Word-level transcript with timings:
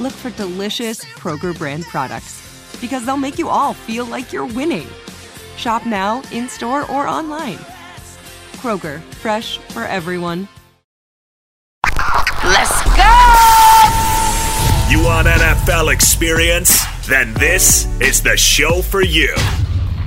look 0.00 0.12
for 0.12 0.30
delicious 0.30 1.04
Kroger 1.04 1.56
brand 1.56 1.84
products 1.84 2.40
because 2.80 3.04
they'll 3.04 3.16
make 3.16 3.38
you 3.38 3.48
all 3.48 3.74
feel 3.74 4.06
like 4.06 4.32
you're 4.32 4.46
winning. 4.46 4.88
Shop 5.56 5.84
now, 5.84 6.22
in 6.32 6.48
store, 6.48 6.90
or 6.90 7.06
online. 7.06 7.58
Kroger, 8.56 9.00
fresh 9.20 9.58
for 9.58 9.84
everyone. 9.84 10.48
Let's 12.42 12.82
go! 12.96 13.10
You 14.90 15.04
want 15.04 15.28
NFL 15.28 15.92
experience? 15.92 16.84
Then 17.06 17.34
this 17.34 17.86
is 18.00 18.22
the 18.22 18.36
show 18.36 18.82
for 18.82 19.02
you. 19.02 19.34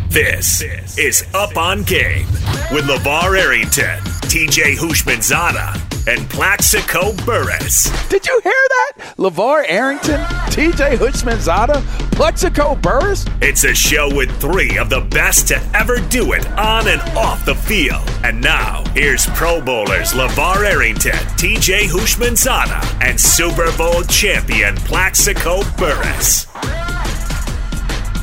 This 0.10 0.62
is 0.98 1.26
Up 1.34 1.58
on 1.58 1.84
Game 1.84 2.28
with 2.72 2.86
LeVar 2.86 3.40
Arrington, 3.40 4.00
TJ 4.30 4.76
Houshmandzadeh, 4.78 5.93
and 6.08 6.30
Plaxico 6.30 7.14
Burress. 7.26 7.90
Did 8.10 8.26
you 8.26 8.40
hear 8.44 8.52
that? 8.54 9.16
LeVar 9.18 9.66
Arrington, 9.68 10.20
TJ 10.52 10.98
Houshmandzadeh, 10.98 11.82
Plaxico 12.12 12.76
Burress? 12.76 13.26
It's 13.42 13.64
a 13.64 13.74
show 13.74 14.14
with 14.14 14.30
three 14.42 14.78
of 14.78 14.90
the 14.90 15.02
best 15.02 15.48
to 15.50 15.62
ever 15.74 16.00
do 16.10 16.34
it 16.34 16.46
on 16.52 16.88
and 16.88 17.02
off 17.18 17.46
the 17.46 17.56
field. 17.56 18.04
And 18.24 18.42
now, 18.42 18.84
here's 18.94 19.26
Pro 19.28 19.62
Bowlers 19.62 20.14
LeVar 20.14 20.66
Arrington, 20.66 21.12
TJ 21.12 21.88
Houshmandzadeh, 21.88 23.02
and 23.02 23.20
Super 23.20 23.76
Bowl 23.78 24.04
champion 24.04 24.76
Plaxico 24.78 25.62
Burress. 25.78 26.48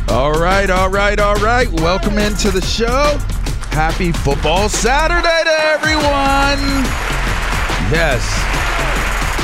All 0.09 0.33
right, 0.33 0.69
all 0.69 0.89
right, 0.91 1.19
all 1.19 1.37
right. 1.37 1.71
Welcome 1.81 2.19
into 2.19 2.51
the 2.51 2.61
show. 2.61 3.17
Happy 3.71 4.11
Football 4.11 4.69
Saturday 4.69 5.45
to 5.45 5.61
everyone. 5.71 7.20
Yes. 7.91 8.23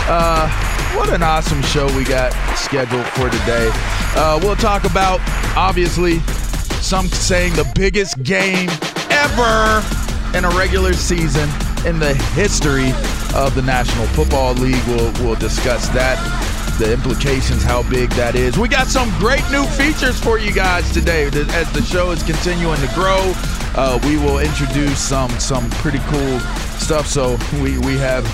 Uh, 0.09 0.49
what 0.97 1.13
an 1.13 1.23
awesome 1.23 1.61
show 1.63 1.87
we 1.97 2.05
got 2.05 2.33
scheduled 2.57 3.05
for 3.07 3.29
today. 3.29 3.71
Uh, 4.15 4.39
we'll 4.41 4.55
talk 4.55 4.85
about, 4.85 5.21
obviously, 5.57 6.21
some 6.81 7.09
saying 7.09 7.55
the 7.55 7.71
biggest 7.75 8.23
game 8.23 8.71
ever 9.11 9.83
in 10.39 10.45
a 10.45 10.51
regular 10.51 10.93
season 10.93 11.49
in 11.85 11.99
the 11.99 12.15
history 12.35 12.91
of 13.35 13.55
the 13.57 13.63
National 13.63 14.07
Football 14.09 14.55
League. 14.55 14.83
We'll, 14.87 15.13
we'll 15.25 15.35
discuss 15.35 15.89
that 15.89 16.17
the 16.79 16.93
implications, 16.93 17.63
how 17.63 17.89
big 17.89 18.11
that 18.11 18.35
is. 18.35 18.59
We 18.59 18.69
got 18.69 18.87
some 18.87 19.09
great 19.19 19.43
new 19.51 19.65
features 19.65 20.19
for 20.19 20.39
you 20.39 20.53
guys 20.53 20.91
today 20.93 21.25
as 21.27 21.73
the 21.73 21.83
show 21.83 22.11
is 22.11 22.23
continuing 22.23 22.81
to 22.81 22.91
grow. 22.95 23.33
Uh, 23.75 23.99
we 24.05 24.17
will 24.17 24.39
introduce 24.39 24.99
some 24.99 25.31
some 25.41 25.69
pretty 25.71 26.01
cool 26.09 26.39
stuff. 26.79 27.07
So 27.07 27.39
we 27.63 27.79
we 27.79 27.97
have 27.97 28.25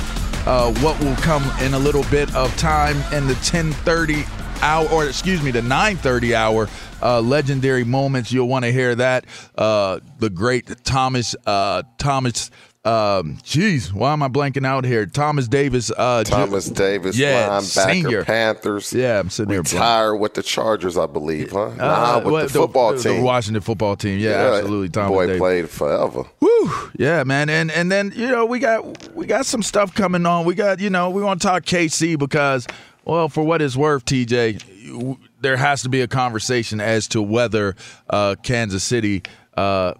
uh, 0.46 0.72
what 0.80 0.98
will 1.00 1.16
come 1.16 1.42
in 1.60 1.74
a 1.74 1.78
little 1.78 2.04
bit 2.04 2.34
of 2.34 2.56
time 2.56 2.96
in 3.12 3.26
the 3.26 3.34
10:30 3.34 4.26
hour, 4.62 4.88
or 4.88 5.06
excuse 5.06 5.42
me, 5.42 5.50
the 5.50 5.60
9:30 5.60 6.34
hour. 6.34 6.68
Uh, 7.02 7.20
legendary 7.20 7.82
moments. 7.82 8.30
You'll 8.30 8.46
want 8.46 8.64
to 8.64 8.70
hear 8.70 8.94
that. 8.94 9.24
Uh, 9.56 9.98
the 10.18 10.30
great 10.30 10.84
Thomas 10.84 11.34
uh, 11.46 11.82
Thomas 11.98 12.50
um, 12.84 13.38
geez, 13.44 13.92
why 13.92 14.12
am 14.12 14.22
I 14.24 14.28
blanking 14.28 14.66
out 14.66 14.84
here? 14.84 15.06
Thomas 15.06 15.46
Davis. 15.46 15.92
Uh, 15.96 16.24
Thomas 16.24 16.68
ju- 16.68 16.74
Davis, 16.74 17.16
yeah, 17.16 17.48
linebacker, 17.48 17.92
senior. 17.92 18.24
Panthers. 18.24 18.92
Yeah, 18.92 19.20
I'm 19.20 19.30
sitting 19.30 19.50
there. 19.50 19.60
Retired 19.60 20.16
with 20.16 20.34
the 20.34 20.42
Chargers, 20.42 20.98
I 20.98 21.06
believe, 21.06 21.52
huh? 21.52 21.66
Uh, 21.66 21.74
nah, 21.76 22.16
with 22.18 22.32
well, 22.32 22.42
the 22.42 22.48
football 22.48 22.94
the, 22.94 23.02
team. 23.02 23.16
the 23.18 23.22
Washington 23.22 23.62
football 23.62 23.94
team. 23.94 24.18
Yeah, 24.18 24.54
absolutely. 24.54 24.88
Thomas 24.88 25.10
boy 25.10 25.26
Davis. 25.26 25.38
played 25.40 25.70
forever. 25.70 26.24
Woo, 26.40 26.70
yeah, 26.98 27.22
man, 27.22 27.48
and 27.48 27.70
and 27.70 27.90
then 27.90 28.12
you 28.16 28.26
know 28.26 28.46
we 28.46 28.58
got 28.58 29.14
we 29.14 29.26
got 29.26 29.46
some 29.46 29.62
stuff 29.62 29.94
coming 29.94 30.26
on. 30.26 30.44
We 30.44 30.54
got 30.56 30.80
you 30.80 30.90
know 30.90 31.10
we 31.10 31.22
want 31.22 31.40
to 31.40 31.46
talk 31.46 31.64
KC 31.64 32.18
because 32.18 32.66
well, 33.04 33.28
for 33.28 33.44
what 33.44 33.62
it's 33.62 33.76
worth, 33.76 34.04
TJ, 34.04 35.18
there 35.40 35.56
has 35.56 35.82
to 35.82 35.88
be 35.88 36.00
a 36.00 36.08
conversation 36.08 36.80
as 36.80 37.06
to 37.08 37.22
whether 37.22 37.76
uh, 38.10 38.36
Kansas 38.42 38.82
City 38.84 39.22
uh, 39.56 39.94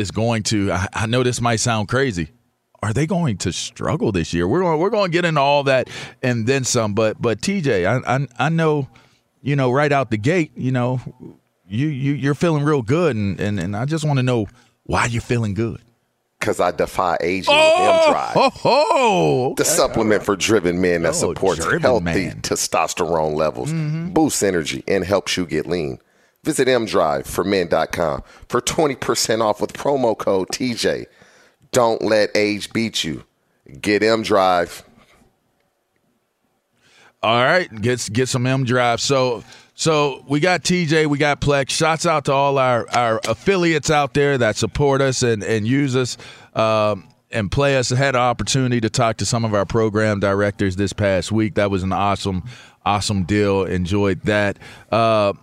is 0.00 0.10
going 0.10 0.42
to. 0.44 0.72
I, 0.72 0.88
I 0.92 1.06
know 1.06 1.22
this 1.22 1.40
might 1.40 1.56
sound 1.60 1.88
crazy. 1.88 2.30
Are 2.82 2.92
they 2.94 3.06
going 3.06 3.36
to 3.38 3.52
struggle 3.52 4.10
this 4.10 4.32
year? 4.32 4.48
We're 4.48 4.60
going, 4.60 4.80
we're 4.80 4.88
going 4.90 5.10
to 5.10 5.12
get 5.12 5.24
into 5.26 5.40
all 5.40 5.64
that 5.64 5.88
and 6.22 6.46
then 6.46 6.64
some. 6.64 6.94
But 6.94 7.20
but 7.20 7.40
TJ, 7.42 7.84
I, 7.86 8.16
I 8.16 8.26
I 8.38 8.48
know, 8.48 8.88
you 9.42 9.54
know, 9.54 9.70
right 9.70 9.92
out 9.92 10.10
the 10.10 10.16
gate, 10.16 10.52
you 10.56 10.72
know, 10.72 11.00
you 11.68 11.88
you 11.88 12.14
you're 12.14 12.34
feeling 12.34 12.64
real 12.64 12.82
good, 12.82 13.14
and 13.16 13.38
and, 13.38 13.60
and 13.60 13.76
I 13.76 13.84
just 13.84 14.04
want 14.04 14.16
to 14.18 14.22
know 14.22 14.46
why 14.84 15.04
you're 15.06 15.20
feeling 15.20 15.52
good. 15.54 15.80
Because 16.38 16.58
I 16.58 16.70
defy 16.70 17.18
aging 17.20 17.52
Oh, 17.54 18.06
with 18.06 18.06
M-Drive. 18.06 18.32
oh, 18.36 18.50
oh, 18.64 19.54
The 19.58 19.62
okay. 19.62 19.70
supplement 19.70 20.22
for 20.24 20.36
driven 20.36 20.80
men 20.80 21.02
that 21.02 21.10
Oh, 21.10 21.12
supports 21.34 21.62
healthy 21.62 22.02
man. 22.02 22.16
Mm-hmm. 22.16 22.40
testosterone 22.40 23.34
levels, 23.36 23.70
boosts 24.14 24.42
energy, 24.42 24.82
and 24.88 25.04
helps 25.04 25.36
you 25.36 25.44
get 25.44 25.66
lean. 25.66 25.98
Visit 26.42 26.68
mdriveformen.com 26.68 28.22
for 28.48 28.60
20% 28.60 29.40
off 29.42 29.60
with 29.60 29.72
promo 29.74 30.16
code 30.16 30.48
TJ. 30.48 31.06
Don't 31.72 32.02
let 32.02 32.30
age 32.34 32.72
beat 32.72 33.04
you. 33.04 33.24
Get 33.80 34.02
M 34.02 34.22
Drive. 34.22 34.82
All 37.22 37.44
right, 37.44 37.68
get 37.82 38.08
get 38.12 38.28
some 38.28 38.46
M 38.46 38.64
Drive. 38.64 39.00
So 39.00 39.44
so 39.74 40.24
we 40.26 40.40
got 40.40 40.62
TJ, 40.62 41.06
we 41.06 41.18
got 41.18 41.40
Plex. 41.40 41.70
Shouts 41.70 42.06
out 42.06 42.24
to 42.24 42.32
all 42.32 42.58
our 42.58 42.88
our 42.90 43.20
affiliates 43.28 43.90
out 43.90 44.14
there 44.14 44.38
that 44.38 44.56
support 44.56 45.02
us 45.02 45.22
and 45.22 45.44
and 45.44 45.66
use 45.66 45.94
us. 45.94 46.16
Um, 46.54 47.06
and 47.32 47.50
play 47.50 47.76
us. 47.76 47.92
I 47.92 47.96
had 47.96 48.16
an 48.16 48.22
opportunity 48.22 48.80
to 48.80 48.90
talk 48.90 49.18
to 49.18 49.24
some 49.24 49.44
of 49.44 49.54
our 49.54 49.64
program 49.64 50.18
directors 50.18 50.74
this 50.74 50.92
past 50.92 51.30
week. 51.30 51.54
That 51.54 51.70
was 51.70 51.84
an 51.84 51.92
awesome, 51.92 52.42
awesome 52.84 53.22
deal. 53.22 53.64
Enjoyed 53.64 54.22
that. 54.22 54.58
Uh, 54.90 55.34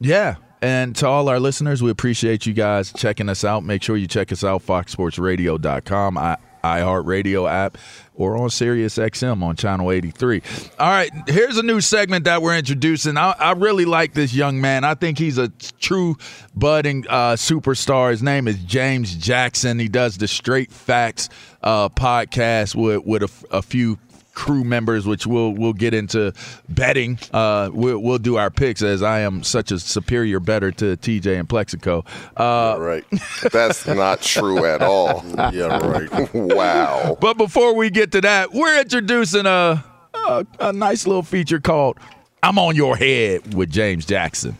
yeah. 0.00 0.36
And 0.62 0.96
to 0.96 1.06
all 1.06 1.28
our 1.28 1.38
listeners, 1.38 1.82
we 1.82 1.90
appreciate 1.90 2.46
you 2.46 2.54
guys 2.54 2.92
checking 2.92 3.28
us 3.28 3.44
out. 3.44 3.62
Make 3.62 3.82
sure 3.82 3.96
you 3.96 4.06
check 4.06 4.32
us 4.32 4.42
out, 4.42 4.64
foxsportsradio.com. 4.64 6.18
I, 6.18 6.38
iHeartRadio 6.66 7.48
app, 7.48 7.78
or 8.14 8.36
on 8.36 8.50
Sirius 8.50 8.98
XM 8.98 9.42
on 9.42 9.56
Channel 9.56 9.92
83. 9.92 10.42
All 10.78 10.88
right, 10.88 11.10
here's 11.28 11.58
a 11.58 11.62
new 11.62 11.80
segment 11.80 12.24
that 12.24 12.42
we're 12.42 12.56
introducing. 12.56 13.16
I, 13.16 13.32
I 13.38 13.52
really 13.52 13.84
like 13.84 14.14
this 14.14 14.34
young 14.34 14.60
man. 14.60 14.84
I 14.84 14.94
think 14.94 15.18
he's 15.18 15.38
a 15.38 15.48
true 15.80 16.16
budding 16.54 17.04
uh, 17.08 17.34
superstar. 17.34 18.10
His 18.10 18.22
name 18.22 18.48
is 18.48 18.56
James 18.64 19.14
Jackson. 19.14 19.78
He 19.78 19.88
does 19.88 20.18
the 20.18 20.28
Straight 20.28 20.72
Facts 20.72 21.28
uh, 21.62 21.88
podcast 21.90 22.74
with, 22.74 23.04
with 23.04 23.22
a, 23.22 23.56
a 23.56 23.62
few 23.62 23.98
crew 24.36 24.62
members, 24.62 25.06
which 25.06 25.26
we'll 25.26 25.50
we'll 25.50 25.72
get 25.72 25.94
into 25.94 26.32
betting. 26.68 27.18
Uh, 27.32 27.70
we'll, 27.72 27.98
we'll 27.98 28.18
do 28.18 28.36
our 28.36 28.50
picks 28.50 28.82
as 28.82 29.02
I 29.02 29.20
am 29.20 29.42
such 29.42 29.72
a 29.72 29.80
superior 29.80 30.38
bettor 30.38 30.70
to 30.72 30.96
TJ 30.96 31.40
and 31.40 31.48
Plaxico. 31.48 32.04
Uh, 32.36 32.76
right. 32.78 33.04
That's 33.50 33.86
not 33.88 34.20
true 34.20 34.64
at 34.64 34.82
all. 34.82 35.24
yeah, 35.52 35.78
right. 35.78 36.30
wow. 36.34 37.16
But 37.20 37.36
before 37.36 37.74
we 37.74 37.90
get 37.90 38.12
to 38.12 38.20
that, 38.20 38.52
we're 38.52 38.80
introducing 38.80 39.46
a, 39.46 39.84
a 40.14 40.46
a 40.60 40.72
nice 40.72 41.06
little 41.06 41.24
feature 41.24 41.58
called 41.58 41.98
"I'm 42.42 42.58
on 42.58 42.76
Your 42.76 42.96
Head" 42.96 43.54
with 43.54 43.70
James 43.70 44.06
Jackson. 44.06 44.56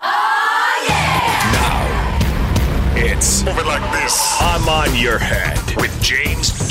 Oh, 0.00 0.84
yeah! 0.86 1.52
Now 1.52 3.06
it's 3.06 3.42
Move 3.44 3.58
it 3.58 3.66
like 3.66 3.92
this. 3.92 4.36
I'm 4.40 4.68
on 4.68 4.94
your 4.96 5.18
head 5.18 5.58
with 5.76 5.90
James 6.02 6.50
Jackson. 6.50 6.63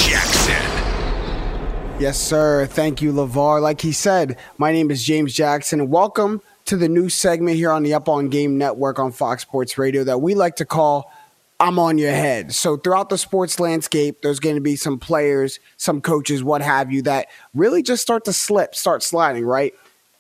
Yes, 2.00 2.20
sir. 2.20 2.66
Thank 2.66 3.04
you, 3.04 3.14
LeVar. 3.14 3.62
Like 3.62 3.80
he 3.80 3.92
said, 3.92 4.38
my 4.58 4.72
name 4.72 4.90
is 4.90 5.04
James 5.04 5.32
Jackson, 5.32 5.90
welcome 5.92 6.42
to 6.66 6.76
the 6.76 6.90
new 6.90 7.08
segment 7.08 7.56
here 7.56 7.72
on 7.72 7.84
the 7.84 7.94
Up 7.94 8.10
on 8.10 8.30
Game 8.30 8.58
Network 8.58 8.98
on 8.98 9.12
Fox 9.12 9.44
Sports 9.44 9.78
Radio 9.78 10.04
that 10.04 10.20
we 10.20 10.34
like 10.34 10.56
to 10.56 10.66
call 10.66 11.12
I'm 11.60 11.78
on 11.78 12.00
your 12.00 12.12
head. 12.12 12.54
So, 12.54 12.78
throughout 12.78 13.10
the 13.10 13.18
sports 13.18 13.60
landscape, 13.60 14.24
there's 14.24 14.40
going 14.40 14.56
to 14.56 14.62
be 14.62 14.76
some 14.76 14.98
players, 14.98 15.60
some 15.78 16.02
coaches, 16.02 16.44
what 16.44 16.64
have 16.64 16.92
you, 16.92 17.04
that 17.04 17.28
really 17.54 17.84
just 17.84 18.02
start 18.02 18.26
to 18.26 18.34
slip, 18.34 18.74
start 18.74 19.04
sliding, 19.04 19.46
right? 19.46 19.74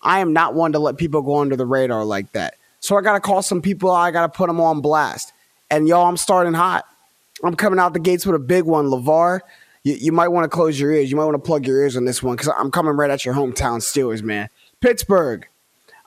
I 0.03 0.19
am 0.19 0.31
not 0.31 0.53
one 0.53 0.73
to 0.73 0.79
let 0.79 0.97
people 0.97 1.23
go 1.23 1.39
under 1.39 1.55
the 1.55 1.65
radar 1.65 2.05
like 2.05 2.31
that. 2.33 2.55
So, 2.81 2.97
I 2.97 3.01
got 3.01 3.13
to 3.13 3.19
call 3.19 3.41
some 3.41 3.63
people 3.63 3.89
I 3.89 4.11
got 4.11 4.31
to 4.31 4.37
put 4.37 4.47
them 4.47 4.61
on 4.61 4.79
blast. 4.79 5.33
And 5.71 5.87
y'all, 5.87 6.05
I'm 6.05 6.17
starting 6.17 6.53
hot. 6.53 6.85
I'm 7.43 7.55
coming 7.55 7.79
out 7.79 7.93
the 7.93 7.99
gates 7.99 8.27
with 8.27 8.35
a 8.35 8.39
big 8.39 8.63
one, 8.63 8.85
LeVar 8.85 9.41
you, 9.83 9.95
you 9.95 10.11
might 10.11 10.29
want 10.29 10.45
to 10.45 10.49
close 10.49 10.79
your 10.79 10.91
ears. 10.91 11.11
You 11.11 11.17
might 11.17 11.25
want 11.25 11.35
to 11.35 11.47
plug 11.47 11.67
your 11.67 11.77
ears 11.77 11.95
on 11.95 12.05
this 12.05 12.23
one 12.23 12.35
because 12.35 12.53
I'm 12.57 12.71
coming 12.71 12.93
right 12.93 13.09
at 13.09 13.25
your 13.25 13.35
hometown 13.35 13.79
Steelers, 13.79 14.23
man. 14.23 14.49
Pittsburgh, 14.79 15.47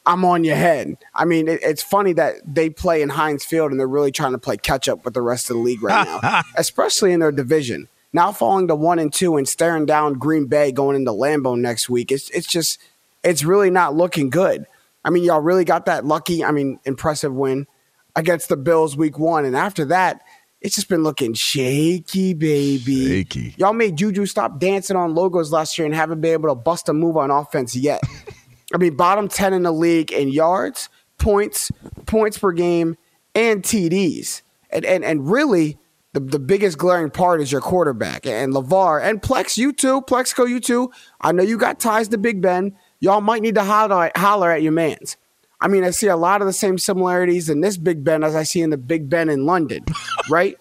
I'm 0.04 0.24
on 0.24 0.44
your 0.44 0.56
head. 0.56 0.96
I 1.14 1.24
mean, 1.24 1.48
it, 1.48 1.60
it's 1.62 1.82
funny 1.82 2.12
that 2.14 2.36
they 2.46 2.70
play 2.70 3.02
in 3.02 3.10
Heinz 3.10 3.44
Field 3.44 3.70
and 3.70 3.80
they're 3.80 3.86
really 3.88 4.12
trying 4.12 4.32
to 4.32 4.38
play 4.38 4.56
catch 4.56 4.88
up 4.88 5.04
with 5.04 5.14
the 5.14 5.22
rest 5.22 5.50
of 5.50 5.56
the 5.56 5.62
league 5.62 5.82
right 5.82 6.06
now, 6.06 6.42
especially 6.56 7.12
in 7.12 7.20
their 7.20 7.32
division. 7.32 7.88
Now 8.12 8.32
falling 8.32 8.68
to 8.68 8.74
one 8.74 8.98
and 8.98 9.12
two 9.12 9.36
and 9.36 9.46
staring 9.48 9.84
down 9.84 10.14
Green 10.14 10.46
Bay 10.46 10.72
going 10.72 10.96
into 10.96 11.10
Lambeau 11.10 11.58
next 11.58 11.90
week. 11.90 12.10
It's 12.10 12.30
it's 12.30 12.46
just 12.46 12.80
it's 13.22 13.44
really 13.44 13.68
not 13.68 13.94
looking 13.94 14.30
good. 14.30 14.64
I 15.04 15.10
mean, 15.10 15.24
y'all 15.24 15.40
really 15.40 15.64
got 15.64 15.86
that 15.86 16.04
lucky. 16.04 16.42
I 16.42 16.50
mean, 16.50 16.78
impressive 16.84 17.34
win 17.34 17.66
against 18.14 18.48
the 18.48 18.56
Bills 18.56 18.96
week 18.96 19.18
one, 19.18 19.44
and 19.44 19.56
after 19.56 19.84
that, 19.86 20.22
it's 20.66 20.74
just 20.74 20.88
been 20.88 21.04
looking 21.04 21.32
shaky, 21.32 22.34
baby. 22.34 23.06
Shaky. 23.06 23.54
Y'all 23.56 23.72
made 23.72 23.94
Juju 23.94 24.26
stop 24.26 24.58
dancing 24.58 24.96
on 24.96 25.14
logos 25.14 25.52
last 25.52 25.78
year 25.78 25.86
and 25.86 25.94
haven't 25.94 26.20
been 26.20 26.32
able 26.32 26.48
to 26.48 26.56
bust 26.56 26.88
a 26.88 26.92
move 26.92 27.16
on 27.16 27.30
offense 27.30 27.76
yet. 27.76 28.02
I 28.74 28.78
mean, 28.78 28.96
bottom 28.96 29.28
10 29.28 29.52
in 29.52 29.62
the 29.62 29.70
league 29.70 30.10
in 30.10 30.28
yards, 30.28 30.88
points, 31.18 31.70
points 32.06 32.36
per 32.36 32.50
game, 32.50 32.96
and 33.32 33.62
TDs. 33.62 34.42
And 34.70 34.84
and, 34.84 35.04
and 35.04 35.30
really, 35.30 35.78
the, 36.14 36.18
the 36.18 36.40
biggest 36.40 36.78
glaring 36.78 37.10
part 37.10 37.40
is 37.40 37.52
your 37.52 37.60
quarterback. 37.60 38.26
And 38.26 38.52
LeVar 38.52 39.00
and 39.04 39.22
Plex, 39.22 39.56
you 39.56 39.72
too, 39.72 40.02
Plaxico, 40.02 40.46
you 40.46 40.58
too. 40.58 40.90
I 41.20 41.30
know 41.30 41.44
you 41.44 41.58
got 41.58 41.78
ties 41.78 42.08
to 42.08 42.18
Big 42.18 42.42
Ben. 42.42 42.76
Y'all 42.98 43.20
might 43.20 43.42
need 43.42 43.54
to 43.54 43.62
holler, 43.62 44.10
holler 44.16 44.50
at 44.50 44.62
your 44.62 44.72
mans. 44.72 45.16
I 45.60 45.68
mean, 45.68 45.84
I 45.84 45.90
see 45.90 46.08
a 46.08 46.16
lot 46.16 46.40
of 46.42 46.46
the 46.46 46.52
same 46.52 46.78
similarities 46.78 47.48
in 47.48 47.60
this 47.60 47.76
Big 47.76 48.04
Ben 48.04 48.22
as 48.22 48.34
I 48.34 48.42
see 48.42 48.62
in 48.62 48.70
the 48.70 48.76
Big 48.76 49.08
Ben 49.08 49.28
in 49.28 49.46
London, 49.46 49.84
right? 50.30 50.56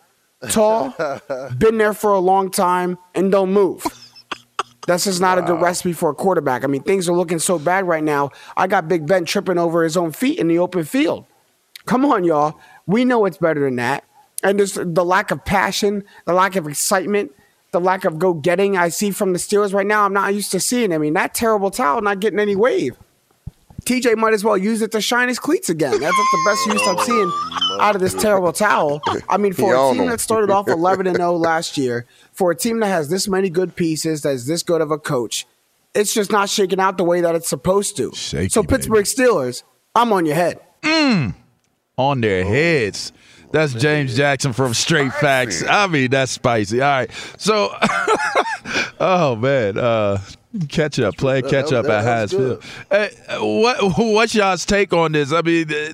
Tall, 0.49 0.93
been 1.57 1.77
there 1.77 1.93
for 1.93 2.13
a 2.13 2.19
long 2.19 2.51
time, 2.51 2.97
and 3.13 3.31
don't 3.31 3.51
move. 3.51 3.83
That's 4.87 5.05
just 5.05 5.19
not 5.19 5.37
wow. 5.37 5.43
a 5.43 5.47
good 5.47 5.61
recipe 5.61 5.93
for 5.93 6.11
a 6.11 6.13
quarterback. 6.13 6.63
I 6.63 6.67
mean, 6.67 6.83
things 6.83 7.09
are 7.09 7.15
looking 7.15 7.39
so 7.39 7.57
bad 7.57 7.87
right 7.87 8.03
now. 8.03 8.31
I 8.55 8.67
got 8.67 8.87
Big 8.87 9.07
Ben 9.07 9.25
tripping 9.25 9.57
over 9.57 9.83
his 9.83 9.97
own 9.97 10.11
feet 10.11 10.39
in 10.39 10.47
the 10.47 10.59
open 10.59 10.83
field. 10.83 11.25
Come 11.85 12.05
on, 12.05 12.23
y'all. 12.23 12.59
We 12.85 13.05
know 13.05 13.25
it's 13.25 13.37
better 13.37 13.61
than 13.61 13.77
that. 13.77 14.03
And 14.43 14.59
just 14.59 14.75
the 14.75 15.05
lack 15.05 15.31
of 15.31 15.43
passion, 15.43 16.03
the 16.25 16.33
lack 16.33 16.55
of 16.55 16.67
excitement, 16.67 17.31
the 17.71 17.79
lack 17.79 18.05
of 18.05 18.19
go 18.19 18.33
getting 18.33 18.77
I 18.77 18.89
see 18.89 19.11
from 19.11 19.33
the 19.33 19.39
Steelers 19.39 19.73
right 19.73 19.87
now, 19.87 20.05
I'm 20.05 20.13
not 20.13 20.33
used 20.33 20.51
to 20.51 20.59
seeing. 20.59 20.93
I 20.93 20.97
mean, 20.97 21.13
that 21.13 21.33
terrible 21.33 21.71
towel 21.71 22.01
not 22.01 22.19
getting 22.19 22.39
any 22.39 22.55
wave. 22.55 22.95
TJ 23.85 24.17
might 24.17 24.33
as 24.33 24.43
well 24.43 24.57
use 24.57 24.81
it 24.81 24.91
to 24.91 25.01
shine 25.01 25.27
his 25.27 25.39
cleats 25.39 25.69
again. 25.69 25.91
That's, 25.91 26.01
that's 26.01 26.15
the 26.15 26.41
best 26.45 26.65
use 26.67 26.87
I'm 26.87 26.97
seeing 27.05 27.79
out 27.79 27.95
of 27.95 28.01
this 28.01 28.13
terrible 28.15 28.51
towel. 28.51 29.01
I 29.29 29.37
mean, 29.37 29.53
for 29.53 29.73
a 29.73 29.93
team 29.93 30.07
that 30.07 30.19
started 30.19 30.49
off 30.49 30.67
11 30.69 31.07
and 31.07 31.17
0 31.17 31.33
last 31.33 31.77
year, 31.77 32.05
for 32.31 32.51
a 32.51 32.55
team 32.55 32.79
that 32.79 32.87
has 32.87 33.09
this 33.09 33.27
many 33.27 33.49
good 33.49 33.75
pieces, 33.75 34.23
that's 34.23 34.45
this 34.45 34.63
good 34.63 34.81
of 34.81 34.91
a 34.91 34.97
coach, 34.97 35.45
it's 35.93 36.13
just 36.13 36.31
not 36.31 36.49
shaking 36.49 36.79
out 36.79 36.97
the 36.97 37.03
way 37.03 37.21
that 37.21 37.35
it's 37.35 37.47
supposed 37.47 37.95
to. 37.97 38.11
Shaky, 38.13 38.49
so 38.49 38.63
Pittsburgh 38.63 39.05
baby. 39.05 39.29
Steelers, 39.29 39.63
I'm 39.93 40.11
on 40.11 40.25
your 40.25 40.35
head. 40.35 40.59
Mm. 40.81 41.35
On 41.97 42.21
their 42.21 42.43
heads. 42.43 43.13
That's 43.51 43.73
James 43.73 44.17
Jackson 44.17 44.51
from 44.51 44.73
Straight 44.73 45.13
Facts. 45.13 45.63
I 45.63 45.87
mean, 45.87 46.09
that's 46.09 46.33
spicy. 46.33 46.81
All 46.81 46.89
right. 46.89 47.11
So, 47.37 47.73
oh, 48.99 49.37
man. 49.37 49.77
Uh, 49.77 50.19
catch 50.69 50.99
up, 50.99 51.17
play 51.17 51.41
catch 51.41 51.71
up 51.71 51.85
at 51.85 52.03
Heinz 52.03 52.31
Field. 52.31 52.63
Hey, 52.89 53.11
what 53.39 53.77
what's 53.97 54.35
y'all's 54.35 54.65
take 54.65 54.93
on 54.93 55.11
this? 55.11 55.31
I 55.31 55.41
mean, 55.41 55.71
uh, 55.71 55.93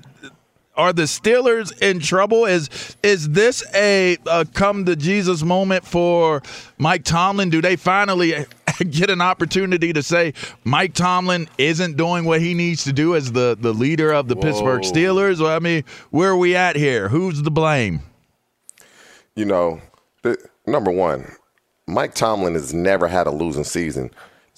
are 0.74 0.92
the 0.92 1.02
Steelers 1.02 1.76
in 1.82 2.00
trouble? 2.00 2.46
Is 2.46 2.96
is 3.02 3.28
this 3.30 3.64
a, 3.74 4.16
a 4.26 4.44
come 4.46 4.86
to 4.86 4.96
Jesus 4.96 5.42
moment 5.42 5.86
for 5.86 6.42
Mike 6.78 7.04
Tomlin? 7.04 7.50
Do 7.50 7.60
they 7.60 7.76
finally 7.76 8.46
get 8.90 9.10
an 9.10 9.20
opportunity 9.20 9.92
to 9.92 10.02
say 10.02 10.32
Mike 10.64 10.94
Tomlin 10.94 11.48
isn't 11.58 11.96
doing 11.96 12.24
what 12.24 12.40
he 12.40 12.54
needs 12.54 12.84
to 12.84 12.92
do 12.92 13.14
as 13.14 13.32
the, 13.32 13.56
the 13.58 13.72
leader 13.72 14.12
of 14.12 14.28
the 14.28 14.34
Whoa. 14.34 14.42
Pittsburgh 14.42 14.82
Steelers? 14.82 15.40
Well, 15.40 15.54
I 15.54 15.58
mean, 15.58 15.84
where 16.10 16.30
are 16.30 16.36
we 16.36 16.56
at 16.56 16.76
here? 16.76 17.08
Who's 17.08 17.42
the 17.42 17.50
blame? 17.50 18.00
You 19.34 19.44
know, 19.44 19.80
the, 20.22 20.36
number 20.66 20.90
one, 20.90 21.26
Mike 21.86 22.14
Tomlin 22.14 22.54
has 22.54 22.72
never 22.72 23.08
had 23.08 23.26
a 23.26 23.30
losing 23.30 23.64
season. 23.64 24.10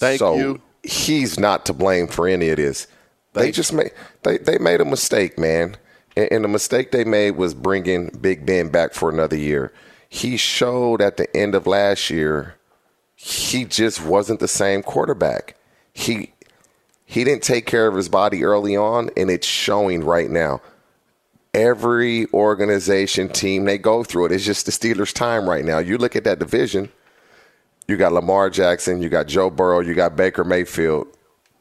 Thank 0.04 0.18
so 0.18 0.36
you. 0.36 0.60
He's 0.82 1.38
not 1.38 1.64
to 1.66 1.72
blame 1.72 2.06
for 2.06 2.28
any 2.28 2.50
of 2.50 2.56
this. 2.56 2.86
Thank 3.32 3.46
they 3.46 3.52
just 3.52 3.72
made 3.72 3.92
they, 4.22 4.38
they 4.38 4.58
made 4.58 4.80
a 4.80 4.84
mistake, 4.84 5.38
man. 5.38 5.76
And, 6.16 6.30
and 6.30 6.44
the 6.44 6.48
mistake 6.48 6.92
they 6.92 7.04
made 7.04 7.32
was 7.32 7.54
bringing 7.54 8.08
Big 8.20 8.46
Ben 8.46 8.68
back 8.68 8.94
for 8.94 9.10
another 9.10 9.36
year. 9.36 9.72
He 10.08 10.36
showed 10.36 11.00
at 11.00 11.16
the 11.16 11.34
end 11.36 11.54
of 11.54 11.66
last 11.66 12.10
year 12.10 12.56
he 13.16 13.64
just 13.64 14.04
wasn't 14.04 14.40
the 14.40 14.48
same 14.48 14.82
quarterback. 14.82 15.56
He 15.92 16.32
he 17.06 17.24
didn't 17.24 17.42
take 17.42 17.66
care 17.66 17.86
of 17.86 17.94
his 17.94 18.08
body 18.08 18.44
early 18.44 18.76
on, 18.76 19.10
and 19.16 19.30
it's 19.30 19.46
showing 19.46 20.04
right 20.04 20.30
now. 20.30 20.60
Every 21.52 22.26
organization 22.32 23.28
team 23.28 23.64
they 23.64 23.78
go 23.78 24.02
through 24.02 24.26
it. 24.26 24.32
It's 24.32 24.44
just 24.44 24.66
the 24.66 24.72
Steelers' 24.72 25.12
time 25.12 25.48
right 25.48 25.64
now. 25.64 25.78
You 25.78 25.98
look 25.98 26.16
at 26.16 26.24
that 26.24 26.40
division 26.40 26.90
you 27.88 27.96
got 27.96 28.12
Lamar 28.12 28.50
Jackson, 28.50 29.02
you 29.02 29.08
got 29.08 29.26
Joe 29.26 29.50
Burrow, 29.50 29.80
you 29.80 29.94
got 29.94 30.16
Baker 30.16 30.44
Mayfield, 30.44 31.06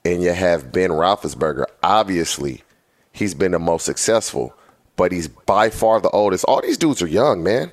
and 0.06 0.22
you 0.22 0.32
have 0.32 0.72
Ben 0.72 0.89
Roethlisberger. 0.89 1.65
Obviously, 1.82 2.63
he's 3.12 3.34
been 3.34 3.51
the 3.51 3.60
most 3.60 3.86
successful, 3.86 4.53
but 4.96 5.12
he's 5.12 5.27
by 5.27 5.70
far 5.70 6.00
the 6.00 6.10
oldest. 6.10 6.46
All 6.46 6.62
these 6.62 6.77
dudes 6.77 7.01
are 7.01 7.08
young, 7.08 7.44
man. 7.44 7.72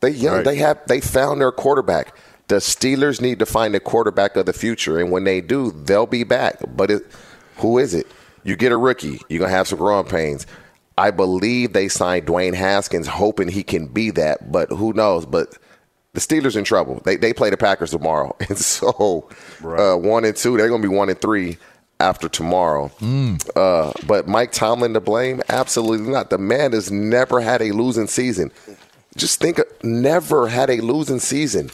They 0.00 0.10
young. 0.10 0.36
Right. 0.36 0.44
They 0.44 0.56
have 0.56 0.80
they 0.86 1.00
found 1.00 1.40
their 1.40 1.52
quarterback. 1.52 2.16
The 2.48 2.56
Steelers 2.56 3.22
need 3.22 3.38
to 3.38 3.46
find 3.46 3.74
a 3.74 3.80
quarterback 3.80 4.36
of 4.36 4.46
the 4.46 4.52
future, 4.52 4.98
and 4.98 5.10
when 5.10 5.24
they 5.24 5.40
do, 5.40 5.70
they'll 5.70 6.06
be 6.06 6.24
back. 6.24 6.58
But 6.76 6.90
it, 6.90 7.02
who 7.56 7.78
is 7.78 7.94
it? 7.94 8.06
You 8.42 8.56
get 8.56 8.72
a 8.72 8.76
rookie, 8.76 9.20
you're 9.28 9.40
gonna 9.40 9.50
have 9.50 9.68
some 9.68 9.78
growing 9.78 10.06
pains. 10.06 10.46
I 10.96 11.10
believe 11.10 11.72
they 11.72 11.88
signed 11.88 12.26
Dwayne 12.26 12.54
Haskins, 12.54 13.06
hoping 13.06 13.48
he 13.48 13.62
can 13.62 13.88
be 13.88 14.10
that, 14.12 14.52
but 14.52 14.70
who 14.70 14.92
knows? 14.92 15.26
But 15.26 15.58
the 16.14 16.20
Steelers 16.20 16.56
in 16.56 16.64
trouble. 16.64 17.02
They 17.04 17.16
they 17.16 17.32
play 17.32 17.50
the 17.50 17.56
Packers 17.56 17.90
tomorrow, 17.90 18.34
and 18.48 18.56
so 18.56 19.28
right. 19.60 19.92
uh, 19.92 19.96
one 19.96 20.24
and 20.24 20.34
two, 20.34 20.56
they're 20.56 20.68
going 20.68 20.80
to 20.80 20.88
be 20.88 20.94
one 20.94 21.10
and 21.10 21.20
three 21.20 21.58
after 22.00 22.28
tomorrow. 22.28 22.88
Mm. 23.00 23.48
Uh, 23.54 23.92
but 24.06 24.26
Mike 24.26 24.52
Tomlin 24.52 24.94
to 24.94 25.00
blame? 25.00 25.42
Absolutely 25.48 26.10
not. 26.10 26.30
The 26.30 26.38
man 26.38 26.72
has 26.72 26.90
never 26.90 27.40
had 27.40 27.62
a 27.62 27.72
losing 27.72 28.06
season. 28.06 28.50
Just 29.16 29.40
think, 29.40 29.60
never 29.82 30.48
had 30.48 30.70
a 30.70 30.80
losing 30.80 31.20
season. 31.20 31.70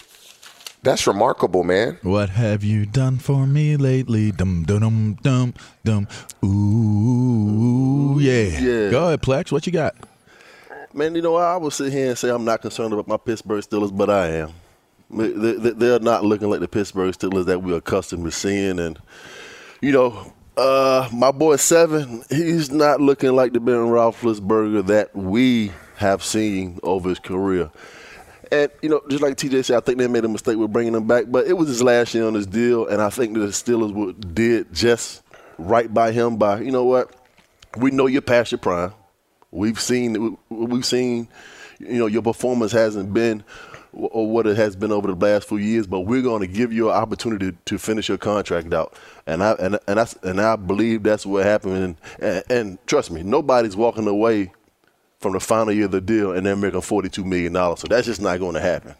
That's 0.82 1.06
remarkable, 1.06 1.62
man. 1.62 1.98
What 2.02 2.30
have 2.30 2.64
you 2.64 2.86
done 2.86 3.18
for 3.18 3.46
me 3.46 3.76
lately? 3.76 4.32
Dum 4.32 4.64
dum 4.64 5.18
dum 5.22 5.54
dum. 5.84 6.08
Ooh, 6.42 8.18
yeah. 8.18 8.58
yeah. 8.58 8.90
Go 8.90 9.06
ahead, 9.06 9.20
Plex. 9.20 9.52
What 9.52 9.66
you 9.66 9.72
got? 9.72 9.94
Man, 10.92 11.14
you 11.14 11.22
know, 11.22 11.36
I 11.36 11.56
will 11.56 11.70
sit 11.70 11.92
here 11.92 12.08
and 12.08 12.18
say 12.18 12.30
I'm 12.30 12.44
not 12.44 12.62
concerned 12.62 12.92
about 12.92 13.06
my 13.06 13.16
Pittsburgh 13.16 13.62
Steelers, 13.62 13.96
but 13.96 14.10
I 14.10 14.28
am. 14.28 14.52
They're 15.08 16.00
not 16.00 16.24
looking 16.24 16.50
like 16.50 16.58
the 16.58 16.68
Pittsburgh 16.68 17.14
Steelers 17.14 17.46
that 17.46 17.62
we're 17.62 17.76
accustomed 17.76 18.24
to 18.24 18.32
seeing. 18.32 18.80
And, 18.80 18.98
you 19.80 19.92
know, 19.92 20.32
uh, 20.56 21.08
my 21.12 21.30
boy 21.30 21.56
Seven, 21.56 22.24
he's 22.28 22.72
not 22.72 23.00
looking 23.00 23.36
like 23.36 23.52
the 23.52 23.60
Ben 23.60 23.76
Roethlisberger 23.76 24.86
that 24.88 25.14
we 25.14 25.70
have 25.96 26.24
seen 26.24 26.80
over 26.82 27.08
his 27.08 27.20
career. 27.20 27.70
And, 28.50 28.68
you 28.82 28.88
know, 28.88 29.00
just 29.08 29.22
like 29.22 29.36
TJ 29.36 29.66
said, 29.66 29.76
I 29.76 29.80
think 29.80 29.98
they 29.98 30.08
made 30.08 30.24
a 30.24 30.28
mistake 30.28 30.56
with 30.56 30.72
bringing 30.72 30.94
him 30.94 31.06
back, 31.06 31.26
but 31.28 31.46
it 31.46 31.52
was 31.52 31.68
his 31.68 31.84
last 31.84 32.14
year 32.14 32.26
on 32.26 32.34
his 32.34 32.48
deal, 32.48 32.88
and 32.88 33.00
I 33.00 33.10
think 33.10 33.34
that 33.34 33.40
the 33.40 33.46
Steelers 33.46 34.34
did 34.34 34.72
just 34.74 35.22
right 35.56 35.92
by 35.92 36.10
him 36.10 36.36
by, 36.36 36.60
you 36.60 36.72
know 36.72 36.84
what, 36.84 37.14
we 37.76 37.92
know 37.92 38.06
you're 38.08 38.22
past 38.22 38.50
your 38.50 38.58
prime. 38.58 38.92
We've 39.52 39.80
seen, 39.80 40.36
we've 40.48 40.86
seen, 40.86 41.28
you 41.78 41.98
know, 41.98 42.06
your 42.06 42.22
performance 42.22 42.72
hasn't 42.72 43.12
been 43.12 43.42
or 43.92 44.30
what 44.30 44.46
it 44.46 44.56
has 44.56 44.76
been 44.76 44.92
over 44.92 45.12
the 45.12 45.14
last 45.14 45.48
few 45.48 45.56
years, 45.56 45.86
but 45.86 46.00
we're 46.00 46.22
going 46.22 46.40
to 46.40 46.46
give 46.46 46.72
you 46.72 46.90
an 46.90 46.96
opportunity 46.96 47.56
to 47.64 47.78
finish 47.78 48.08
your 48.08 48.18
contract 48.18 48.72
out. 48.72 48.94
And 49.26 49.42
I 49.42 49.52
and 49.52 49.78
and 49.88 49.98
I 49.98 50.06
and 50.22 50.40
I 50.40 50.56
believe 50.56 51.02
that's 51.02 51.26
what 51.26 51.44
happened. 51.44 51.96
And, 52.20 52.44
and, 52.48 52.86
trust 52.86 53.10
me, 53.10 53.22
nobody's 53.22 53.76
walking 53.76 54.06
away 54.06 54.52
from 55.18 55.32
the 55.32 55.40
final 55.40 55.72
year 55.72 55.86
of 55.86 55.90
the 55.90 56.00
deal 56.00 56.32
and 56.32 56.46
they're 56.46 56.56
making 56.56 56.80
forty-two 56.80 57.24
million 57.24 57.52
dollars. 57.52 57.80
So 57.80 57.88
that's 57.88 58.06
just 58.06 58.20
not 58.20 58.38
going 58.38 58.54
to 58.54 58.60
happen. 58.60 58.94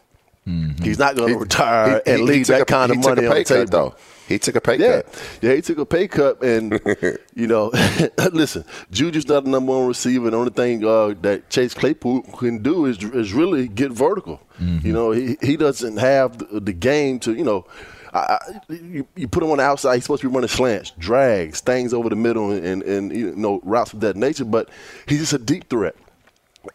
Mm-hmm. 0.46 0.82
He's 0.82 0.98
not 0.98 1.14
going 1.16 1.34
to 1.34 1.38
retire 1.38 2.02
he, 2.04 2.10
and 2.10 2.20
he, 2.20 2.26
leave 2.26 2.46
he 2.48 2.52
that 2.54 2.62
a, 2.62 2.64
kind 2.64 2.90
of 2.90 2.98
money 2.98 3.26
on 3.26 3.34
the 3.34 3.44
table. 3.44 3.70
Though. 3.70 3.94
He 4.30 4.38
took 4.38 4.54
a 4.54 4.60
pay 4.60 4.76
yeah. 4.78 5.02
cut. 5.02 5.38
Yeah, 5.42 5.54
he 5.54 5.60
took 5.60 5.78
a 5.78 5.84
pay 5.84 6.06
cut, 6.06 6.40
and 6.40 6.80
you 7.34 7.48
know, 7.48 7.72
listen, 8.32 8.64
Juju's 8.92 9.26
not 9.26 9.42
the 9.42 9.50
number 9.50 9.72
one 9.72 9.88
receiver. 9.88 10.30
The 10.30 10.36
only 10.36 10.52
thing 10.52 10.84
uh, 10.84 11.14
that 11.22 11.50
Chase 11.50 11.74
Claypool 11.74 12.22
can 12.38 12.62
do 12.62 12.86
is 12.86 13.02
is 13.02 13.32
really 13.32 13.66
get 13.66 13.90
vertical. 13.90 14.40
Mm-hmm. 14.60 14.86
You 14.86 14.92
know, 14.92 15.10
he 15.10 15.36
he 15.42 15.56
doesn't 15.56 15.96
have 15.96 16.38
the, 16.38 16.60
the 16.60 16.72
game 16.72 17.18
to 17.20 17.34
you 17.34 17.44
know. 17.44 17.66
I, 18.12 18.38
you, 18.68 19.06
you, 19.14 19.28
put 19.28 19.40
him 19.40 19.52
on 19.52 19.58
the 19.58 19.62
outside. 19.62 19.94
He's 19.94 20.02
supposed 20.02 20.22
to 20.22 20.28
be 20.28 20.34
running 20.34 20.48
slants, 20.48 20.90
drags, 20.98 21.60
things 21.60 21.94
over 21.94 22.08
the 22.08 22.16
middle, 22.16 22.50
and, 22.50 22.82
and 22.82 23.16
you 23.16 23.36
know 23.36 23.60
routes 23.62 23.92
of 23.92 24.00
that 24.00 24.16
nature. 24.16 24.44
But 24.44 24.68
he's 25.06 25.20
just 25.20 25.32
a 25.32 25.38
deep 25.38 25.68
threat 25.70 25.94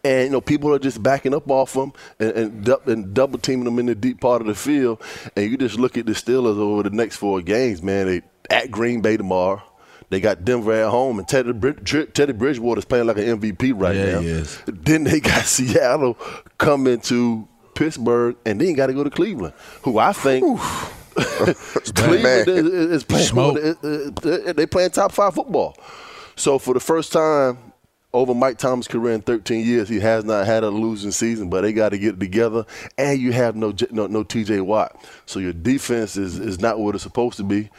and 0.04 0.26
you 0.26 0.30
know 0.32 0.42
people 0.42 0.74
are 0.74 0.80
just 0.80 1.02
backing 1.02 1.34
up 1.34 1.50
off 1.50 1.76
him 1.76 1.94
and, 2.20 2.32
and, 2.32 2.68
and, 2.88 3.14
double 3.14 3.38
teaming 3.38 3.66
them 3.66 3.80
in 3.80 3.86
the 3.86 3.96
deep 3.96 4.20
part 4.20 4.42
of 4.42 4.48
the 4.48 4.56
field. 4.56 5.02
And 5.36 5.50
you 5.50 5.58
just 5.58 5.78
look 5.78 5.98
at 5.98 6.06
the 6.06 6.14
Steelers 6.14 6.58
over 6.58 6.84
the 6.84 6.90
next 6.90 7.18
four 7.18 7.42
games, 7.42 7.82
man. 7.84 8.08
They 8.08 8.22
at 8.50 8.72
Green 8.72 9.02
Bay 9.02 9.18
tomorrow. 9.18 9.62
They 10.10 10.20
got 10.20 10.46
Denver 10.46 10.72
at 10.72 10.90
home, 10.90 11.18
and 11.18 11.28
Teddy, 11.28 11.52
Teddy 12.14 12.34
Bridgewater's 12.34 12.86
playing 12.86 13.08
like 13.08 13.18
an 13.18 13.40
MVP 13.40 13.74
right 13.76 13.96
yeah, 13.96 14.06
now. 14.06 14.20
He 14.20 14.28
is. 14.28 14.62
Then 14.68 15.04
they 15.04 15.20
got 15.20 15.44
Seattle 15.46 16.16
coming 16.58 17.00
to 17.02 17.48
Pittsburgh, 17.74 18.36
and 18.46 18.62
then 18.62 18.74
got 18.76 18.88
to 18.88 18.94
go 18.94 19.04
to 19.04 19.10
Cleveland, 19.10 19.54
who 19.82 19.98
I 19.98 20.14
think. 20.14 20.60
Cleveland 21.16 22.48
is, 22.50 23.04
is 23.04 23.04
playing. 23.04 23.58
Uh, 23.58 24.30
uh, 24.30 24.54
they 24.54 24.66
playing 24.66 24.92
top 24.92 25.12
five 25.12 25.34
football. 25.34 25.76
So 26.36 26.60
for 26.60 26.74
the 26.74 26.80
first 26.80 27.14
time 27.14 27.58
over 28.16 28.34
Mike 28.34 28.58
Thomas' 28.58 28.88
career 28.88 29.14
in 29.14 29.22
13 29.22 29.66
years, 29.66 29.90
he 29.90 30.00
has 30.00 30.24
not 30.24 30.46
had 30.46 30.64
a 30.64 30.70
losing 30.70 31.12
season, 31.12 31.50
but 31.50 31.62
they 31.62 31.74
got 31.74 31.90
to 31.90 31.98
get 31.98 32.16
it 32.16 32.20
together. 32.20 32.66
And 32.98 33.20
you 33.20 33.32
have 33.34 33.56
no 33.56 33.74
no, 33.92 34.08
no 34.08 34.24
T.J. 34.24 34.62
Watt, 34.62 34.96
so 35.26 35.40
your 35.40 35.54
defense 35.54 36.18
is, 36.18 36.40
is 36.40 36.60
not 36.60 36.80
what 36.80 36.96
it's 36.96 37.04
supposed 37.04 37.38
to 37.38 37.44
be. 37.44 37.70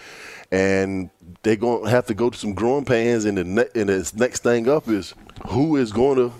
And 0.53 1.11
they're 1.43 1.57
going 1.57 1.85
to 1.85 1.91
have 1.91 2.07
to 2.07 2.15
go 2.15 2.31
to 2.31 2.39
some 2.39 2.55
growing 2.55 2.85
pains. 2.85 3.25
And 3.25 3.39
the 3.39 3.45
ne- 3.45 3.69
and 3.75 3.89
the 3.89 4.13
next 4.17 4.43
thing 4.43 4.69
up 4.69 4.89
is 4.89 5.15
who 5.49 5.77
is 5.77 5.93
going 5.93 6.17
to, 6.17 6.33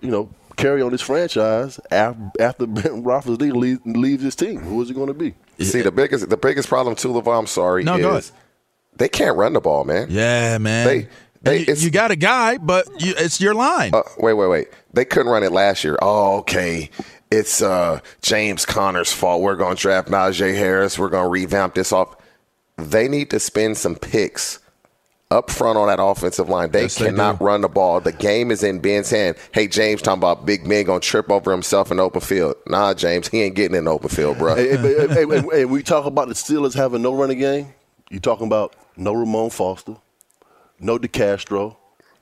you 0.00 0.10
know, 0.10 0.30
carry 0.56 0.80
on 0.80 0.92
this 0.92 1.02
franchise 1.02 1.78
after, 1.90 2.30
after 2.40 2.66
Ben 2.66 3.02
Roethlisberger 3.04 3.54
leaves, 3.54 3.80
leaves 3.84 4.22
his 4.22 4.36
team. 4.36 4.60
Who 4.60 4.80
is 4.80 4.90
it 4.90 4.94
going 4.94 5.08
to 5.08 5.14
be? 5.14 5.34
See, 5.58 5.82
the 5.82 5.92
biggest 5.92 6.28
the 6.28 6.36
biggest 6.36 6.68
problem 6.68 6.96
too, 6.96 7.08
LeVar, 7.08 7.38
I'm 7.38 7.46
sorry, 7.46 7.82
no, 7.82 7.96
is 8.16 8.32
they 8.96 9.08
can't 9.08 9.36
run 9.36 9.52
the 9.52 9.60
ball, 9.60 9.84
man. 9.84 10.08
Yeah, 10.10 10.58
man. 10.58 10.86
They 10.86 11.08
Hey, 11.46 11.64
you, 11.66 11.74
you, 11.74 11.90
got 11.90 12.10
a 12.10 12.16
guy, 12.16 12.58
but 12.58 12.88
you, 13.00 13.14
it's 13.16 13.40
your 13.40 13.54
line. 13.54 13.94
Uh, 13.94 14.02
wait, 14.18 14.34
wait, 14.34 14.48
wait. 14.48 14.68
They 14.92 15.04
couldn't 15.04 15.30
run 15.30 15.44
it 15.44 15.52
last 15.52 15.84
year. 15.84 15.96
Oh, 16.02 16.38
okay. 16.38 16.90
It's 17.30 17.62
uh, 17.62 18.00
James 18.20 18.66
Conner's 18.66 19.12
fault. 19.12 19.42
We're 19.42 19.54
going 19.54 19.76
to 19.76 19.80
draft 19.80 20.08
Najee 20.08 20.56
Harris. 20.56 20.98
We're 20.98 21.08
going 21.08 21.24
to 21.24 21.30
revamp 21.30 21.74
this 21.74 21.92
off. 21.92 22.16
They 22.76 23.06
need 23.06 23.30
to 23.30 23.38
spend 23.38 23.76
some 23.76 23.94
picks 23.94 24.58
up 25.30 25.50
front 25.50 25.78
on 25.78 25.86
that 25.86 26.02
offensive 26.02 26.48
line. 26.48 26.72
They 26.72 26.82
yes, 26.82 26.98
cannot 26.98 27.38
they 27.38 27.44
run 27.44 27.60
the 27.60 27.68
ball. 27.68 28.00
The 28.00 28.12
game 28.12 28.50
is 28.50 28.64
in 28.64 28.80
Ben's 28.80 29.10
hand. 29.10 29.36
Hey, 29.52 29.68
James 29.68 30.02
talking 30.02 30.18
about 30.18 30.46
Big 30.46 30.68
Ben 30.68 30.84
going 30.84 31.00
to 31.00 31.06
trip 31.06 31.30
over 31.30 31.52
himself 31.52 31.92
in 31.92 32.00
open 32.00 32.20
field. 32.20 32.56
Nah, 32.66 32.92
James, 32.94 33.28
he 33.28 33.42
ain't 33.42 33.54
getting 33.54 33.76
in 33.76 33.86
open 33.86 34.08
field, 34.08 34.38
bro. 34.38 34.56
Hey, 34.56 34.76
hey, 34.76 35.06
hey, 35.08 35.42
hey, 35.52 35.64
we 35.64 35.82
talk 35.82 36.06
about 36.06 36.26
the 36.26 36.34
Steelers 36.34 36.74
having 36.74 37.02
no 37.02 37.14
running 37.14 37.38
game. 37.38 37.72
You 38.10 38.18
talking 38.20 38.46
about 38.46 38.74
no 38.96 39.12
Ramon 39.12 39.50
Foster 39.50 39.96
no 40.80 40.98
DeCastro, 40.98 41.76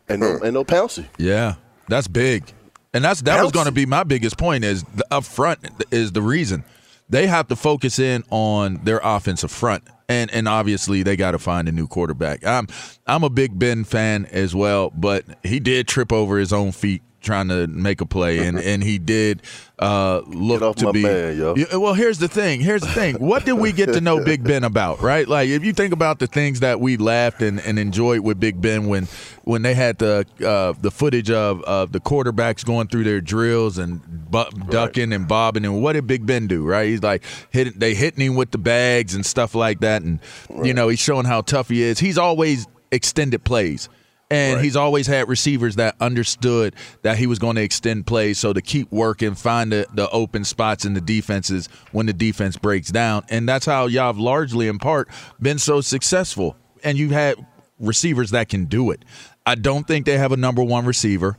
and 0.09 0.21
no, 0.21 0.37
hmm. 0.37 0.45
and 0.45 0.55
no 0.55 0.65
Pouncey. 0.65 1.07
Yeah, 1.19 1.55
that's 1.89 2.09
big, 2.09 2.53
and 2.93 3.05
that's 3.05 3.23
that 3.23 3.39
Pouncey. 3.39 3.43
was 3.43 3.53
going 3.53 3.67
to 3.67 3.73
be 3.73 3.87
my 3.87 4.05
biggest 4.05 4.39
point. 4.39 4.65
Is 4.65 4.83
the 4.83 5.07
up 5.11 5.25
front 5.25 5.61
is 5.91 6.13
the 6.13 6.23
reason 6.23 6.65
they 7.09 7.27
have 7.27 7.49
to 7.49 7.57
focus 7.57 7.99
in 7.99 8.25
on 8.31 8.81
their 8.85 9.01
offensive 9.03 9.51
front. 9.51 9.85
And 10.09 10.31
and 10.33 10.49
obviously 10.49 11.03
they 11.03 11.17
got 11.17 11.31
to 11.31 11.39
find 11.39 11.69
a 11.69 11.73
new 11.73 11.87
quarterback. 11.87 12.45
I'm 12.47 12.69
I'm 13.07 13.25
a 13.25 13.31
big 13.31 13.59
Ben 13.59 13.85
fan 13.85 14.27
as 14.27 14.55
well, 14.55 14.91
but 14.91 15.25
he 15.43 15.61
did 15.61 15.89
trip 15.89 16.13
over 16.13 16.39
his 16.39 16.53
own 16.53 16.73
feet 16.73 17.03
trying 17.25 17.49
to 17.49 17.67
make 17.67 18.01
a 18.01 18.07
play, 18.07 18.39
and 18.39 18.59
and 18.59 18.83
he 18.83 18.99
did 18.99 19.43
uh, 19.79 20.21
look 20.27 20.77
to 20.77 20.93
be. 20.93 21.03
Man, 21.03 21.57
well, 21.73 21.95
here's 21.95 22.19
the 22.19 22.29
thing. 22.29 22.61
Here's 22.61 22.83
the 22.83 22.89
thing. 22.89 23.17
What 23.17 23.45
did 23.45 23.55
we 23.55 23.73
get 23.73 23.87
to 23.87 24.01
know 24.01 24.23
Big 24.23 24.45
Ben 24.45 24.63
about? 24.63 25.03
Right? 25.03 25.27
Like 25.27 25.49
if 25.49 25.65
you 25.65 25.73
think 25.73 25.93
about 25.93 26.19
the 26.21 26.27
things 26.27 26.61
that 26.61 26.81
we 26.81 26.97
laughed 26.97 27.43
and, 27.43 27.61
and 27.61 27.79
enjoyed 27.79 28.21
with 28.21 28.39
Big 28.39 28.61
Ben 28.61 28.87
when 28.87 29.09
when 29.43 29.63
they 29.63 29.75
had 29.75 29.99
the 29.99 30.27
uh, 30.47 30.75
the 30.81 30.91
footage 30.91 31.31
of 31.31 31.63
of 31.65 31.93
the 31.93 32.01
quarterbacks 32.01 32.65
going 32.65 32.89
through 32.89 33.05
their 33.05 33.21
drills 33.21 33.79
and 33.79 34.01
bu- 34.31 34.51
ducking 34.71 35.11
right. 35.11 35.17
and 35.17 35.27
bobbing, 35.27 35.65
and 35.65 35.83
what 35.83 35.95
did 35.95 36.07
Big 36.07 36.25
Ben 36.25 36.47
do? 36.47 36.65
Right? 36.65 36.89
He's 36.89 37.03
like 37.03 37.25
hit, 37.51 37.79
they 37.79 37.95
hitting 37.95 38.25
him 38.25 38.37
with 38.37 38.53
the 38.53 38.59
bags 38.59 39.15
and 39.15 39.27
stuff 39.27 39.55
like 39.55 39.81
that, 39.81 40.03
and 40.03 40.21
right. 40.51 40.67
you 40.67 40.75
know 40.75 40.89
he's 40.89 41.01
showing 41.01 41.27
how 41.27 41.41
tough 41.41 41.69
he 41.69 41.83
is. 41.83 41.99
He's 41.99 42.19
always 42.19 42.67
extended 42.93 43.45
plays. 43.45 43.89
And 44.35 44.57
right. 44.57 44.65
he's 44.65 44.75
always 44.75 45.07
had 45.07 45.29
receivers 45.29 45.77
that 45.77 45.95
understood 46.01 46.75
that 47.03 47.19
he 47.19 47.29
was 47.29 47.39
going 47.39 47.55
to 47.55 47.63
extend 47.63 48.05
plays. 48.05 48.39
So 48.39 48.53
to 48.53 48.61
keep 48.61 48.91
working, 48.91 49.37
find 49.37 49.71
the, 49.71 49.87
the 49.95 50.11
open 50.11 50.45
spots 50.45 50.85
in 50.85 50.95
the 50.95 51.01
defenses 51.01 51.69
when 51.93 52.07
the 52.07 52.13
defense 52.13 52.57
breaks 52.57 52.91
down. 52.91 53.25
And 53.29 53.49
that's 53.49 53.65
how 53.65 53.87
y'all 53.87 54.07
have 54.07 54.19
largely, 54.19 54.67
in 54.67 54.79
part, 54.81 55.09
been 55.41 55.59
so 55.59 55.81
successful. 55.81 56.57
And 56.83 56.99
you've 56.99 57.13
had 57.13 57.37
receivers 57.79 58.33
that 58.33 58.49
can 58.49 58.65
do 58.65 58.91
it. 58.91 59.05
I 59.47 59.55
don't 59.55 59.87
think 59.87 60.05
they 60.05 60.19
have 60.19 60.33
a 60.33 60.37
number 60.37 60.65
one 60.65 60.85
receiver. 60.85 61.37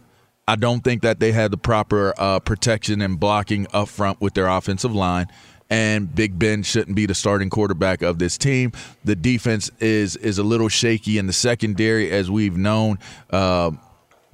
I 0.47 0.55
don't 0.55 0.81
think 0.81 1.01
that 1.01 1.19
they 1.19 1.33
had 1.33 1.51
the 1.51 1.57
proper 1.57 2.13
uh, 2.17 2.39
protection 2.39 3.01
and 3.01 3.19
blocking 3.19 3.67
up 3.73 3.89
front 3.89 4.21
with 4.21 4.35
their 4.35 4.47
offensive 4.47 4.95
line 4.95 5.27
and 5.69 6.13
Big 6.13 6.37
Ben 6.37 6.63
shouldn't 6.63 6.95
be 6.95 7.05
the 7.05 7.15
starting 7.15 7.49
quarterback 7.49 8.01
of 8.01 8.19
this 8.19 8.37
team. 8.37 8.71
The 9.03 9.15
defense 9.15 9.71
is 9.79 10.15
is 10.17 10.37
a 10.37 10.43
little 10.43 10.69
shaky 10.69 11.17
in 11.17 11.27
the 11.27 11.33
secondary, 11.33 12.11
as 12.11 12.29
we've 12.29 12.57
known. 12.57 12.99
Uh, 13.29 13.71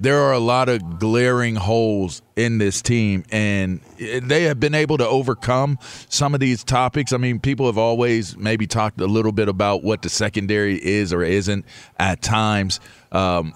there 0.02 0.20
are 0.20 0.32
a 0.32 0.40
lot 0.40 0.68
of 0.68 0.98
glaring 0.98 1.54
holes 1.54 2.22
in 2.34 2.58
this 2.58 2.82
team, 2.82 3.22
and 3.30 3.80
they 3.98 4.42
have 4.44 4.58
been 4.58 4.74
able 4.74 4.98
to 4.98 5.06
overcome 5.06 5.78
some 6.08 6.34
of 6.34 6.40
these 6.40 6.64
topics. 6.64 7.12
I 7.12 7.18
mean, 7.18 7.38
people 7.38 7.66
have 7.66 7.78
always 7.78 8.36
maybe 8.36 8.66
talked 8.66 9.00
a 9.00 9.06
little 9.06 9.30
bit 9.30 9.48
about 9.48 9.84
what 9.84 10.02
the 10.02 10.08
secondary 10.08 10.74
is 10.74 11.12
or 11.12 11.22
isn't 11.22 11.64
at 12.00 12.20
times. 12.20 12.80
Um, 13.12 13.54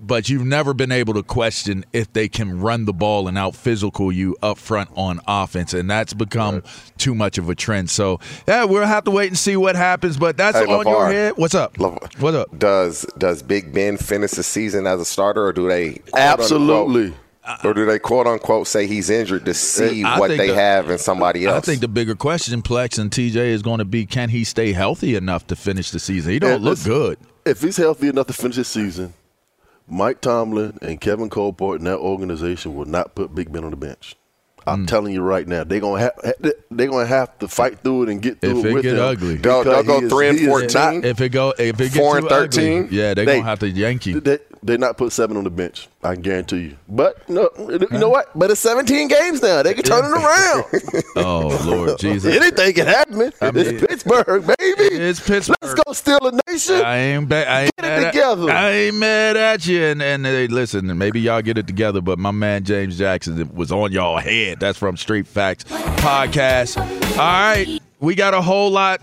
but 0.00 0.28
you've 0.28 0.46
never 0.46 0.74
been 0.74 0.92
able 0.92 1.14
to 1.14 1.22
question 1.22 1.84
if 1.92 2.12
they 2.12 2.28
can 2.28 2.60
run 2.60 2.84
the 2.84 2.92
ball 2.92 3.28
and 3.28 3.38
out 3.38 3.54
physical 3.54 4.12
you 4.12 4.36
up 4.42 4.58
front 4.58 4.90
on 4.96 5.20
offense, 5.26 5.74
and 5.74 5.90
that's 5.90 6.14
become 6.14 6.56
right. 6.56 6.92
too 6.98 7.14
much 7.14 7.38
of 7.38 7.48
a 7.48 7.54
trend. 7.54 7.90
So 7.90 8.20
yeah, 8.46 8.64
we'll 8.64 8.86
have 8.86 9.04
to 9.04 9.10
wait 9.10 9.28
and 9.28 9.38
see 9.38 9.56
what 9.56 9.76
happens. 9.76 10.16
But 10.16 10.36
that's 10.36 10.58
hey, 10.58 10.64
on 10.64 10.84
LeVar, 10.84 10.84
your 10.84 11.06
head. 11.08 11.32
What's 11.36 11.54
up? 11.54 11.74
LeVar, 11.74 12.20
What's 12.20 12.36
up? 12.36 12.58
Does 12.58 13.06
Does 13.18 13.42
Big 13.42 13.72
Ben 13.72 13.96
finish 13.96 14.32
the 14.32 14.42
season 14.42 14.86
as 14.86 15.00
a 15.00 15.04
starter, 15.04 15.44
or 15.44 15.52
do 15.52 15.68
they 15.68 16.00
absolutely? 16.16 17.14
or 17.62 17.74
do 17.74 17.84
they 17.84 17.98
quote 17.98 18.26
unquote 18.26 18.66
say 18.66 18.86
he's 18.86 19.10
injured 19.10 19.44
to 19.44 19.54
see 19.54 20.02
I 20.02 20.18
what 20.18 20.28
they 20.28 20.48
the, 20.48 20.54
have 20.54 20.90
in 20.90 20.98
somebody 20.98 21.46
else? 21.46 21.56
I 21.56 21.60
think 21.60 21.80
the 21.80 21.88
bigger 21.88 22.14
question, 22.14 22.62
Plex 22.62 22.98
and 22.98 23.10
TJ, 23.10 23.36
is 23.36 23.62
going 23.62 23.78
to 23.78 23.84
be 23.84 24.06
can 24.06 24.30
he 24.30 24.44
stay 24.44 24.72
healthy 24.72 25.14
enough 25.14 25.46
to 25.48 25.56
finish 25.56 25.90
the 25.90 25.98
season? 25.98 26.32
He 26.32 26.38
don't 26.38 26.62
look 26.62 26.82
good. 26.84 27.18
If 27.44 27.60
he's 27.60 27.76
healthy 27.76 28.08
enough 28.08 28.26
to 28.28 28.32
finish 28.32 28.56
the 28.56 28.64
season, 28.64 29.12
Mike 29.86 30.20
Tomlin 30.20 30.78
and 30.80 31.00
Kevin 31.00 31.30
Colbert 31.30 31.76
and 31.76 31.86
that 31.86 31.98
organization 31.98 32.74
will 32.74 32.86
not 32.86 33.14
put 33.14 33.34
Big 33.34 33.52
Ben 33.52 33.64
on 33.64 33.70
the 33.70 33.76
bench. 33.76 34.16
I'm 34.66 34.84
mm. 34.84 34.88
telling 34.88 35.12
you 35.12 35.20
right 35.20 35.46
now, 35.46 35.64
they're 35.64 35.80
gonna 35.80 36.00
have 36.00 36.18
they're 36.70 36.88
gonna 36.88 37.06
have 37.06 37.38
to 37.40 37.48
fight 37.48 37.80
through 37.80 38.04
it 38.04 38.08
and 38.08 38.22
get 38.22 38.40
through 38.40 38.60
if 38.60 38.64
it, 38.64 38.68
it 38.68 38.72
with 38.72 38.82
get 38.82 38.94
him. 38.94 39.02
ugly. 39.02 39.36
They'll, 39.36 39.62
they'll 39.62 39.82
go 39.82 40.08
three 40.08 40.28
and 40.28 40.40
fourteen. 40.40 41.04
If 41.04 41.20
it 41.20 41.30
go 41.30 41.52
if 41.58 41.78
it 41.80 41.90
four 41.90 42.18
and 42.18 42.28
thirteen, 42.28 42.84
ugly, 42.84 42.96
yeah, 42.96 43.14
they're 43.14 43.26
they, 43.26 43.36
gonna 43.36 43.48
have 43.48 43.58
to 43.58 43.68
Yankee. 43.68 44.14
They, 44.14 44.38
They 44.64 44.78
not 44.78 44.96
put 44.96 45.12
seven 45.12 45.36
on 45.36 45.44
the 45.44 45.50
bench. 45.50 45.88
I 46.02 46.16
guarantee 46.16 46.60
you. 46.60 46.76
But 46.88 47.28
no, 47.28 47.50
you 47.58 47.86
know 47.90 48.08
what? 48.08 48.30
But 48.34 48.50
it's 48.50 48.60
17 48.60 49.08
games 49.08 49.42
now. 49.42 49.62
They 49.62 49.74
can 49.74 49.84
turn 49.84 50.06
it 50.06 50.10
around. 50.10 51.04
oh 51.16 51.64
Lord 51.66 51.98
Jesus! 52.00 52.34
Anything 52.34 52.72
can 52.72 52.86
happen. 52.86 53.30
I 53.42 53.50
mean, 53.50 53.66
it's 53.66 53.86
Pittsburgh, 53.86 54.46
baby. 54.46 54.94
It's 54.96 55.20
Pittsburgh. 55.20 55.58
Let's 55.60 55.74
go 55.74 55.92
steal 55.92 56.18
a 56.26 56.40
nation. 56.50 56.76
I 56.76 56.96
ain't. 56.96 57.28
Ba- 57.28 57.46
I 57.46 57.60
ain't 57.64 57.76
get 57.76 58.02
it 58.02 58.06
together. 58.06 58.48
At, 58.48 58.56
I 58.56 58.70
ain't 58.70 58.96
mad 58.96 59.36
at 59.36 59.66
you. 59.66 59.82
And 59.82 60.00
and 60.00 60.24
hey, 60.24 60.46
listen, 60.46 60.96
maybe 60.96 61.20
y'all 61.20 61.42
get 61.42 61.58
it 61.58 61.66
together. 61.66 62.00
But 62.00 62.18
my 62.18 62.30
man 62.30 62.64
James 62.64 62.96
Jackson 62.96 63.54
was 63.54 63.70
on 63.70 63.92
y'all 63.92 64.16
head. 64.16 64.60
That's 64.60 64.78
from 64.78 64.96
Straight 64.96 65.26
Facts 65.26 65.64
podcast. 65.64 66.78
All 66.78 67.18
right, 67.18 67.78
we 68.00 68.14
got 68.14 68.32
a 68.32 68.40
whole 68.40 68.70
lot 68.70 69.02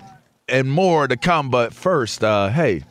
and 0.50 0.72
more 0.72 1.08
to 1.08 1.18
come. 1.18 1.51
But 1.51 1.72
first, 1.75 2.24
uh, 2.24 2.50
hey, 2.50 2.84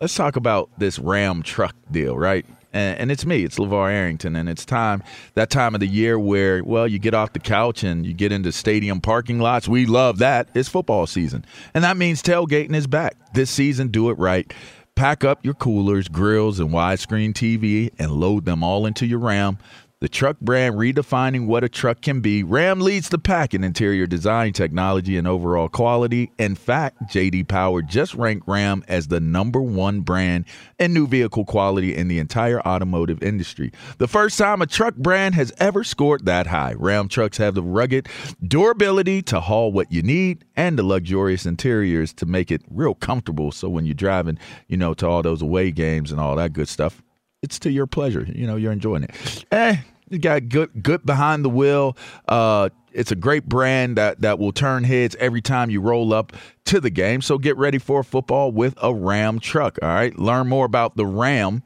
let's 0.00 0.14
talk 0.14 0.36
about 0.36 0.70
this 0.78 0.98
Ram 0.98 1.42
truck 1.42 1.74
deal, 1.90 2.16
right? 2.16 2.46
And, 2.72 3.00
and, 3.00 3.10
it's 3.10 3.24
me, 3.24 3.44
it's 3.44 3.58
LeVar 3.58 3.90
Arrington, 3.90 4.36
and 4.36 4.46
it's 4.48 4.64
time 4.64 5.02
that 5.34 5.48
time 5.48 5.74
of 5.74 5.80
the 5.80 5.86
year 5.86 6.18
where, 6.18 6.62
well, 6.62 6.86
you 6.86 6.98
get 6.98 7.14
off 7.14 7.32
the 7.32 7.38
couch 7.38 7.82
and 7.82 8.04
you 8.06 8.12
get 8.12 8.30
into 8.30 8.52
stadium 8.52 9.00
parking 9.00 9.38
lots. 9.38 9.66
We 9.68 9.86
love 9.86 10.18
that. 10.18 10.48
It's 10.54 10.68
football 10.68 11.06
season, 11.06 11.46
and 11.72 11.82
that 11.82 11.96
means 11.96 12.22
tailgating 12.22 12.74
is 12.74 12.86
back 12.86 13.16
this 13.32 13.50
season. 13.50 13.88
Do 13.88 14.10
it 14.10 14.18
right. 14.18 14.52
Pack 14.96 15.24
up 15.24 15.44
your 15.44 15.54
coolers, 15.54 16.08
grills, 16.08 16.60
and 16.60 16.70
widescreen 16.70 17.32
TV, 17.32 17.90
and 17.98 18.10
load 18.10 18.44
them 18.44 18.62
all 18.62 18.84
into 18.84 19.06
your 19.06 19.20
Ram. 19.20 19.58
The 20.00 20.08
truck 20.08 20.38
brand 20.38 20.76
redefining 20.76 21.46
what 21.48 21.64
a 21.64 21.68
truck 21.68 22.02
can 22.02 22.20
be. 22.20 22.44
Ram 22.44 22.78
leads 22.78 23.08
the 23.08 23.18
pack 23.18 23.52
in 23.52 23.64
interior 23.64 24.06
design, 24.06 24.52
technology, 24.52 25.16
and 25.16 25.26
overall 25.26 25.68
quality. 25.68 26.30
In 26.38 26.54
fact, 26.54 27.02
JD 27.08 27.48
Power 27.48 27.82
just 27.82 28.14
ranked 28.14 28.46
Ram 28.46 28.84
as 28.86 29.08
the 29.08 29.18
number 29.18 29.60
one 29.60 30.02
brand 30.02 30.44
in 30.78 30.94
new 30.94 31.08
vehicle 31.08 31.44
quality 31.44 31.96
in 31.96 32.06
the 32.06 32.20
entire 32.20 32.60
automotive 32.60 33.24
industry. 33.24 33.72
The 33.98 34.06
first 34.06 34.38
time 34.38 34.62
a 34.62 34.66
truck 34.66 34.94
brand 34.94 35.34
has 35.34 35.52
ever 35.58 35.82
scored 35.82 36.26
that 36.26 36.46
high. 36.46 36.74
Ram 36.74 37.08
trucks 37.08 37.38
have 37.38 37.56
the 37.56 37.62
rugged 37.64 38.08
durability 38.46 39.20
to 39.22 39.40
haul 39.40 39.72
what 39.72 39.90
you 39.90 40.02
need 40.02 40.44
and 40.54 40.78
the 40.78 40.84
luxurious 40.84 41.44
interiors 41.44 42.12
to 42.12 42.24
make 42.24 42.52
it 42.52 42.62
real 42.70 42.94
comfortable. 42.94 43.50
So 43.50 43.68
when 43.68 43.84
you're 43.84 43.94
driving, 43.94 44.38
you 44.68 44.76
know, 44.76 44.94
to 44.94 45.08
all 45.08 45.24
those 45.24 45.42
away 45.42 45.72
games 45.72 46.12
and 46.12 46.20
all 46.20 46.36
that 46.36 46.52
good 46.52 46.68
stuff, 46.68 47.02
it's 47.42 47.58
to 47.60 47.70
your 47.70 47.86
pleasure. 47.86 48.26
You 48.28 48.46
know, 48.46 48.56
you're 48.56 48.72
enjoying 48.72 49.04
it. 49.04 49.44
Eh, 49.50 49.76
you 50.08 50.18
got 50.18 50.48
good 50.48 50.82
good 50.82 51.04
behind 51.04 51.44
the 51.44 51.50
wheel. 51.50 51.96
Uh, 52.26 52.70
it's 52.92 53.12
a 53.12 53.16
great 53.16 53.48
brand 53.48 53.96
that 53.96 54.20
that 54.22 54.38
will 54.38 54.52
turn 54.52 54.84
heads 54.84 55.16
every 55.20 55.42
time 55.42 55.70
you 55.70 55.80
roll 55.80 56.12
up 56.12 56.32
to 56.66 56.80
the 56.80 56.90
game. 56.90 57.20
So 57.20 57.38
get 57.38 57.56
ready 57.56 57.78
for 57.78 58.02
football 58.02 58.50
with 58.52 58.74
a 58.82 58.92
Ram 58.92 59.38
truck. 59.38 59.78
All 59.82 59.88
right, 59.88 60.16
learn 60.18 60.48
more 60.48 60.64
about 60.64 60.96
the 60.96 61.06
Ram 61.06 61.62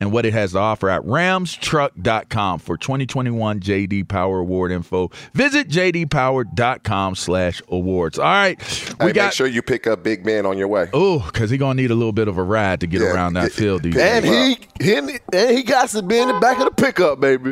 and 0.00 0.12
what 0.12 0.24
it 0.24 0.32
has 0.32 0.52
to 0.52 0.58
offer 0.58 0.88
at 0.88 1.02
ramtrucks.com 1.02 2.60
for 2.60 2.76
2021 2.76 3.60
JD 3.60 4.08
Power 4.08 4.38
Award 4.38 4.70
info. 4.70 5.10
Visit 5.34 5.68
jdpower.com 5.68 7.14
slash 7.14 7.60
awards. 7.68 8.18
All 8.18 8.24
right. 8.24 8.58
We 9.00 9.06
hey, 9.06 9.12
got, 9.12 9.24
make 9.26 9.32
sure 9.32 9.46
you 9.46 9.62
pick 9.62 9.86
up 9.86 10.02
Big 10.02 10.24
Man 10.24 10.46
on 10.46 10.56
your 10.56 10.68
way. 10.68 10.88
Oh, 10.92 11.18
because 11.18 11.50
he's 11.50 11.58
going 11.58 11.76
to 11.76 11.82
need 11.82 11.90
a 11.90 11.96
little 11.96 12.12
bit 12.12 12.28
of 12.28 12.38
a 12.38 12.42
ride 12.42 12.80
to 12.80 12.86
get 12.86 13.00
yeah, 13.00 13.12
around 13.12 13.34
that 13.34 13.52
field. 13.52 13.82
These 13.82 13.96
and 13.96 14.24
he, 14.24 14.58
he, 14.80 14.94
and 14.94 15.20
he 15.32 15.62
got 15.62 15.88
to 15.90 16.02
be 16.02 16.18
in 16.18 16.28
the 16.28 16.38
back 16.38 16.58
of 16.58 16.64
the 16.64 16.70
pickup, 16.70 17.20
baby. 17.20 17.50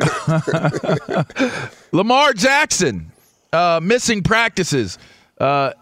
Lamar 1.91 2.33
Jackson, 2.33 3.11
uh, 3.51 3.79
missing 3.83 4.23
practices. 4.23 4.97
Uh, 5.37 5.73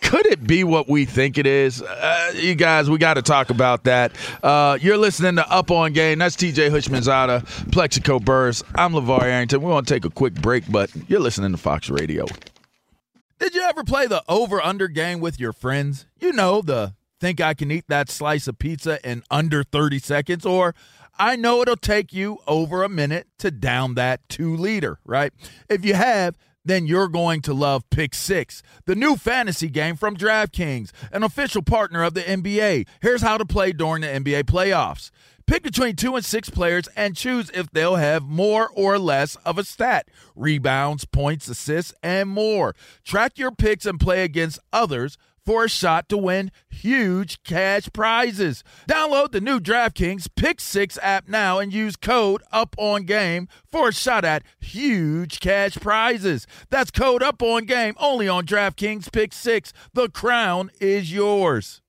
could 0.00 0.26
it 0.26 0.46
be 0.46 0.64
what 0.64 0.88
we 0.88 1.04
think 1.04 1.38
it 1.38 1.46
is? 1.46 1.82
Uh, 1.82 2.32
you 2.34 2.54
guys, 2.54 2.88
we 2.88 2.98
got 2.98 3.14
to 3.14 3.22
talk 3.22 3.50
about 3.50 3.84
that. 3.84 4.12
Uh, 4.42 4.78
you're 4.80 4.98
listening 4.98 5.36
to 5.36 5.50
Up 5.50 5.70
on 5.70 5.92
Game. 5.92 6.18
That's 6.18 6.36
TJ 6.36 6.70
Houshmandzadeh, 6.70 7.72
Plaxico 7.72 8.18
Burress. 8.18 8.62
I'm 8.74 8.92
LeVar 8.92 9.22
Arrington. 9.22 9.60
We're 9.62 9.70
going 9.72 9.84
to 9.84 9.94
take 9.94 10.04
a 10.04 10.10
quick 10.10 10.34
break, 10.34 10.70
but 10.70 10.90
you're 11.08 11.20
listening 11.20 11.52
to 11.52 11.58
Fox 11.58 11.90
Radio. 11.90 12.26
Did 13.38 13.54
you 13.54 13.62
ever 13.62 13.84
play 13.84 14.06
the 14.06 14.22
over 14.28 14.62
under 14.62 14.88
game 14.88 15.20
with 15.20 15.38
your 15.38 15.52
friends? 15.52 16.06
You 16.18 16.32
know, 16.32 16.62
the 16.62 16.94
think 17.20 17.40
I 17.40 17.54
can 17.54 17.70
eat 17.70 17.84
that 17.88 18.08
slice 18.08 18.46
of 18.46 18.58
pizza 18.58 18.98
in 19.08 19.22
under 19.30 19.62
30 19.62 19.98
seconds, 19.98 20.46
or 20.46 20.74
I 21.18 21.36
know 21.36 21.62
it'll 21.62 21.76
take 21.76 22.12
you 22.12 22.38
over 22.46 22.82
a 22.82 22.88
minute 22.88 23.26
to 23.38 23.50
down 23.50 23.94
that 23.94 24.26
two 24.28 24.56
liter, 24.56 24.98
right? 25.04 25.32
If 25.68 25.84
you 25.84 25.94
have, 25.94 26.36
then 26.66 26.86
you're 26.86 27.08
going 27.08 27.40
to 27.42 27.54
love 27.54 27.88
Pick 27.90 28.14
Six, 28.14 28.62
the 28.84 28.94
new 28.94 29.16
fantasy 29.16 29.68
game 29.68 29.96
from 29.96 30.16
DraftKings, 30.16 30.90
an 31.12 31.22
official 31.22 31.62
partner 31.62 32.02
of 32.02 32.14
the 32.14 32.22
NBA. 32.22 32.86
Here's 33.00 33.22
how 33.22 33.38
to 33.38 33.46
play 33.46 33.72
during 33.72 34.02
the 34.02 34.08
NBA 34.08 34.44
playoffs. 34.44 35.10
Pick 35.46 35.62
between 35.62 35.94
two 35.94 36.16
and 36.16 36.24
six 36.24 36.50
players 36.50 36.88
and 36.96 37.14
choose 37.14 37.50
if 37.54 37.70
they'll 37.70 37.96
have 37.96 38.24
more 38.24 38.68
or 38.74 38.98
less 38.98 39.36
of 39.36 39.58
a 39.58 39.64
stat 39.64 40.08
rebounds, 40.34 41.04
points, 41.04 41.48
assists, 41.48 41.94
and 42.02 42.28
more. 42.28 42.74
Track 43.04 43.38
your 43.38 43.52
picks 43.52 43.86
and 43.86 44.00
play 44.00 44.24
against 44.24 44.58
others 44.72 45.16
for 45.46 45.64
a 45.64 45.68
shot 45.68 46.08
to 46.08 46.18
win 46.18 46.50
huge 46.68 47.42
cash 47.44 47.88
prizes. 47.92 48.64
Download 48.88 49.30
the 49.30 49.40
new 49.40 49.60
DraftKings 49.60 50.28
Pick 50.34 50.60
6 50.60 50.98
app 51.00 51.28
now 51.28 51.60
and 51.60 51.72
use 51.72 51.96
code 51.96 52.42
Up 52.52 52.74
On 52.76 53.04
Game 53.04 53.48
for 53.70 53.88
a 53.88 53.92
shot 53.92 54.24
at 54.24 54.42
huge 54.58 55.38
cash 55.40 55.76
prizes. 55.76 56.46
That's 56.68 56.90
code 56.90 57.22
Up 57.22 57.42
On 57.42 57.64
Game 57.64 57.94
only 57.98 58.28
on 58.28 58.44
DraftKings 58.44 59.10
Pick 59.12 59.32
6. 59.32 59.72
The 59.94 60.08
crown 60.08 60.70
is 60.80 61.12
yours. 61.12 61.80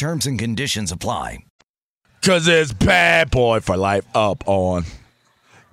Terms 0.00 0.24
and 0.24 0.38
conditions 0.38 0.92
apply. 0.92 1.44
Cause 2.22 2.48
it's 2.48 2.72
bad 2.72 3.30
boy 3.30 3.60
for 3.60 3.76
life 3.76 4.06
up 4.14 4.42
on 4.48 4.84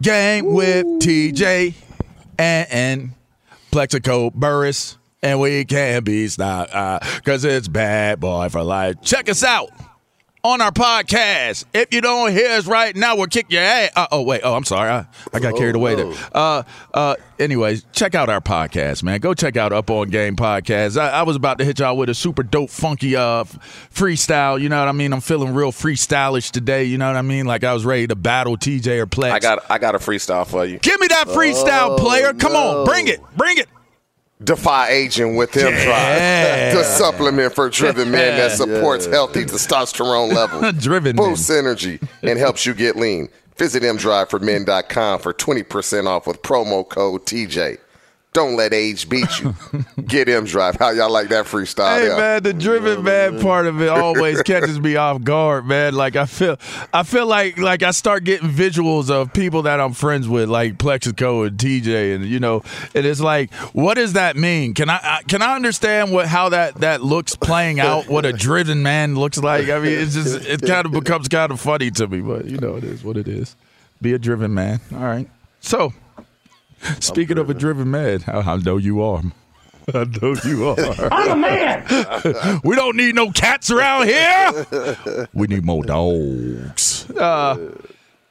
Game 0.02 0.54
with 0.54 0.86
TJ 1.00 1.74
and, 2.38 2.68
and 2.70 3.12
Plaxico 3.72 4.30
Burress 4.32 4.98
and 5.24 5.40
we 5.40 5.64
can't 5.64 6.04
be 6.04 6.28
stopped 6.28 6.74
because 7.16 7.46
it's 7.46 7.70
bad 7.70 8.20
boy 8.20 8.50
for 8.50 8.64
life. 8.64 8.96
Check 9.02 9.30
us 9.30 9.46
out 9.46 9.70
on 10.48 10.62
our 10.62 10.72
podcast. 10.72 11.66
If 11.74 11.94
you 11.94 12.02
don't 12.02 12.32
hear 12.32 12.50
us 12.52 12.66
right 12.68 12.96
now, 12.96 13.16
we'll 13.16 13.28
kick 13.28 13.48
your 13.52 13.62
ass. 13.62 13.92
Uh, 13.96 14.08
oh, 14.12 14.22
wait. 14.24 14.42
Oh, 14.44 14.54
I'm 14.54 14.64
sorry. 14.64 14.90
I, 14.90 15.06
I 15.34 15.40
got 15.40 15.56
carried 15.56 15.76
away 15.76 15.96
there. 15.96 16.14
Uh, 16.34 16.64
uh, 16.94 17.16
anyways, 17.40 17.86
check 17.92 18.16
out 18.16 18.30
our 18.30 18.40
podcast, 18.42 19.04
man. 19.04 19.20
Go 19.20 19.34
check 19.34 19.58
out 19.58 19.74
Up 19.74 19.90
On 19.90 20.10
Game 20.10 20.36
Podcast. 20.36 20.98
I, 21.00 21.10
I 21.10 21.24
was 21.24 21.36
about 21.36 21.58
to 21.58 21.66
hit 21.66 21.80
y'all 21.80 21.98
with 21.98 22.10
a 22.10 22.14
super 22.14 22.44
dope, 22.44 22.70
funky 22.70 23.16
uh, 23.16 23.44
freestyle. 23.94 24.60
You 24.60 24.70
know 24.70 24.80
what 24.80 24.88
I 24.88 24.94
mean? 24.94 25.14
I'm 25.14 25.22
feeling 25.22 25.54
real 25.54 25.72
freestylish 25.72 26.52
today. 26.52 26.86
You 26.86 26.98
know 26.98 27.08
what 27.08 27.18
I 27.18 27.22
mean? 27.22 27.46
Like 27.46 27.64
I 27.64 27.74
was 27.74 27.86
ready 27.86 28.08
to 28.08 28.16
battle 28.16 28.58
TJ 28.58 29.00
or 29.00 29.08
Plex. 29.08 29.32
I 29.32 29.40
got 29.40 29.70
I 29.70 29.78
got 29.78 29.96
a 29.96 30.00
freestyle 30.00 30.48
for 30.48 30.66
you. 30.66 30.80
Give 30.80 31.00
me 31.00 31.08
that 31.08 31.28
freestyle, 31.28 31.92
Oh, 31.92 31.98
player. 31.98 32.34
Come 32.34 32.54
no. 32.54 32.80
on. 32.80 32.86
Bring 32.86 33.08
it. 33.08 33.20
Bring 33.36 33.58
it. 33.58 33.68
Defy 34.44 34.90
aging 34.90 35.36
with 35.36 35.54
him 35.56 35.74
Yeah. 35.74 35.86
drive. 35.86 36.74
The 36.78 36.84
supplement 36.84 37.56
for 37.56 37.70
driven 37.70 38.12
men 38.12 38.38
that 38.38 38.52
supports 38.58 39.06
healthy 39.08 39.46
testosterone 39.46 40.32
levels. 40.34 40.74
Driven 40.84 41.16
men. 41.16 41.26
Boosts 41.26 41.50
energy 41.50 42.00
and 42.22 42.38
helps 42.38 42.66
you 42.66 42.74
get 42.76 42.96
lean. 42.96 43.30
Visit 43.58 43.82
mdriveformen.com 43.82 45.20
for 45.20 45.34
20% 45.34 46.06
off 46.06 46.28
with 46.28 46.42
promo 46.44 46.88
code 46.88 47.26
TJ. 47.26 47.80
Don't 48.38 48.56
let 48.56 48.72
age 48.72 49.10
beat 49.10 49.40
you. 49.40 49.56
Get 50.06 50.30
M 50.30 50.46
Drive. 50.46 50.76
How 50.76 50.92
y'all 50.92 51.10
like 51.10 51.30
that 51.30 51.46
freestyle? 51.46 51.98
Hey 51.98 52.08
there? 52.08 52.18
man, 52.18 52.44
the 52.44 52.54
driven 52.54 53.04
man 53.04 53.42
part 53.42 53.66
of 53.66 53.82
it 53.82 53.90
always 53.90 54.42
catches 54.44 54.80
me 54.80 54.96
off 54.96 55.24
guard, 55.24 55.66
man. 55.66 55.96
Like 55.96 56.16
I 56.16 56.28
feel, 56.28 56.58
I 56.94 57.02
feel 57.02 57.26
like 57.26 57.58
like 57.58 57.82
I 57.82 57.90
start 57.90 58.26
getting 58.26 58.48
visuals 58.48 59.10
of 59.10 59.34
people 59.34 59.64
that 59.64 59.80
I'm 59.80 59.94
friends 59.94 60.28
with, 60.28 60.50
like 60.50 60.78
Plaxico 60.78 61.42
and 61.46 61.58
TJ, 61.58 62.14
and 62.14 62.26
you 62.26 62.40
know, 62.40 62.62
and 62.94 63.08
it's 63.08 63.20
like, 63.20 63.52
what 63.74 63.96
does 63.96 64.14
that 64.14 64.36
mean? 64.36 64.76
Can 64.76 64.92
I, 64.92 65.00
I 65.02 65.24
can 65.24 65.42
I 65.42 65.56
understand 65.56 66.12
what 66.12 66.28
how 66.28 66.50
that 66.50 66.76
that 66.82 67.02
looks 67.02 67.36
playing 67.36 67.80
out? 67.80 68.08
What 68.08 68.24
a 68.28 68.34
driven 68.34 68.84
man 68.84 69.16
looks 69.16 69.40
like? 69.40 69.68
I 69.70 69.80
mean, 69.80 69.98
it's 69.98 70.14
just 70.14 70.46
it 70.46 70.62
kind 70.62 70.86
of 70.86 70.92
becomes 70.92 71.28
kind 71.28 71.52
of 71.52 71.60
funny 71.60 71.90
to 71.90 72.08
me, 72.08 72.22
but 72.22 72.46
you 72.46 72.60
know, 72.60 72.76
it 72.76 72.84
is 72.84 73.04
what 73.04 73.18
it 73.18 73.28
is. 73.28 73.56
Be 74.00 74.14
a 74.14 74.20
driven 74.20 74.54
man. 74.54 74.80
All 74.94 75.00
right. 75.00 75.28
So, 75.60 75.92
speaking 77.00 77.38
of 77.38 77.50
a 77.50 77.54
driven 77.54 77.90
man, 77.92 78.24
I, 78.28 78.40
I 78.40 78.58
know 78.58 78.78
you 78.78 79.02
are. 79.02 79.22
I 79.94 80.04
know 80.22 80.36
you 80.44 80.68
are. 80.68 81.14
I'm 81.14 81.32
a 81.32 81.36
man. 81.36 82.60
we 82.64 82.76
don't 82.76 82.98
need 82.98 83.16
no 83.16 83.32
cats 83.32 83.72
around 83.72 84.08
here. 84.08 85.30
We 85.34 85.48
need 85.48 85.64
more 85.64 85.84
dogs. 85.84 87.10
Uh, 87.12 87.72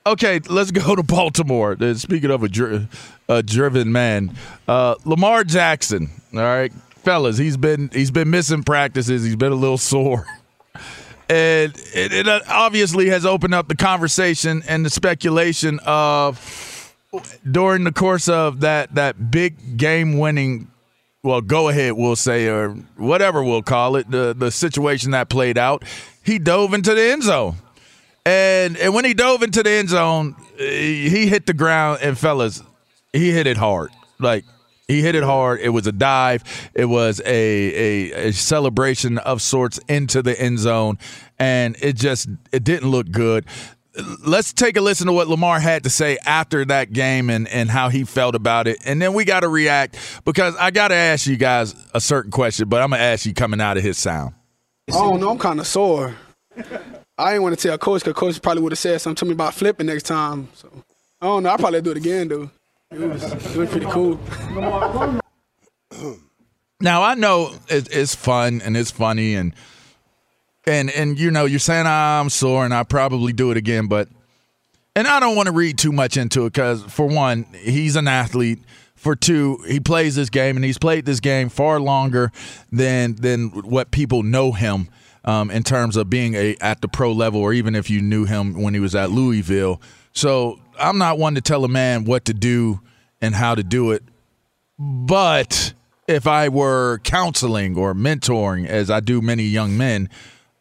okay, 0.07 0.41
let's 0.51 0.71
go 0.71 0.95
to 0.95 1.03
Baltimore. 1.03 1.77
Uh, 1.81 1.95
Speaking 1.95 2.31
of 2.31 2.43
a, 2.43 2.49
dri- 2.49 2.87
a 3.29 3.43
driven 3.43 3.91
man, 3.91 4.37
uh, 4.69 4.97
Lamar 5.07 5.45
Jackson. 5.45 6.11
All 6.35 6.41
right, 6.41 6.73
fellas, 7.05 7.39
he's 7.39 7.57
been 7.57 7.89
he's 7.93 8.11
been 8.11 8.29
missing 8.29 8.63
practices. 8.63 9.25
He's 9.25 9.37
been 9.37 9.53
a 9.53 9.57
little 9.57 9.79
sore. 9.79 10.27
And 11.29 11.75
it, 11.95 12.13
it 12.13 12.29
uh, 12.29 12.41
obviously 12.49 13.09
has 13.09 13.27
opened 13.27 13.55
up 13.55 13.67
the 13.67 13.75
conversation 13.75 14.63
and 14.69 14.85
the 14.85 14.91
speculation 14.91 15.81
of 15.85 16.39
during 17.51 17.85
the 17.85 17.92
course 17.92 18.29
of 18.29 18.61
that 18.61 18.95
that 18.95 19.31
big 19.31 19.77
game 19.77 20.19
winning 20.19 20.69
well, 21.27 21.40
go 21.40 21.69
ahead, 21.69 21.95
we'll 21.95 22.14
say, 22.14 22.47
or 22.47 22.71
whatever 22.97 23.42
we'll 23.42 23.62
call 23.62 23.97
it, 23.97 24.09
the 24.09 24.33
the 24.33 24.53
situation 24.53 25.11
that 25.11 25.29
played 25.29 25.59
out, 25.59 25.83
he 26.23 26.38
dove 26.38 26.73
into 26.73 26.95
the 26.95 27.03
end 27.03 27.25
zone. 27.25 27.57
And 28.25 28.77
and 28.77 28.95
when 28.95 29.05
he 29.05 29.12
dove 29.12 29.42
into 29.42 29.62
the 29.64 29.71
end 29.71 29.88
zone, 29.88 30.37
eh, 30.59 31.09
he 31.09 31.27
hit 31.27 31.47
the 31.47 31.53
ground 31.53 31.99
and 32.01 32.16
fellas, 32.16 32.62
he 33.12 33.33
hit 33.33 33.49
it 33.49 33.57
hard. 33.57 33.90
Like 34.21 34.45
he 34.87 35.03
hit 35.03 35.16
it 35.16 35.25
hard. 35.25 35.59
It 35.61 35.71
was 35.71 35.88
a 35.88 35.92
dive. 35.92 36.45
It 36.75 36.85
was 36.85 37.21
a, 37.25 37.27
a 37.27 38.29
a 38.29 38.33
celebration 38.33 39.19
of 39.19 39.42
sorts 39.42 39.81
into 39.88 40.23
the 40.23 40.40
end 40.40 40.61
zone, 40.61 40.97
and 41.40 41.77
it 41.83 41.97
just 41.97 42.29
it 42.53 42.62
didn't 42.62 42.88
look 42.88 43.11
good. 43.11 43.47
Let's 44.25 44.53
take 44.53 44.77
a 44.77 44.81
listen 44.81 45.07
to 45.07 45.13
what 45.13 45.29
Lamar 45.29 45.59
had 45.59 45.85
to 45.85 45.91
say 45.91 46.19
after 46.27 46.65
that 46.67 46.93
game 46.93 47.31
and, 47.31 47.49
and 47.49 47.71
how 47.71 47.89
he 47.89 48.05
felt 48.05 48.35
about 48.35 48.67
it. 48.67 48.79
And 48.85 49.01
then 49.01 49.15
we 49.15 49.25
got 49.25 49.41
to 49.41 49.49
react 49.49 49.97
because 50.25 50.55
I 50.57 50.71
got 50.71 50.89
to 50.89 50.95
ask 50.95 51.27
you 51.27 51.37
guys 51.37 51.75
a 51.95 52.01
certain 52.01 52.31
question, 52.31 52.69
but 52.69 52.83
I'm 52.83 52.91
going 52.91 53.01
to 53.01 53.05
ask 53.05 53.25
you 53.25 53.33
coming 53.33 53.61
out 53.61 53.77
of 53.77 53.83
his 53.83 53.97
sound. 53.97 54.35
Oh, 54.93 55.19
don't. 55.19 55.31
I'm 55.31 55.39
kind 55.39 55.61
of 55.61 55.67
sore. 55.67 56.15
I 57.19 57.31
didn't 57.31 57.43
want 57.43 57.59
to 57.59 57.69
tell 57.69 57.79
coach 57.79 58.05
because 58.05 58.19
coach 58.19 58.43
probably 58.43 58.63
would 58.63 58.73
have 58.73 58.79
said 58.79 59.01
something 59.01 59.17
to 59.17 59.25
me 59.25 59.33
about 59.33 59.55
flipping 59.55 59.87
next 59.87 60.05
time. 60.05 60.49
So 60.55 60.69
I 61.21 61.27
don't 61.27 61.43
know. 61.43 61.51
I 61.51 61.57
probably 61.57 61.81
do 61.81 61.93
it 61.93 61.97
again 61.97 62.29
though. 62.29 62.51
It 62.91 63.01
was, 63.01 63.25
it 63.25 63.57
was 63.57 63.71
pretty 63.71 63.87
cool. 63.87 64.21
Now 66.81 67.03
I 67.03 67.15
know 67.15 67.55
it, 67.69 67.89
it's 67.91 68.15
fun 68.15 68.61
and 68.63 68.77
it's 68.77 68.91
funny 68.91 69.35
and 69.35 69.55
and 70.67 70.91
and 70.91 71.19
you 71.19 71.31
know 71.31 71.45
you're 71.45 71.59
saying 71.59 71.85
"Ah, 71.87 72.21
I'm 72.21 72.31
sore 72.31 72.65
and 72.65 72.75
I 72.75 72.83
probably 72.83 73.33
do 73.33 73.51
it 73.51 73.57
again, 73.57 73.87
but 73.87 74.09
and 74.95 75.07
I 75.07 75.21
don't 75.21 75.37
want 75.37 75.47
to 75.47 75.53
read 75.53 75.79
too 75.79 75.93
much 75.93 76.17
into 76.17 76.47
it 76.47 76.53
because 76.53 76.83
for 76.83 77.07
one, 77.07 77.45
he's 77.55 77.97
an 77.97 78.09
athlete. 78.09 78.61
For 78.95 79.15
two, 79.15 79.59
he 79.69 79.79
plays 79.79 80.17
this 80.17 80.31
game 80.31 80.57
and 80.57 80.65
he's 80.65 80.79
played 80.79 81.05
this 81.05 81.21
game 81.21 81.49
far 81.49 81.79
longer 81.79 82.33
than 82.73 83.15
than 83.17 83.49
what 83.51 83.91
people 83.91 84.23
know 84.23 84.53
him 84.53 84.89
um, 85.25 85.51
in 85.51 85.63
terms 85.63 85.97
of 85.97 86.09
being 86.09 86.35
a 86.35 86.57
at 86.61 86.81
the 86.81 86.89
pro 86.89 87.13
level, 87.13 87.41
or 87.41 87.53
even 87.53 87.75
if 87.75 87.91
you 87.91 88.01
knew 88.01 88.25
him 88.25 88.61
when 88.61 88.75
he 88.75 88.81
was 88.81 88.95
at 88.95 89.11
Louisville. 89.11 89.81
So 90.13 90.59
I'm 90.79 90.99
not 90.99 91.19
one 91.19 91.35
to 91.35 91.41
tell 91.41 91.65
a 91.65 91.69
man 91.69 92.05
what 92.05 92.25
to 92.25 92.35
do 92.35 92.81
and 93.21 93.35
how 93.35 93.55
to 93.55 93.63
do 93.63 93.93
it, 93.93 94.03
but 94.79 95.75
if 96.09 96.27
I 96.27 96.49
were 96.49 97.01
counseling 97.05 97.77
or 97.77 97.95
mentoring, 97.95 98.67
as 98.67 98.91
I 98.91 99.01
do 99.01 99.21
many 99.21 99.45
young 99.45 99.77
men, 99.77 100.09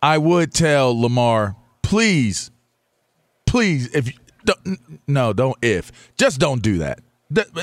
I 0.05 0.19
would 0.19 0.53
tell 0.53 0.95
Lamar, 1.01 1.55
please, 1.81 2.51
please, 3.47 3.87
if 3.95 4.11
don't, 4.45 4.79
no, 5.07 5.33
don't 5.33 5.57
if, 5.63 5.91
just 6.15 6.39
don't 6.39 6.61
do 6.61 6.77
that. 6.77 6.99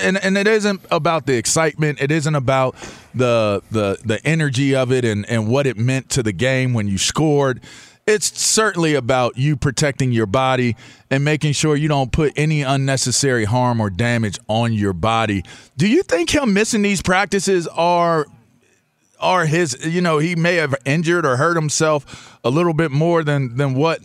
And 0.01 0.19
and 0.19 0.37
it 0.37 0.49
isn't 0.49 0.85
about 0.91 1.27
the 1.27 1.35
excitement. 1.35 2.01
It 2.01 2.11
isn't 2.11 2.35
about 2.35 2.75
the 3.15 3.63
the 3.71 3.97
the 4.05 4.21
energy 4.27 4.75
of 4.75 4.91
it 4.91 5.05
and 5.05 5.25
and 5.31 5.47
what 5.47 5.69
it 5.69 5.77
meant 5.77 6.11
to 6.11 6.25
the 6.25 6.33
game 6.33 6.75
when 6.75 6.89
you 6.89 6.99
scored. 6.99 7.61
It's 8.09 8.37
certainly 8.41 8.97
about 8.97 9.39
you 9.39 9.57
protecting 9.57 10.11
your 10.11 10.27
body 10.27 10.75
and 11.13 11.25
making 11.25 11.53
sure 11.53 11.77
you 11.77 11.87
don't 11.87 12.11
put 12.11 12.33
any 12.35 12.63
unnecessary 12.63 13.45
harm 13.45 13.81
or 13.81 13.89
damage 13.89 14.41
on 14.49 14.73
your 14.73 14.93
body. 14.93 15.45
Do 15.77 15.87
you 15.87 16.03
think 16.03 16.31
him 16.31 16.53
missing 16.53 16.83
these 16.83 17.03
practices 17.03 17.69
are 17.69 18.27
are 19.23 19.47
his 19.47 19.87
you 19.87 20.01
know 20.01 20.19
he 20.19 20.35
may 20.37 20.57
have 20.57 20.75
injured 20.85 21.25
or 21.25 21.37
hurt 21.37 21.55
himself 21.57 22.39
a 22.45 22.51
little 22.51 22.75
bit 22.75 22.91
more 22.91 23.23
than 23.25 23.57
than 23.57 23.75
what 23.75 24.01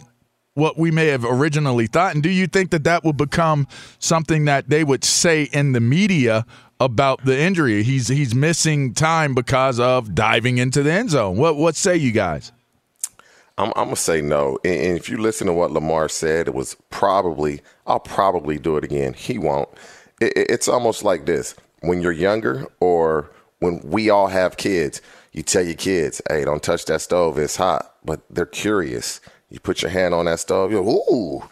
what 0.54 0.78
we 0.78 0.90
may 0.92 1.08
have 1.08 1.26
originally 1.26 1.88
thought 1.88 2.14
and 2.14 2.24
do 2.24 2.30
you 2.30 2.48
think 2.48 2.72
that 2.72 2.84
that 2.84 3.04
would 3.04 3.18
become 3.18 3.68
something 4.00 4.46
that 4.46 4.70
they 4.70 4.84
would 4.84 5.04
say 5.04 5.44
in 5.54 5.72
the 5.74 5.80
media 5.80 6.46
about 6.80 7.26
the 7.26 7.38
injury 7.38 7.84
he's 7.84 8.08
he's 8.08 8.34
missing 8.36 8.94
time 8.94 9.34
because 9.34 9.80
of 9.80 10.14
diving 10.16 10.58
into 10.60 10.84
the 10.84 10.92
end 10.92 11.10
zone 11.10 11.36
what 11.38 11.56
what 11.58 11.76
say 11.76 11.96
you 11.96 12.12
guys 12.12 12.52
I'm, 13.60 13.70
I'm 13.76 13.86
gonna 13.86 13.96
say 13.96 14.22
no. 14.22 14.60
And, 14.64 14.96
if 14.96 15.10
you 15.10 15.18
listen 15.18 15.48
to 15.48 15.54
what 15.54 15.72
Lamar 15.72 16.10
said, 16.10 16.48
it 16.48 16.54
was 16.54 16.76
probably 16.92 17.62
I'll 17.88 18.00
probably 18.00 18.60
do 18.60 18.78
it 18.78 18.84
again. 18.84 19.14
He 19.14 19.40
won't. 19.40 19.70
It- 20.22 20.34
it's 20.36 20.68
almost 20.68 21.04
like 21.04 21.26
this: 21.26 21.56
when 21.82 22.00
you're 22.02 22.12
younger, 22.12 22.68
or 22.80 23.32
when 23.60 23.80
we 23.84 24.10
all 24.10 24.28
have 24.28 24.58
kids, 24.58 25.02
you 25.34 25.44
tell 25.44 25.64
your 25.64 25.76
kids, 25.76 26.22
"Hey, 26.30 26.44
don't 26.46 26.62
touch 26.64 26.86
that 26.86 27.02
stove; 27.02 27.38
it's 27.38 27.56
hot." 27.58 27.94
But 28.06 28.22
they're 28.30 28.46
curious. 28.46 29.20
You 29.50 29.60
put 29.60 29.82
your 29.82 29.92
hand 29.92 30.14
on 30.14 30.26
that 30.26 30.40
stove, 30.40 30.72
you 30.72 30.84
go, 30.84 31.04
ooh. 31.12 31.44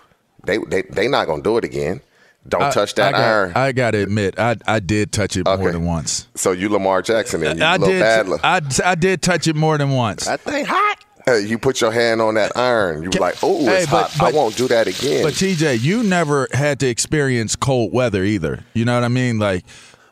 They 0.45 0.57
they 0.59 0.83
they 0.83 1.07
not 1.07 1.25
gonna 1.27 1.41
do 1.41 1.57
it 1.57 1.63
again. 1.63 2.01
Don't 2.47 2.61
I- 2.63 2.71
touch 2.71 2.93
that 2.95 3.15
I 3.15 3.17
got, 3.17 3.21
iron. 3.21 3.51
I 3.55 3.71
gotta 3.71 3.97
admit 4.03 4.37
I 4.37 4.55
I 4.67 4.79
did 4.79 5.11
touch 5.11 5.35
it 5.37 5.45
more 5.45 5.71
than 5.71 5.85
once 5.85 6.27
so 6.35 6.51
you 6.51 6.69
Lamar 6.69 7.01
Jackson 7.01 7.43
and 7.43 7.57
you 7.57 7.65
I 7.65 7.77
little 7.77 7.87
did. 7.87 8.39
I, 8.43 8.61
I 8.83 8.93
did 8.95 9.21
touch 9.23 9.47
it 9.47 9.55
more 9.55 9.77
than 9.79 9.89
once 9.91 10.25
That 10.25 10.41
thing 10.41 10.65
hot. 10.65 10.97
Hey, 11.25 11.39
you 11.47 11.57
put 11.57 11.81
your 11.81 11.91
hand 11.91 12.21
on 12.21 12.35
that 12.35 12.55
iron. 12.55 13.01
You 13.01 13.09
like, 13.09 13.37
oh, 13.41 13.65
Hey, 13.65 13.81
it's 13.81 13.91
but- 13.91 14.11
hot. 14.11 14.31
I 14.31 14.35
won't 14.37 14.55
do 14.55 14.67
that 14.67 14.85
again. 14.85 15.23
But 15.23 15.33
TJ, 15.33 15.81
you 15.81 16.03
never 16.03 16.47
had 16.53 16.79
to 16.81 16.87
experience 16.87 17.55
cold 17.55 17.91
weather 17.91 18.23
either. 18.23 18.63
You 18.75 18.85
know 18.85 18.93
what 18.93 19.03
I 19.03 19.07
mean? 19.07 19.39
Like, 19.39 19.65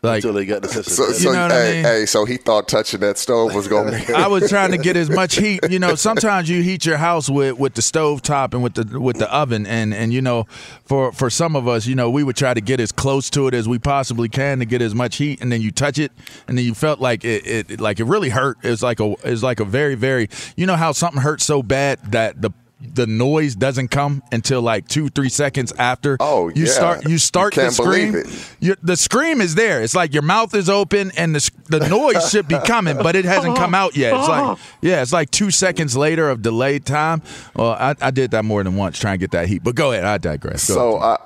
like 0.04 0.18
Until 0.18 0.34
they 0.34 0.46
got 0.46 0.62
the 0.62 0.68
so, 0.68 0.82
so 0.82 1.30
You 1.30 1.34
know 1.34 1.44
what 1.44 1.52
I 1.54 1.63
hey, 1.63 1.74
mean? 1.76 1.84
hey, 1.86 2.06
so 2.06 2.26
he 2.26 2.36
thought 2.36 2.68
touching 2.68 3.00
that 3.00 3.18
stove 3.18 3.56
was 3.56 3.70
gonna 3.70 3.92
be. 3.92 4.13
I 4.13 4.28
was 4.28 4.50
trying 4.50 4.72
to 4.72 4.78
get 4.78 4.98
as 4.98 5.10
much 5.10 5.36
heat. 5.36 5.62
You 5.70 5.80
know, 5.80 5.96
sometimes 5.96 6.50
you 6.50 6.62
heat 6.62 6.86
your 6.86 6.98
house 6.98 7.30
with 7.30 7.58
with 7.58 7.76
the 7.76 7.82
stove 7.82 8.22
top 8.22 8.54
and 8.54 8.62
with 8.62 8.74
the 8.74 9.00
with 9.00 9.18
the 9.18 9.34
oven, 9.34 9.66
and 9.66 9.94
and 9.94 10.12
you 10.12 10.22
know, 10.22 10.46
for 10.84 11.13
for 11.13 11.30
some 11.30 11.56
of 11.56 11.68
us, 11.70 11.88
you 11.88 11.96
know, 11.96 12.10
we 12.10 12.24
would 12.24 12.36
try 12.36 12.54
to 12.54 12.62
get 12.62 12.82
as 12.82 12.92
close 12.92 13.30
to 13.32 13.48
it 13.48 13.54
as 13.54 13.68
we 13.68 13.80
possibly 13.80 14.28
can 14.28 14.60
to 14.60 14.66
get 14.66 14.82
as 14.82 14.94
much 14.94 15.16
heat, 15.16 15.42
and 15.42 15.52
then 15.52 15.62
you 15.62 15.72
touch 15.72 15.98
it, 15.98 16.12
and 16.50 16.58
then 16.58 16.66
you 16.66 16.74
felt 16.74 17.00
like 17.00 17.24
it, 17.24 17.72
it 17.72 17.80
like 17.80 18.02
it 18.02 18.06
really 18.06 18.30
hurt. 18.30 18.58
It 18.62 18.70
was 18.70 18.84
like 18.84 19.00
a 19.00 19.12
it 19.12 19.24
was 19.32 19.44
like 19.44 19.62
a 19.62 19.66
very 19.66 19.96
very. 19.96 20.30
You 20.58 20.66
know 20.66 20.76
how 20.76 20.92
something 20.92 21.22
hurts 21.22 21.46
so 21.46 21.63
bad 21.63 22.12
that 22.12 22.42
the 22.42 22.52
the 22.84 23.08
noise 23.08 23.56
doesn't 23.56 23.89
come 23.89 24.24
until 24.32 24.62
like 24.62 24.88
two, 24.88 25.10
three 25.10 25.30
seconds 25.30 25.72
after. 25.78 26.17
Oh, 26.19 26.50
you 26.50 26.65
yeah. 26.65 26.72
start 26.72 27.08
you 27.08 27.17
start 27.17 27.56
You 27.56 27.63
the 27.63 27.72
scream. 27.72 28.76
The 28.82 28.98
scream 28.98 29.41
is 29.41 29.56
there. 29.56 29.82
It's 29.82 29.96
like 29.96 30.13
your 30.13 30.24
mouth 30.24 30.54
is 30.54 30.69
open 30.69 31.12
and 31.17 31.36
the 31.36 31.52
the 31.69 31.88
noise 31.88 32.30
should 32.30 32.48
be 32.48 32.60
coming, 32.65 32.98
but 32.98 33.15
it 33.15 33.26
hasn't 33.26 33.58
come 33.58 33.74
out 33.74 33.96
yet. 33.96 34.13
It's 34.13 34.28
like 34.28 34.58
yeah, 34.82 35.02
it's 35.02 35.13
like 35.13 35.32
two 35.32 35.52
seconds 35.52 35.96
later 35.96 36.30
of 36.30 36.41
delayed 36.41 36.86
time. 36.86 37.22
Well, 37.56 37.72
I, 37.72 37.96
I 38.02 38.12
did 38.12 38.32
that 38.32 38.43
more 38.46 38.63
than 38.63 38.76
once 38.76 39.00
trying 39.00 39.15
to 39.15 39.19
get 39.19 39.32
that 39.32 39.48
heat. 39.48 39.63
But 39.63 39.76
go 39.76 39.91
ahead, 39.91 40.06
I 40.06 40.17
digress. 40.17 40.67
Go 40.67 40.74
So 40.76 40.96
ahead. 40.98 41.19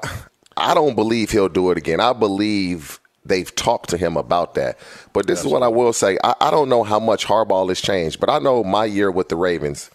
I, 0.57 0.71
I 0.71 0.73
don't 0.73 0.95
believe 0.95 1.31
he'll 1.31 1.49
do 1.49 1.71
it 1.71 1.77
again. 1.77 1.99
I 1.99 2.13
believe 2.13 2.99
they've 3.25 3.53
talked 3.55 3.89
to 3.89 3.97
him 3.97 4.15
about 4.17 4.55
that. 4.55 4.77
But 5.13 5.27
this 5.27 5.41
is 5.41 5.45
what 5.47 5.61
I 5.63 5.67
will 5.67 5.93
say. 5.93 6.17
I, 6.23 6.33
I 6.41 6.51
don't 6.51 6.69
know 6.69 6.83
how 6.83 6.99
much 6.99 7.25
Harbaugh 7.25 7.67
has 7.69 7.81
changed, 7.81 8.19
but 8.19 8.29
I 8.29 8.39
know 8.39 8.63
my 8.63 8.85
year 8.85 9.11
with 9.11 9.29
the 9.29 9.35
Ravens, 9.35 9.89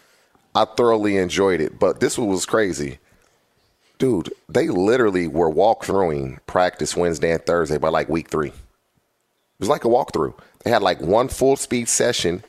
I 0.55 0.65
thoroughly 0.65 1.17
enjoyed 1.17 1.61
it. 1.61 1.79
But 1.79 2.01
this 2.01 2.19
one 2.19 2.29
was 2.29 2.47
crazy. 2.47 2.99
Dude, 3.99 4.33
they 4.49 4.69
literally 4.69 5.29
were 5.29 5.51
walkthroughing 5.51 6.39
practice 6.47 6.97
Wednesday 6.97 7.31
and 7.33 7.45
Thursday 7.45 7.79
by 7.79 7.89
like 7.89 8.09
week 8.09 8.29
three. 8.29 8.49
It 8.49 8.55
was 9.61 9.69
like 9.69 9.85
a 9.85 9.89
walkthrough. 9.89 10.35
They 10.65 10.71
had 10.71 10.83
like 10.83 11.01
one 11.01 11.29
full 11.29 11.57
speed 11.57 11.89
session 11.89 12.43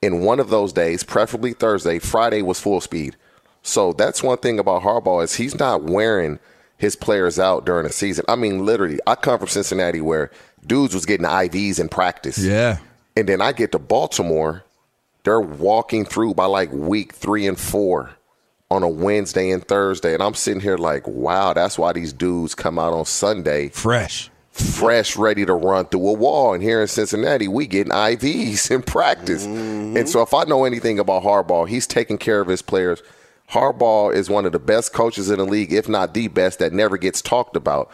in 0.00 0.20
one 0.20 0.40
of 0.40 0.48
those 0.48 0.72
days, 0.72 1.02
preferably 1.02 1.52
Thursday. 1.52 1.98
Friday 1.98 2.42
was 2.42 2.60
full 2.60 2.80
speed. 2.80 3.16
So 3.62 3.92
that's 3.92 4.22
one 4.22 4.38
thing 4.38 4.58
about 4.58 4.82
Harbaugh 4.82 5.24
is 5.24 5.34
he's 5.34 5.58
not 5.58 5.82
wearing 5.82 6.38
his 6.78 6.96
players 6.96 7.38
out 7.38 7.66
during 7.66 7.86
the 7.86 7.92
season. 7.92 8.24
I 8.28 8.36
mean, 8.36 8.64
literally, 8.64 8.98
I 9.06 9.16
come 9.16 9.38
from 9.38 9.48
Cincinnati 9.48 10.00
where 10.00 10.30
dudes 10.66 10.94
was 10.94 11.04
getting 11.04 11.26
IVs 11.26 11.78
in 11.80 11.88
practice. 11.88 12.38
yeah. 12.38 12.78
And 13.16 13.28
then 13.28 13.40
I 13.40 13.50
get 13.50 13.72
to 13.72 13.80
Baltimore, 13.80 14.64
they're 15.24 15.40
walking 15.40 16.04
through 16.04 16.34
by 16.34 16.46
like 16.46 16.72
week 16.72 17.12
three 17.12 17.46
and 17.46 17.58
four 17.58 18.10
on 18.70 18.82
a 18.82 18.88
Wednesday 18.88 19.50
and 19.50 19.66
Thursday. 19.66 20.14
And 20.14 20.22
I'm 20.22 20.34
sitting 20.34 20.60
here 20.60 20.76
like, 20.76 21.06
wow, 21.06 21.52
that's 21.52 21.78
why 21.78 21.92
these 21.92 22.12
dudes 22.12 22.54
come 22.54 22.78
out 22.78 22.92
on 22.92 23.04
Sunday 23.04 23.68
fresh. 23.68 24.30
Fresh, 24.50 25.16
ready 25.16 25.46
to 25.46 25.54
run 25.54 25.86
through 25.86 26.08
a 26.08 26.12
wall. 26.14 26.52
And 26.52 26.62
here 26.62 26.82
in 26.82 26.88
Cincinnati, 26.88 27.46
we 27.46 27.68
getting 27.68 27.92
IVs 27.92 28.70
in 28.72 28.82
practice. 28.82 29.44
And 29.44 30.08
so 30.08 30.20
if 30.20 30.34
I 30.34 30.44
know 30.44 30.64
anything 30.64 30.98
about 30.98 31.22
Harbaugh, 31.22 31.68
he's 31.68 31.86
taking 31.86 32.18
care 32.18 32.40
of 32.40 32.48
his 32.48 32.60
players. 32.60 33.00
Harbaugh 33.50 34.12
is 34.12 34.28
one 34.28 34.46
of 34.46 34.52
the 34.52 34.58
best 34.58 34.92
coaches 34.92 35.30
in 35.30 35.38
the 35.38 35.44
league, 35.44 35.72
if 35.72 35.88
not 35.88 36.12
the 36.12 36.26
best, 36.26 36.58
that 36.58 36.72
never 36.72 36.98
gets 36.98 37.22
talked 37.22 37.54
about 37.54 37.90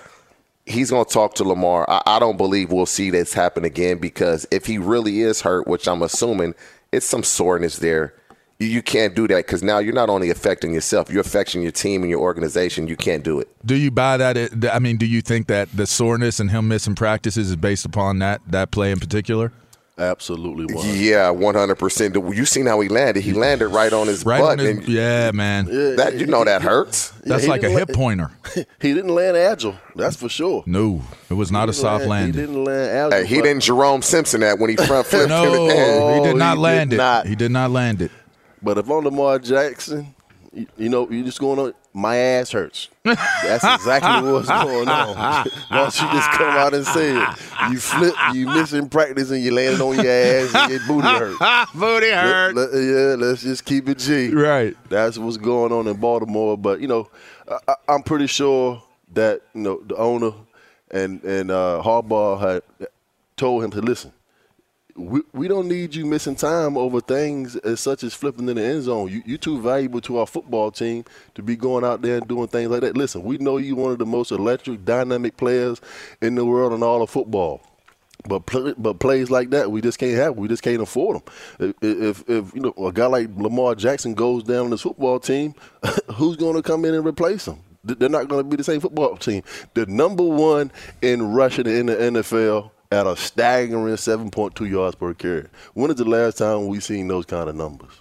he's 0.67 0.91
going 0.91 1.05
to 1.05 1.13
talk 1.13 1.35
to 1.35 1.45
Lamar. 1.45 1.85
I, 1.89 2.03
I 2.07 2.19
don't 2.19 2.37
believe 2.37 2.73
we'll 2.73 2.87
see 2.87 3.11
this 3.11 3.35
happen 3.35 3.65
again 3.65 3.99
because 3.99 4.47
if 4.51 4.67
he 4.67 4.79
really 4.79 5.21
is 5.21 5.43
hurt, 5.43 5.67
which 5.67 5.87
I'm 5.87 6.03
assuming, 6.03 6.55
it's 6.95 7.07
some 7.07 7.23
soreness 7.23 7.79
there. 7.79 8.15
You, 8.59 8.69
you 8.69 8.83
can't 8.83 9.15
do 9.15 9.27
that 9.29 9.47
because 9.47 9.63
now 9.63 9.79
you're 9.79 9.95
not 9.95 10.09
only 10.09 10.31
affecting 10.31 10.73
yourself, 10.73 11.11
you're 11.11 11.21
affecting 11.21 11.63
your 11.63 11.73
team 11.73 12.03
and 12.03 12.11
your 12.11 12.21
organization. 12.21 12.87
You 12.87 12.97
can't 12.97 13.25
do 13.25 13.41
it. 13.41 13.49
Do 13.67 13.75
you 13.75 13.91
buy 13.91 14.17
that? 14.17 14.71
I 14.73 14.79
mean, 14.79 14.97
do 14.97 15.07
you 15.07 15.21
think 15.21 15.49
that 15.49 15.69
the 15.75 15.87
soreness 15.87 16.41
and 16.41 16.51
him 16.51 16.69
missing 16.69 16.95
practices 16.95 17.51
is 17.51 17.57
based 17.57 17.85
upon 17.85 18.21
that 18.21 18.41
that 18.47 18.71
play 18.71 18.93
in 18.93 19.01
particular? 19.01 19.53
Absolutely. 19.97 20.67
Yeah, 20.99 21.29
100%. 21.33 22.35
You 22.37 22.45
seen 22.47 22.67
how 22.67 22.81
he 22.81 22.89
landed? 22.89 23.23
He 23.23 23.33
landed 23.33 23.69
right 23.69 23.93
on 23.93 24.09
his 24.09 24.27
Right 24.27 24.41
butt. 24.41 24.53
on 24.53 24.59
his- 24.59 24.79
and 24.79 24.89
yeah, 24.89 25.31
man. 25.31 25.67
That 25.97 26.15
you 26.19 26.27
know 26.27 26.43
that 26.45 26.63
hurts. 26.63 27.11
That's 27.25 27.45
he 27.45 27.49
like 27.49 27.63
a 27.63 27.71
hip 27.71 27.89
let- 27.89 27.97
pointer. 27.97 28.31
He 28.81 28.93
didn't 28.93 29.15
land 29.15 29.37
agile. 29.37 29.77
That's 29.95 30.17
for 30.17 30.29
sure. 30.29 30.65
No, 30.67 31.03
it 31.31 31.35
was 31.35 31.53
not 31.53 31.69
a 31.69 31.73
soft 31.73 32.07
land- 32.07 32.35
landing. 32.35 32.41
He 32.41 32.47
didn't 32.47 32.65
land 32.65 32.91
agile. 33.15 33.19
Hey, 33.21 33.27
he 33.37 33.41
didn't 33.41 33.63
Jerome 33.63 34.03
Simpson 34.03 34.41
that 34.41 34.59
when 34.59 34.71
he 34.71 34.77
front 34.77 35.07
flipped 35.07 35.29
No, 35.29 35.45
him 35.45 35.71
again. 35.71 36.15
he 36.19 36.21
did 36.25 36.35
oh, 36.35 36.39
not 36.39 36.57
he 36.57 36.63
land 36.63 36.91
did 36.91 36.97
it. 36.97 36.99
not. 36.99 37.27
He 37.29 37.35
did 37.37 37.51
not 37.53 37.71
land 37.71 38.03
it. 38.03 38.11
But 38.63 38.79
if 38.79 38.89
I'm 38.91 39.05
Lamar 39.05 39.39
Jackson, 39.39 40.13
you, 40.53 40.67
you 40.77 40.89
know, 40.89 41.09
you 41.09 41.23
just 41.23 41.39
going 41.39 41.59
on. 41.61 41.73
My 41.97 42.17
ass 42.17 42.51
hurts. 42.51 42.89
That's 43.05 43.63
exactly 43.63 44.33
what's 44.33 44.49
going 44.49 44.89
on. 44.89 45.15
Why 45.17 45.45
don't 45.71 46.01
you 46.01 46.09
just 46.11 46.31
come 46.33 46.49
out 46.49 46.75
and 46.75 46.85
say 46.85 47.17
it? 47.17 47.29
You 47.71 47.79
flip, 47.79 48.15
you 48.33 48.47
missing 48.47 48.89
practice, 48.89 49.31
and 49.31 49.41
you 49.41 49.53
landed 49.55 49.81
on 49.81 49.95
your 49.95 50.11
ass, 50.13 50.53
and 50.55 50.73
your 50.73 50.81
booty 50.89 51.07
hurt. 51.39 51.69
Booty 51.73 52.11
Let- 52.11 52.55
let- 52.57 52.71
yeah, 52.75 53.15
let's 53.17 53.43
just 53.43 53.65
keep 53.65 53.89
it 53.89 53.99
G. 53.99 54.31
Right. 54.35 54.77
That's 54.89 55.19
what's 55.19 55.37
going 55.37 55.71
on 55.73 55.87
in 55.87 55.97
Baltimore. 55.97 56.59
But 56.59 56.81
you 56.81 56.89
know, 56.89 57.09
I, 57.49 57.59
I- 57.69 57.93
I'm 57.95 58.03
pretty 58.03 58.27
sure 58.27 58.83
that 59.13 59.43
you 59.55 59.61
know 59.63 59.81
the 59.87 59.95
owner 59.95 60.33
and 60.91 61.23
and 61.23 61.53
uh, 61.53 61.81
Harbaugh 61.85 62.41
had 62.41 62.89
told 63.37 63.63
him 63.63 63.71
to 63.71 63.81
listen. 63.81 64.13
We, 64.97 65.23
we 65.33 65.49
don't 65.49 65.69
need 65.69 65.95
you 65.95 66.07
missing 66.07 66.37
time 66.37 66.77
over 66.77 67.01
things 67.01 67.57
as 67.57 67.81
such 67.81 68.05
as 68.05 68.15
flipping 68.15 68.49
in 68.49 68.57
the 68.57 68.63
end 68.63 68.85
zone. 68.85 69.09
You 69.11 69.23
you're 69.27 69.39
too 69.39 69.61
valuable 69.61 70.01
to 70.03 70.19
our 70.19 70.27
football 70.27 70.71
team 70.71 71.05
to 71.35 71.43
be 71.43 71.57
going 71.57 71.85
out 71.85 72.03
there 72.03 72.19
and 72.19 72.29
doing 72.29 72.47
things 72.49 72.71
like 72.71 72.83
that. 72.83 72.97
Listen, 72.97 73.25
we 73.25 73.39
know 73.39 73.57
you're 73.57 73.77
one 73.77 73.91
of 73.91 73.99
the 73.99 74.07
most 74.07 74.31
electric, 74.31 74.85
dynamic 74.85 75.37
players 75.37 75.81
in 76.23 76.37
the 76.37 76.45
world 76.45 76.73
in 76.73 76.83
all 76.83 77.03
of 77.03 77.11
football. 77.11 77.61
But 78.29 78.47
pl- 78.47 78.75
but 78.79 79.01
plays 79.01 79.31
like 79.31 79.51
that, 79.51 79.71
we 79.71 79.81
just 79.81 79.99
can't 79.99 80.17
have. 80.17 80.37
We 80.37 80.49
just 80.49 80.63
can't 80.63 80.81
afford 80.81 81.17
them. 81.17 81.75
If, 81.83 82.21
if 82.21 82.31
if 82.31 82.55
you 82.55 82.61
know 82.61 82.87
a 82.87 82.93
guy 82.93 83.07
like 83.07 83.29
Lamar 83.37 83.75
Jackson 83.75 84.15
goes 84.15 84.45
down 84.45 84.67
on 84.67 84.71
this 84.71 84.83
football 84.83 85.21
team, 85.21 85.55
who's 86.15 86.37
going 86.37 86.55
to 86.55 86.63
come 86.63 86.85
in 86.85 86.95
and 86.95 87.05
replace 87.05 87.47
him? 87.47 87.59
They're 87.85 88.09
not 88.09 88.29
going 88.29 88.43
to 88.43 88.49
be 88.49 88.57
the 88.57 88.65
same 88.65 88.81
football 88.81 89.17
team. 89.17 89.43
The 89.75 89.85
number 89.87 90.23
one 90.25 90.73
in 91.03 91.33
rushing 91.33 91.67
in 91.67 91.87
the 91.87 91.97
NFL 91.97 92.71
at 92.95 93.07
a 93.07 93.17
staggering 93.17 93.95
7.2 93.95 94.71
yards 94.71 94.95
per 94.97 95.15
carry. 95.15 95.47
When 95.75 95.91
is 95.91 95.97
the 95.97 96.05
last 96.05 96.39
time 96.39 96.69
we 96.69 96.81
seen 96.81 97.09
those 97.09 97.27
kind 97.27 97.49
of 97.49 97.57
numbers? 97.57 97.93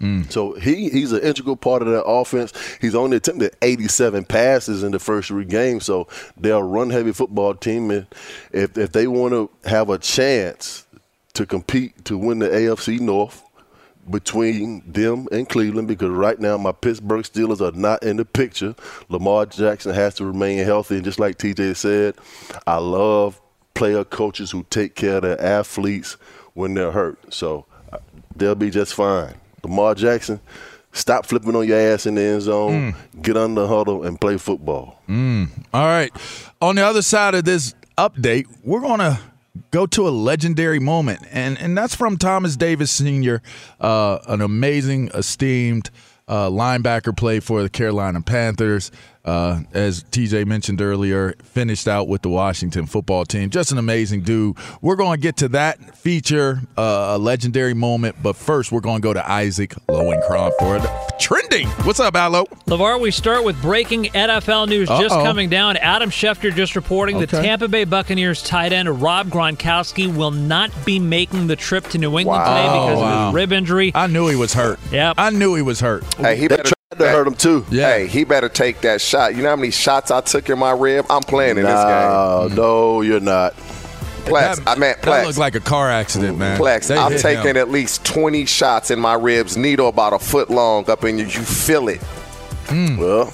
Mm. 0.00 0.30
So 0.30 0.54
he 0.54 0.90
he's 0.90 1.12
an 1.12 1.22
integral 1.22 1.56
part 1.56 1.82
of 1.82 1.88
that 1.88 2.04
offense. 2.04 2.52
He's 2.80 2.94
only 2.94 3.16
attempted 3.16 3.54
87 3.62 4.24
passes 4.24 4.82
in 4.82 4.92
the 4.92 4.98
first 4.98 5.28
three 5.28 5.44
games, 5.44 5.84
so 5.84 6.08
they're 6.36 6.56
a 6.56 6.62
run 6.62 6.90
heavy 6.90 7.12
football 7.12 7.54
team. 7.54 7.90
And 7.90 8.06
if 8.52 8.76
if 8.76 8.92
they 8.92 9.06
want 9.06 9.32
to 9.32 9.50
have 9.68 9.90
a 9.90 9.98
chance 9.98 10.86
to 11.34 11.46
compete 11.46 12.04
to 12.06 12.18
win 12.18 12.40
the 12.40 12.48
AFC 12.48 13.00
North 13.00 13.42
between 14.10 14.82
them 14.84 15.26
and 15.32 15.48
Cleveland, 15.48 15.88
because 15.88 16.10
right 16.10 16.38
now 16.38 16.58
my 16.58 16.72
Pittsburgh 16.72 17.24
Steelers 17.24 17.60
are 17.60 17.76
not 17.76 18.02
in 18.02 18.16
the 18.16 18.24
picture. 18.24 18.74
Lamar 19.08 19.46
Jackson 19.46 19.94
has 19.94 20.14
to 20.16 20.24
remain 20.24 20.64
healthy, 20.64 20.96
and 20.96 21.04
just 21.04 21.20
like 21.20 21.38
TJ 21.38 21.76
said, 21.76 22.16
I 22.66 22.76
love 22.78 23.40
player 23.74 24.04
coaches 24.04 24.50
who 24.50 24.64
take 24.70 24.94
care 24.94 25.16
of 25.16 25.22
their 25.22 25.40
athletes 25.40 26.16
when 26.54 26.74
they're 26.74 26.92
hurt. 26.92 27.32
So 27.32 27.66
uh, 27.92 27.98
they'll 28.36 28.54
be 28.54 28.70
just 28.70 28.94
fine. 28.94 29.34
Lamar 29.62 29.94
Jackson, 29.94 30.40
stop 30.92 31.26
flipping 31.26 31.54
on 31.56 31.66
your 31.66 31.78
ass 31.78 32.06
in 32.06 32.14
the 32.14 32.22
end 32.22 32.42
zone, 32.42 32.94
get 33.20 33.36
under 33.36 33.62
the 33.62 33.68
huddle, 33.68 34.04
and 34.04 34.20
play 34.20 34.38
football. 34.38 35.00
Mm. 35.08 35.48
All 35.72 35.86
right. 35.86 36.12
On 36.60 36.76
the 36.76 36.82
other 36.82 37.02
side 37.02 37.34
of 37.34 37.44
this 37.44 37.74
update, 37.98 38.46
we're 38.62 38.80
going 38.80 39.00
to 39.00 39.18
go 39.70 39.86
to 39.86 40.08
a 40.08 40.10
legendary 40.10 40.78
moment, 40.78 41.20
and 41.30 41.58
and 41.58 41.76
that's 41.76 41.94
from 41.94 42.16
Thomas 42.16 42.56
Davis 42.56 42.90
Sr., 42.90 43.42
uh, 43.80 44.18
an 44.28 44.40
amazing, 44.40 45.08
esteemed 45.14 45.90
uh, 46.28 46.48
linebacker, 46.48 47.16
play 47.16 47.40
for 47.40 47.62
the 47.62 47.68
Carolina 47.68 48.20
Panthers. 48.20 48.90
Uh, 49.24 49.60
as 49.72 50.04
TJ 50.04 50.46
mentioned 50.46 50.82
earlier, 50.82 51.34
finished 51.42 51.88
out 51.88 52.08
with 52.08 52.20
the 52.22 52.28
Washington 52.28 52.84
football 52.86 53.24
team. 53.24 53.48
Just 53.48 53.72
an 53.72 53.78
amazing 53.78 54.20
dude. 54.20 54.56
We're 54.82 54.96
going 54.96 55.16
to 55.18 55.22
get 55.22 55.38
to 55.38 55.48
that 55.48 55.96
feature, 55.96 56.60
uh, 56.76 57.12
a 57.14 57.18
legendary 57.18 57.72
moment. 57.72 58.16
But 58.22 58.36
first, 58.36 58.70
we're 58.70 58.80
going 58.80 59.00
to 59.00 59.02
go 59.02 59.14
to 59.14 59.30
Isaac 59.30 59.70
Lowenkron 59.88 60.52
for 60.58 60.78
the 60.78 61.12
trending. 61.18 61.68
What's 61.84 62.00
up, 62.00 62.14
Allo? 62.16 62.44
LeVar, 62.66 63.00
we 63.00 63.10
start 63.10 63.44
with 63.44 63.60
breaking 63.62 64.04
NFL 64.06 64.68
news 64.68 64.88
just 64.88 65.14
Uh-oh. 65.14 65.24
coming 65.24 65.48
down. 65.48 65.78
Adam 65.78 66.10
Schefter 66.10 66.54
just 66.54 66.76
reporting 66.76 67.18
the 67.18 67.26
Tampa 67.26 67.66
Bay 67.68 67.84
Buccaneers 67.84 68.42
tight 68.42 68.72
end 68.74 69.00
Rob 69.00 69.28
Gronkowski 69.28 70.14
will 70.14 70.32
not 70.32 70.70
be 70.84 70.98
making 70.98 71.46
the 71.46 71.56
trip 71.56 71.84
to 71.88 71.98
New 71.98 72.18
England 72.18 72.44
today 72.44 72.64
because 72.64 72.92
of 72.92 72.98
Wow. 72.98 73.26
his 73.28 73.34
rib 73.34 73.52
injury. 73.52 73.92
I 73.94 74.06
knew 74.06 74.28
he 74.28 74.36
was 74.36 74.52
hurt. 74.52 74.78
Yep. 74.92 75.14
I 75.16 75.30
knew 75.30 75.54
he 75.54 75.62
was 75.62 75.80
hurt. 75.80 76.04
Hey, 76.16 76.36
he 76.36 76.46
better 76.48 76.62
tried 76.62 76.72
to 76.98 77.08
hurt 77.08 77.26
him 77.26 77.34
too. 77.34 77.64
Yeah. 77.70 77.90
Hey, 77.90 78.06
he 78.06 78.24
better 78.24 78.48
take 78.48 78.80
that 78.82 79.00
shot. 79.00 79.34
You 79.34 79.42
know 79.42 79.50
how 79.50 79.56
many 79.56 79.70
shots 79.70 80.10
I 80.10 80.20
took 80.20 80.48
in 80.50 80.58
my 80.58 80.72
rib? 80.72 81.06
I'm 81.10 81.22
playing 81.22 81.58
in 81.58 81.64
No, 81.64 82.48
no, 82.52 83.00
you're 83.02 83.20
not. 83.20 83.54
this 83.56 83.64
game. 84.24 84.34
Plex, 84.34 84.62
I 84.66 84.74
meant 84.76 85.02
That 85.02 85.22
Plex. 85.22 85.26
looked 85.26 85.38
like 85.38 85.54
a 85.54 85.60
car 85.60 85.90
accident, 85.90 86.38
man. 86.38 86.58
Plex, 86.58 86.88
They 86.88 86.96
I'm 86.96 87.12
hit 87.12 87.20
taking 87.20 87.50
him. 87.50 87.56
at 87.58 87.70
least 87.70 88.04
20 88.06 88.46
shots 88.46 88.90
in 88.90 88.98
my 88.98 89.14
ribs, 89.14 89.56
needle 89.56 89.88
about 89.88 90.12
a 90.14 90.18
foot 90.18 90.48
long 90.50 90.88
up 90.88 91.04
in 91.04 91.18
you. 91.18 91.24
You 91.26 91.42
feel 91.42 91.88
it. 91.88 92.00
Hmm. 92.68 92.96
Well, 92.96 93.32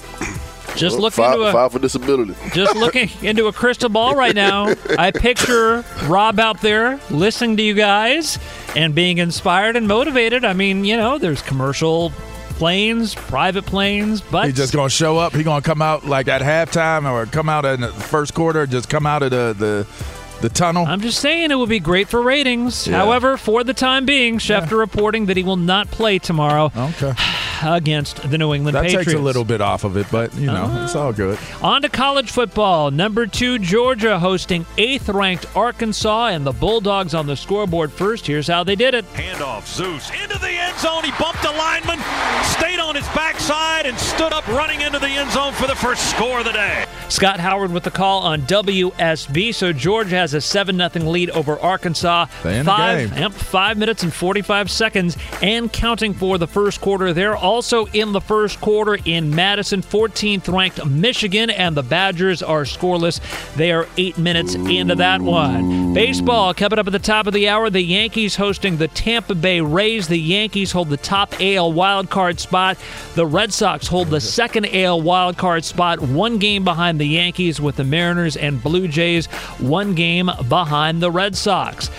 Just 0.75 0.95
well, 0.95 1.03
look 1.03 1.13
file, 1.13 1.33
into 1.33 1.45
a 1.45 1.51
file 1.53 1.69
for 1.69 1.79
disability. 1.79 2.33
just 2.53 2.75
looking 2.75 3.09
into 3.21 3.47
a 3.47 3.53
crystal 3.53 3.87
ball 3.89 4.15
right 4.15 4.35
now. 4.35 4.73
I 4.97 5.11
picture 5.11 5.85
Rob 6.07 6.39
out 6.39 6.59
there 6.61 6.99
listening 7.09 7.55
to 7.57 7.63
you 7.63 7.73
guys 7.73 8.37
and 8.75 8.93
being 8.95 9.17
inspired 9.17 9.75
and 9.77 9.87
motivated. 9.87 10.43
I 10.45 10.51
mean, 10.53 10.83
you 10.85 10.97
know, 10.97 11.17
there's 11.17 11.41
commercial 11.41 12.11
planes, 12.61 13.15
private 13.15 13.65
planes, 13.65 14.21
but 14.21 14.45
He 14.45 14.51
just 14.53 14.71
gonna 14.71 14.87
show 14.87 15.17
up. 15.17 15.33
He 15.33 15.41
gonna 15.41 15.63
come 15.63 15.81
out 15.81 16.05
like 16.05 16.27
at 16.27 16.41
halftime 16.41 17.11
or 17.11 17.25
come 17.25 17.49
out 17.49 17.65
in 17.65 17.81
the 17.81 17.91
first 17.91 18.35
quarter. 18.35 18.67
Just 18.67 18.87
come 18.87 19.07
out 19.07 19.23
of 19.23 19.31
the 19.31 19.55
the, 19.57 19.87
the 20.41 20.49
tunnel. 20.49 20.85
I'm 20.85 21.01
just 21.01 21.19
saying 21.19 21.51
it 21.51 21.55
would 21.55 21.69
be 21.69 21.79
great 21.79 22.07
for 22.07 22.21
ratings. 22.21 22.87
Yeah. 22.87 22.97
However, 22.97 23.37
for 23.37 23.63
the 23.63 23.73
time 23.73 24.05
being, 24.05 24.37
Schefter 24.37 24.77
reporting 24.77 25.27
that 25.27 25.37
he 25.37 25.43
will 25.43 25.55
not 25.57 25.89
play 25.91 26.19
tomorrow. 26.19 26.71
Okay. 26.75 27.13
against 27.63 28.17
the 28.29 28.37
New 28.37 28.53
England 28.53 28.75
That 28.75 28.83
Patriots. 28.85 29.11
takes 29.11 29.19
a 29.19 29.21
little 29.21 29.43
bit 29.43 29.61
off 29.61 29.83
of 29.83 29.97
it, 29.97 30.07
but 30.11 30.33
you 30.35 30.47
know 30.47 30.81
it's 30.83 30.95
all 30.95 31.13
good. 31.13 31.37
On 31.61 31.81
to 31.81 31.89
college 31.89 32.31
football. 32.31 32.91
Number 32.91 33.27
two, 33.27 33.59
Georgia 33.59 34.19
hosting 34.19 34.65
eighth 34.77 35.09
ranked 35.09 35.45
Arkansas, 35.55 36.27
and 36.27 36.45
the 36.45 36.51
Bulldogs 36.51 37.13
on 37.13 37.27
the 37.27 37.35
scoreboard 37.35 37.91
first. 37.91 38.25
Here's 38.25 38.47
how 38.47 38.63
they 38.63 38.75
did 38.75 38.93
it. 38.93 39.05
Handoff, 39.13 39.67
Zeus 39.67 40.09
into 40.23 40.39
the 40.39 40.49
end 40.49 40.77
zone. 40.79 41.03
He 41.03 41.11
bumped 41.19 41.43
a 41.45 41.51
lineman, 41.51 41.99
stayed 42.45 42.79
on 42.79 42.95
his 42.95 43.07
backside, 43.09 43.85
and 43.85 43.97
stood 43.97 44.33
up 44.33 44.47
running 44.47 44.81
into 44.81 44.99
the 44.99 45.07
end 45.07 45.31
zone 45.31 45.53
for 45.53 45.67
the 45.67 45.75
first 45.75 46.09
score 46.09 46.39
of 46.39 46.45
the 46.45 46.53
day. 46.53 46.85
Scott 47.11 47.41
Howard 47.41 47.73
with 47.73 47.83
the 47.83 47.91
call 47.91 48.21
on 48.21 48.43
WSB. 48.43 49.53
So 49.53 49.73
Georgia 49.73 50.15
has 50.15 50.33
a 50.33 50.39
7 50.39 50.77
0 50.77 50.89
lead 51.11 51.29
over 51.31 51.59
Arkansas. 51.59 52.27
Stay 52.39 52.59
in 52.59 52.65
the 52.65 52.71
five. 52.71 53.19
Yep, 53.19 53.33
five 53.33 53.77
minutes 53.77 54.03
and 54.03 54.13
45 54.13 54.71
seconds 54.71 55.17
and 55.41 55.71
counting 55.71 56.13
for 56.13 56.37
the 56.37 56.47
first 56.47 56.79
quarter. 56.79 57.11
They're 57.11 57.35
also 57.35 57.87
in 57.87 58.13
the 58.13 58.21
first 58.21 58.61
quarter 58.61 58.97
in 59.03 59.35
Madison, 59.35 59.81
14th 59.81 60.51
ranked 60.51 60.85
Michigan, 60.85 61.49
and 61.49 61.75
the 61.75 61.83
Badgers 61.83 62.41
are 62.41 62.63
scoreless. 62.63 63.19
They 63.55 63.73
are 63.73 63.89
eight 63.97 64.17
minutes 64.17 64.55
into 64.55 64.95
that 64.95 65.21
one. 65.21 65.93
Baseball 65.93 66.53
coming 66.53 66.79
up 66.79 66.87
at 66.87 66.93
the 66.93 66.99
top 66.99 67.27
of 67.27 67.33
the 67.33 67.49
hour. 67.49 67.69
The 67.69 67.81
Yankees 67.81 68.37
hosting 68.37 68.77
the 68.77 68.87
Tampa 68.87 69.35
Bay 69.35 69.59
Rays. 69.59 70.07
The 70.07 70.17
Yankees 70.17 70.71
hold 70.71 70.87
the 70.87 70.95
top 70.95 71.35
AL 71.41 71.73
wild 71.73 72.09
card 72.09 72.39
spot. 72.39 72.77
The 73.15 73.25
Red 73.25 73.51
Sox 73.51 73.87
hold 73.87 74.07
the 74.07 74.21
second 74.21 74.67
AL 74.73 75.01
wild 75.01 75.37
card 75.37 75.65
spot, 75.65 75.99
one 75.99 76.37
game 76.37 76.63
behind 76.63 77.00
the 77.01 77.07
Yankees, 77.07 77.59
with 77.59 77.75
the 77.75 77.83
Mariners 77.83 78.37
and 78.37 78.61
Blue 78.63 78.87
Jays 78.87 79.25
one 79.57 79.95
game 79.95 80.29
behind 80.47 81.01
the 81.01 81.09
Red 81.11 81.35
Sox. 81.35 81.89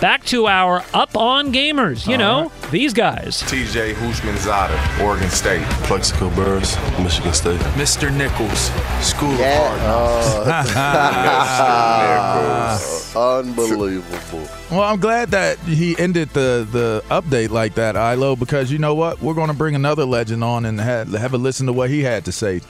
Back 0.00 0.24
to 0.26 0.46
our 0.46 0.84
up 0.94 1.16
on 1.16 1.52
gamers. 1.52 2.06
You 2.06 2.16
know, 2.18 2.52
these 2.70 2.94
guys. 2.94 3.42
TJ 3.42 3.94
Houshmandzadeh, 3.94 5.00
Oregon 5.04 5.28
State. 5.28 5.64
Plaxico 5.88 6.30
Burress, 6.30 6.76
Michigan 7.00 7.32
State. 7.32 7.58
Mr. 7.74 8.16
Nichols, 8.16 8.70
School 9.04 9.34
Yeah. 9.36 9.74
of 9.74 10.46
Hard 10.46 10.68
uh, 10.76 12.74
Knocks. 12.78 13.16
Unbelievable. 13.16 14.48
Well, 14.70 14.82
I'm 14.82 15.00
glad 15.00 15.30
that 15.32 15.58
he 15.60 15.98
ended 15.98 16.28
the 16.30 16.66
the 16.70 17.02
update 17.10 17.50
like 17.50 17.74
that, 17.74 17.96
Ilo, 17.96 18.36
because 18.36 18.70
you 18.70 18.78
know 18.78 18.94
what? 18.94 19.20
We're 19.20 19.34
going 19.34 19.48
to 19.48 19.54
bring 19.54 19.74
another 19.74 20.04
legend 20.04 20.44
on 20.44 20.64
and 20.64 20.80
have, 20.80 21.12
have 21.12 21.34
a 21.34 21.38
listen 21.38 21.66
to 21.66 21.72
what 21.72 21.90
he 21.90 22.04
had 22.04 22.24
to 22.26 22.32
say. 22.32 22.60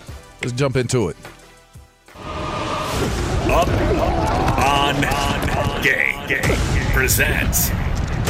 Let's 0.40 0.52
jump 0.52 0.76
into 0.76 1.08
it. 1.10 1.16
Up 3.50 3.66
on 4.58 4.94
game, 5.82 6.42
presents 6.92 7.70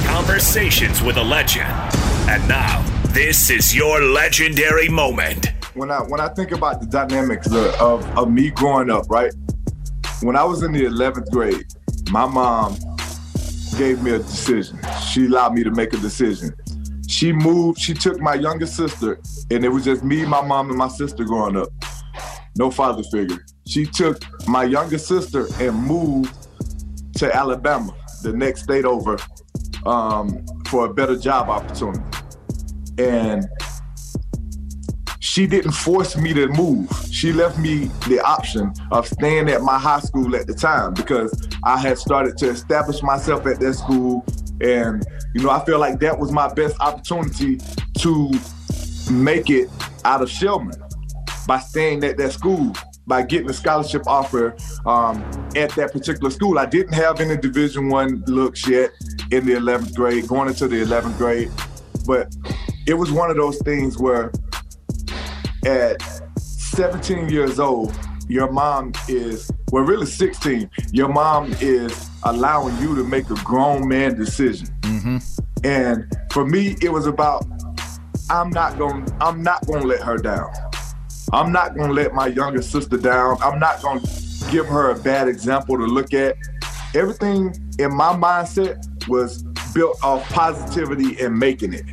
conversations 0.06 1.02
with 1.02 1.16
a 1.16 1.22
legend. 1.24 1.68
And 2.28 2.46
now 2.48 2.82
this 3.08 3.50
is 3.50 3.74
your 3.74 4.00
legendary 4.00 4.88
moment. 4.88 5.52
When 5.74 5.90
I 5.90 6.02
when 6.02 6.20
I 6.20 6.28
think 6.28 6.52
about 6.52 6.80
the 6.80 6.86
dynamics 6.86 7.48
of, 7.48 7.66
of, 7.80 8.18
of 8.18 8.30
me 8.30 8.50
growing 8.50 8.90
up, 8.90 9.10
right? 9.10 9.32
When 10.22 10.36
I 10.36 10.44
was 10.44 10.62
in 10.62 10.72
the 10.72 10.84
11th 10.84 11.30
grade, 11.32 11.66
my 12.12 12.26
mom 12.26 12.76
gave 13.76 14.00
me 14.02 14.12
a 14.12 14.18
decision. 14.18 14.78
She 15.10 15.26
allowed 15.26 15.54
me 15.54 15.64
to 15.64 15.72
make 15.72 15.92
a 15.94 15.98
decision. 15.98 16.54
She 17.08 17.32
moved, 17.32 17.80
she 17.80 17.92
took 17.92 18.20
my 18.20 18.34
younger 18.34 18.66
sister, 18.66 19.20
and 19.50 19.64
it 19.64 19.68
was 19.68 19.84
just 19.84 20.04
me, 20.04 20.24
my 20.24 20.46
mom, 20.46 20.68
and 20.68 20.78
my 20.78 20.88
sister 20.88 21.24
growing 21.24 21.56
up. 21.56 21.70
No 22.56 22.70
father 22.70 23.02
figure. 23.02 23.44
She 23.68 23.84
took 23.84 24.22
my 24.48 24.64
younger 24.64 24.96
sister 24.96 25.46
and 25.60 25.76
moved 25.76 26.34
to 27.16 27.34
Alabama, 27.36 27.94
the 28.22 28.32
next 28.32 28.62
state 28.62 28.86
over, 28.86 29.18
um, 29.84 30.42
for 30.68 30.86
a 30.86 30.94
better 30.94 31.18
job 31.18 31.50
opportunity. 31.50 32.00
And 32.96 33.46
she 35.20 35.46
didn't 35.46 35.72
force 35.72 36.16
me 36.16 36.32
to 36.32 36.48
move. 36.48 36.90
She 37.10 37.30
left 37.30 37.58
me 37.58 37.90
the 38.08 38.20
option 38.24 38.72
of 38.90 39.06
staying 39.06 39.50
at 39.50 39.60
my 39.60 39.78
high 39.78 40.00
school 40.00 40.34
at 40.34 40.46
the 40.46 40.54
time 40.54 40.94
because 40.94 41.46
I 41.62 41.76
had 41.76 41.98
started 41.98 42.38
to 42.38 42.48
establish 42.48 43.02
myself 43.02 43.46
at 43.46 43.60
that 43.60 43.74
school. 43.74 44.24
And, 44.62 45.04
you 45.34 45.42
know, 45.42 45.50
I 45.50 45.62
feel 45.66 45.78
like 45.78 46.00
that 46.00 46.18
was 46.18 46.32
my 46.32 46.52
best 46.54 46.80
opportunity 46.80 47.58
to 47.98 48.30
make 49.10 49.50
it 49.50 49.68
out 50.06 50.22
of 50.22 50.30
Shellman 50.30 50.80
by 51.46 51.58
staying 51.58 52.02
at 52.04 52.16
that 52.16 52.32
school, 52.32 52.72
by 53.08 53.22
getting 53.22 53.48
a 53.48 53.52
scholarship 53.54 54.06
offer 54.06 54.54
um, 54.86 55.24
at 55.56 55.70
that 55.70 55.92
particular 55.92 56.30
school. 56.30 56.58
I 56.58 56.66
didn't 56.66 56.92
have 56.92 57.20
any 57.20 57.36
Division 57.36 57.88
One 57.88 58.22
looks 58.26 58.68
yet 58.68 58.90
in 59.32 59.46
the 59.46 59.54
11th 59.54 59.94
grade, 59.94 60.28
going 60.28 60.48
into 60.48 60.68
the 60.68 60.84
11th 60.84 61.16
grade, 61.16 61.50
but 62.06 62.34
it 62.86 62.94
was 62.94 63.10
one 63.10 63.30
of 63.30 63.36
those 63.36 63.58
things 63.58 63.98
where 63.98 64.30
at 65.66 66.00
17 66.38 67.28
years 67.28 67.58
old, 67.58 67.98
your 68.28 68.52
mom 68.52 68.92
is, 69.08 69.50
well, 69.72 69.82
really 69.84 70.06
16, 70.06 70.70
your 70.92 71.08
mom 71.08 71.52
is 71.60 72.08
allowing 72.24 72.76
you 72.78 72.94
to 72.94 73.04
make 73.04 73.30
a 73.30 73.34
grown 73.36 73.88
man 73.88 74.14
decision. 74.16 74.68
And 75.64 76.12
for 76.30 76.44
me, 76.44 76.76
it 76.82 76.92
was 76.92 77.06
about, 77.06 77.46
I'm 78.30 78.50
not 78.50 78.78
gonna, 78.78 79.06
I'm 79.20 79.42
not 79.42 79.66
gonna 79.66 79.86
let 79.86 80.02
her 80.02 80.18
down. 80.18 80.52
I'm 81.32 81.52
not 81.52 81.76
gonna 81.76 81.92
let 81.92 82.14
my 82.14 82.26
younger 82.28 82.62
sister 82.62 82.96
down. 82.96 83.36
I'm 83.42 83.58
not 83.58 83.82
gonna 83.82 84.00
give 84.50 84.66
her 84.66 84.90
a 84.90 84.98
bad 84.98 85.28
example 85.28 85.76
to 85.76 85.84
look 85.84 86.14
at. 86.14 86.36
Everything 86.94 87.54
in 87.78 87.94
my 87.94 88.14
mindset 88.14 88.76
was 89.08 89.42
built 89.74 89.98
off 90.02 90.26
positivity 90.30 91.20
and 91.20 91.38
making 91.38 91.74
it. 91.74 91.84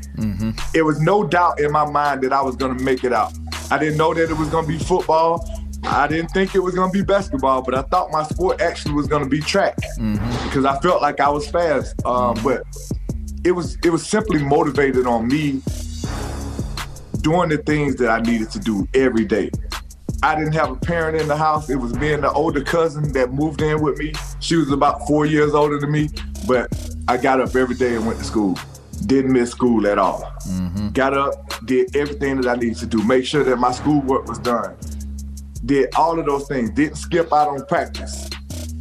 It 0.74 0.84
was 0.84 1.00
no 1.02 1.26
doubt 1.28 1.60
in 1.60 1.72
my 1.72 1.86
mind 1.90 2.22
that 2.24 2.32
I 2.34 2.42
was 2.42 2.56
gonna 2.56 2.82
make 2.82 3.04
it 3.04 3.12
out. 3.14 3.34
I 3.72 3.78
didn't 3.78 3.98
know 3.98 4.14
that 4.14 4.30
it 4.30 4.38
was 4.38 4.48
gonna 4.50 4.68
be 4.68 4.78
football. 4.80 5.48
I 5.84 6.08
didn't 6.08 6.30
think 6.30 6.56
it 6.56 6.60
was 6.60 6.74
gonna 6.74 6.92
be 6.92 7.02
basketball, 7.04 7.62
but 7.62 7.76
I 7.76 7.82
thought 7.84 8.12
my 8.12 8.24
sport 8.24 8.62
actually 8.62 8.94
was 8.96 9.08
gonna 9.08 9.28
be 9.28 9.40
track 9.42 9.76
because 10.46 10.66
I 10.66 10.80
felt 10.80 11.02
like 11.02 11.20
I 11.20 11.30
was 11.30 11.48
fast. 11.48 11.94
Um, 12.06 12.36
but 12.44 12.64
it 13.44 13.52
was 13.52 13.78
it 13.84 13.90
was 13.90 14.06
simply 14.08 14.42
motivated 14.44 15.06
on 15.06 15.28
me 15.28 15.62
doing 17.26 17.50
the 17.50 17.58
things 17.58 17.96
that 17.96 18.08
I 18.08 18.20
needed 18.22 18.52
to 18.52 18.60
do 18.60 18.88
every 18.94 19.26
day. 19.26 19.50
I 20.22 20.36
didn't 20.36 20.54
have 20.54 20.70
a 20.70 20.76
parent 20.76 21.20
in 21.20 21.28
the 21.28 21.36
house. 21.36 21.72
It 21.72 21.76
was 21.76 21.96
me 21.96 22.14
and 22.14 22.24
the 22.24 22.32
older 22.32 22.64
cousin 22.64 23.12
that 23.14 23.34
moved 23.34 23.64
in 23.64 23.82
with 23.82 23.98
me. 23.98 24.14
She 24.40 24.56
was 24.56 24.72
about 24.72 25.08
four 25.08 25.26
years 25.26 25.56
older 25.56 25.80
than 25.80 25.92
me, 25.92 26.10
but 26.48 26.72
I 27.08 27.18
got 27.18 27.42
up 27.42 27.56
every 27.56 27.74
day 27.74 27.96
and 27.96 28.06
went 28.06 28.20
to 28.20 28.26
school. 28.26 28.60
Didn't 29.08 29.34
miss 29.34 29.50
school 29.50 29.88
at 29.88 29.98
all. 29.98 30.22
Mm-hmm. 30.48 30.90
Got 30.90 31.16
up, 31.16 31.66
did 31.66 31.96
everything 31.96 32.42
that 32.42 32.48
I 32.48 32.60
needed 32.60 32.78
to 32.78 32.86
do, 32.86 33.04
make 33.04 33.26
sure 33.26 33.44
that 33.44 33.56
my 33.56 33.72
schoolwork 33.72 34.28
was 34.28 34.38
done. 34.38 34.78
Did 35.66 35.96
all 35.96 36.20
of 36.20 36.28
those 36.28 36.48
things. 36.48 36.70
Didn't 36.70 36.98
skip 36.98 37.34
out 37.34 37.48
on 37.48 37.66
practice. 37.66 38.30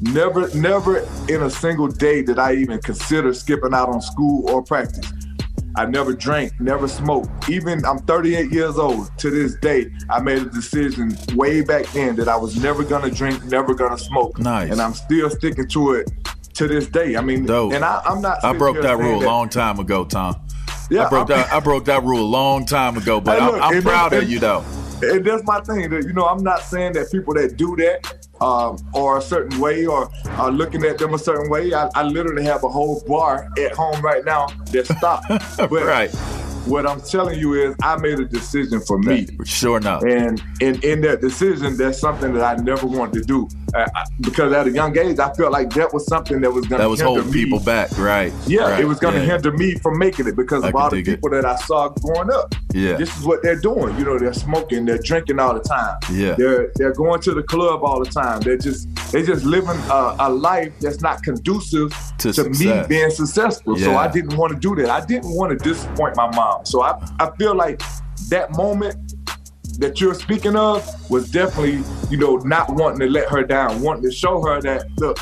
Never, 0.02 0.54
never 0.54 0.98
in 1.30 1.44
a 1.44 1.50
single 1.50 1.88
day 1.88 2.22
did 2.22 2.38
I 2.38 2.56
even 2.56 2.78
consider 2.82 3.32
skipping 3.32 3.72
out 3.72 3.88
on 3.88 4.02
school 4.02 4.50
or 4.50 4.62
practice. 4.62 5.10
I 5.76 5.86
never 5.86 6.12
drank, 6.12 6.52
never 6.60 6.86
smoked. 6.86 7.48
Even 7.48 7.84
I'm 7.84 7.98
38 7.98 8.52
years 8.52 8.78
old. 8.78 9.10
To 9.18 9.30
this 9.30 9.56
day, 9.56 9.90
I 10.08 10.20
made 10.20 10.38
a 10.38 10.44
decision 10.46 11.16
way 11.34 11.62
back 11.62 11.86
then 11.86 12.14
that 12.16 12.28
I 12.28 12.36
was 12.36 12.56
never 12.62 12.84
gonna 12.84 13.10
drink, 13.10 13.44
never 13.44 13.74
gonna 13.74 13.98
smoke. 13.98 14.38
Nice. 14.38 14.70
And 14.70 14.80
I'm 14.80 14.94
still 14.94 15.30
sticking 15.30 15.66
to 15.68 15.92
it 15.94 16.10
to 16.54 16.68
this 16.68 16.86
day. 16.86 17.16
I 17.16 17.20
mean, 17.20 17.46
Dope. 17.46 17.72
and 17.72 17.84
I, 17.84 18.02
I'm 18.04 18.20
not. 18.20 18.44
I 18.44 18.52
broke 18.52 18.80
that 18.82 18.98
rule 18.98 19.22
a 19.22 19.26
long 19.26 19.48
time 19.48 19.78
ago, 19.80 20.04
Tom. 20.04 20.40
Yeah, 20.90 21.06
I 21.06 21.08
broke 21.08 21.30
I'm- 21.30 21.40
that. 21.40 21.52
I 21.52 21.60
broke 21.60 21.84
that 21.86 22.02
rule 22.04 22.20
a 22.20 22.22
long 22.22 22.66
time 22.66 22.96
ago, 22.96 23.20
but 23.20 23.38
Hey, 23.40 23.44
I'm, 23.44 23.62
I'm 23.62 23.82
proud 23.82 24.12
of 24.12 24.30
you 24.30 24.38
though. 24.38 24.64
And 25.02 25.24
that's 25.24 25.44
my 25.44 25.60
thing. 25.60 25.90
That 25.90 26.04
you 26.04 26.12
know, 26.12 26.26
I'm 26.26 26.42
not 26.42 26.60
saying 26.60 26.92
that 26.94 27.10
people 27.10 27.34
that 27.34 27.56
do 27.56 27.74
that 27.76 28.23
um, 28.40 28.78
are 28.94 29.18
a 29.18 29.22
certain 29.22 29.60
way 29.60 29.86
or 29.86 30.10
are 30.30 30.50
looking 30.50 30.84
at 30.84 30.98
them 30.98 31.14
a 31.14 31.18
certain 31.18 31.50
way. 31.50 31.72
I, 31.72 31.88
I 31.94 32.02
literally 32.02 32.44
have 32.44 32.64
a 32.64 32.68
whole 32.68 33.02
bar 33.06 33.48
at 33.58 33.72
home 33.72 34.00
right 34.02 34.24
now 34.24 34.46
that 34.72 34.86
stopped. 34.86 35.30
But 35.74 35.84
right. 35.84 36.10
What 36.66 36.86
I'm 36.86 37.00
telling 37.00 37.38
you 37.38 37.54
is, 37.54 37.76
I 37.82 37.96
made 37.96 38.18
a 38.20 38.24
decision 38.24 38.80
for 38.80 38.98
me. 38.98 39.26
Sure 39.44 39.76
enough. 39.76 40.02
And 40.02 40.42
in, 40.60 40.80
in 40.82 41.02
that 41.02 41.20
decision, 41.20 41.76
that's 41.76 41.98
something 41.98 42.32
that 42.34 42.58
I 42.58 42.62
never 42.62 42.86
wanted 42.86 43.14
to 43.14 43.24
do. 43.24 43.48
Uh, 43.74 43.86
because 44.20 44.52
at 44.52 44.66
a 44.66 44.70
young 44.70 44.96
age, 44.96 45.18
I 45.18 45.32
felt 45.32 45.52
like 45.52 45.70
that 45.70 45.92
was 45.92 46.06
something 46.06 46.40
that 46.40 46.52
was 46.52 46.66
going 46.66 46.78
to 46.80 46.84
That 46.84 46.90
was 46.90 47.00
holding 47.00 47.32
people 47.32 47.58
back, 47.60 47.96
right? 47.98 48.32
yeah, 48.46 48.70
right, 48.70 48.80
it 48.80 48.84
was 48.84 48.98
going 49.00 49.14
to 49.14 49.20
yeah. 49.20 49.32
hinder 49.32 49.52
me 49.52 49.74
from 49.76 49.98
making 49.98 50.28
it 50.28 50.36
because 50.36 50.62
I 50.64 50.68
of 50.68 50.76
all 50.76 50.90
the 50.90 50.96
dig 50.96 51.08
it. 51.08 51.14
people 51.16 51.30
that 51.30 51.44
I 51.44 51.56
saw 51.56 51.88
growing 51.88 52.30
up. 52.32 52.54
Yeah. 52.72 52.94
This 52.96 53.16
is 53.16 53.24
what 53.24 53.42
they're 53.42 53.60
doing. 53.60 53.96
You 53.98 54.04
know, 54.04 54.18
they're 54.18 54.32
smoking, 54.32 54.84
they're 54.84 54.98
drinking 54.98 55.38
all 55.38 55.54
the 55.54 55.60
time. 55.60 55.98
Yeah. 56.12 56.34
They're 56.34 56.72
they're 56.76 56.92
going 56.92 57.20
to 57.22 57.34
the 57.34 57.42
club 57.42 57.82
all 57.82 58.02
the 58.02 58.10
time. 58.10 58.40
They're 58.40 58.56
just 58.56 58.88
they're 59.12 59.24
just 59.24 59.44
living 59.44 59.78
a, 59.90 60.16
a 60.20 60.30
life 60.30 60.72
that's 60.80 61.00
not 61.00 61.22
conducive 61.22 61.92
To 62.18 62.50
me 62.50 62.82
being 62.88 63.10
successful. 63.10 63.76
So 63.76 63.96
I 63.96 64.08
didn't 64.08 64.36
want 64.36 64.52
to 64.52 64.58
do 64.58 64.74
that. 64.82 64.90
I 64.90 65.04
didn't 65.04 65.30
want 65.34 65.56
to 65.56 65.64
disappoint 65.64 66.16
my 66.16 66.30
mom. 66.34 66.64
So 66.64 66.82
I 66.82 66.92
I 67.20 67.30
feel 67.38 67.54
like 67.54 67.80
that 68.28 68.56
moment 68.56 69.03
that 69.78 70.00
you're 70.00 70.14
speaking 70.14 70.56
of 70.56 71.10
was 71.10 71.30
definitely, 71.30 71.82
you 72.10 72.16
know, 72.16 72.36
not 72.36 72.70
wanting 72.74 73.00
to 73.00 73.06
let 73.06 73.28
her 73.28 73.42
down, 73.44 73.80
wanting 73.80 74.04
to 74.04 74.12
show 74.12 74.40
her 74.42 74.60
that 74.62 74.86
look, 74.98 75.18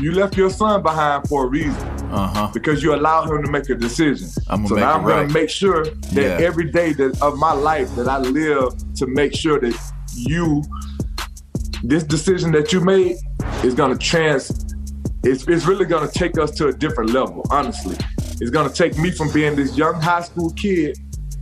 you 0.00 0.12
left 0.12 0.36
your 0.36 0.50
son 0.50 0.82
behind 0.82 1.28
for 1.28 1.44
a 1.44 1.48
reason. 1.48 1.74
Uh-huh. 2.10 2.50
Because 2.54 2.82
you 2.82 2.94
allow 2.94 3.24
him 3.24 3.44
to 3.44 3.50
make 3.50 3.68
a 3.68 3.74
decision. 3.74 4.28
I'ma 4.48 4.68
so 4.68 4.76
now 4.76 4.94
I'm 4.94 5.04
gonna 5.06 5.28
make 5.32 5.50
sure 5.50 5.84
that 5.84 6.14
Yeah. 6.40 6.46
every 6.46 6.70
day 6.70 6.92
that 6.94 7.20
of 7.20 7.36
my 7.36 7.52
life 7.52 7.94
that 7.96 8.08
I 8.08 8.18
live 8.18 8.72
to 8.96 9.06
make 9.06 9.34
sure 9.34 9.60
that 9.60 9.76
you 10.14 10.62
this 11.84 12.02
decision 12.02 12.50
that 12.52 12.72
you 12.72 12.80
made 12.80 13.16
is 13.62 13.74
gonna 13.74 13.96
trans 13.96 14.50
it's, 15.24 15.46
it's 15.48 15.66
really 15.66 15.84
gonna 15.84 16.10
take 16.10 16.38
us 16.38 16.52
to 16.52 16.68
a 16.68 16.72
different 16.72 17.10
level, 17.10 17.44
honestly. 17.50 17.96
It's 18.40 18.50
gonna 18.50 18.70
take 18.70 18.96
me 18.98 19.10
from 19.10 19.32
being 19.32 19.56
this 19.56 19.76
young 19.76 20.00
high 20.00 20.22
school 20.22 20.50
kid 20.52 20.96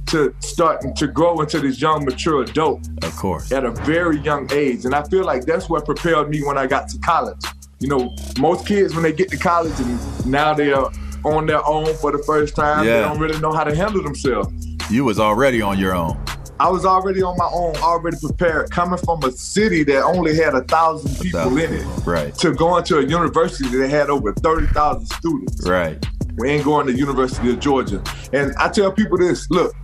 to 0.06 0.34
starting 0.40 0.94
to 0.94 1.06
grow 1.06 1.40
into 1.40 1.60
this 1.60 1.80
young 1.80 2.04
mature 2.04 2.42
adult 2.42 2.88
Of 3.02 3.14
course. 3.16 3.50
at 3.52 3.64
a 3.64 3.70
very 3.70 4.18
young 4.18 4.50
age. 4.52 4.84
And 4.84 4.94
I 4.94 5.02
feel 5.04 5.24
like 5.24 5.44
that's 5.46 5.68
what 5.68 5.84
prepared 5.84 6.30
me 6.30 6.42
when 6.44 6.56
I 6.58 6.66
got 6.66 6.88
to 6.90 6.98
college. 6.98 7.42
You 7.80 7.88
know, 7.88 8.14
most 8.38 8.66
kids 8.66 8.94
when 8.94 9.02
they 9.02 9.12
get 9.12 9.28
to 9.30 9.36
college 9.36 9.78
and 9.80 10.26
now 10.26 10.54
they 10.54 10.72
are 10.72 10.90
on 11.24 11.46
their 11.46 11.64
own 11.66 11.92
for 11.96 12.12
the 12.12 12.22
first 12.24 12.54
time, 12.56 12.86
yeah. 12.86 12.98
they 13.00 13.08
don't 13.08 13.18
really 13.18 13.38
know 13.40 13.52
how 13.52 13.64
to 13.64 13.74
handle 13.74 14.02
themselves. 14.02 14.48
You 14.90 15.04
was 15.04 15.18
already 15.18 15.60
on 15.60 15.78
your 15.78 15.94
own. 15.94 16.16
I 16.58 16.70
was 16.70 16.86
already 16.86 17.20
on 17.22 17.36
my 17.36 17.48
own, 17.52 17.76
already 17.76 18.16
prepared, 18.18 18.70
coming 18.70 18.98
from 18.98 19.22
a 19.24 19.30
city 19.32 19.84
that 19.84 20.02
only 20.04 20.34
had 20.34 20.54
a 20.54 20.62
thousand 20.62 21.14
people 21.22 21.54
in 21.58 21.74
it, 21.74 21.84
Right. 22.06 22.34
to 22.36 22.52
going 22.54 22.82
to 22.84 22.98
a 23.00 23.02
university 23.04 23.68
that 23.76 23.90
had 23.90 24.08
over 24.08 24.32
thirty 24.32 24.66
thousand 24.68 25.04
students. 25.06 25.68
Right. 25.68 26.02
We 26.38 26.50
ain't 26.50 26.64
going 26.64 26.86
to 26.86 26.92
University 26.92 27.50
of 27.50 27.60
Georgia. 27.60 28.02
And 28.32 28.54
I 28.58 28.68
tell 28.68 28.92
people 28.92 29.18
this: 29.18 29.50
look, 29.50 29.74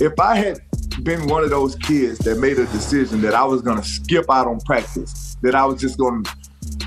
if 0.00 0.18
I 0.18 0.36
had 0.36 0.60
been 1.02 1.26
one 1.26 1.42
of 1.42 1.50
those 1.50 1.76
kids 1.76 2.18
that 2.20 2.38
made 2.38 2.58
a 2.58 2.66
decision 2.66 3.20
that 3.22 3.34
I 3.34 3.44
was 3.44 3.62
gonna 3.62 3.84
skip 3.84 4.26
out 4.30 4.46
on 4.46 4.60
practice, 4.60 5.36
that 5.42 5.54
I 5.54 5.64
was 5.64 5.80
just 5.80 5.98
gonna 5.98 6.22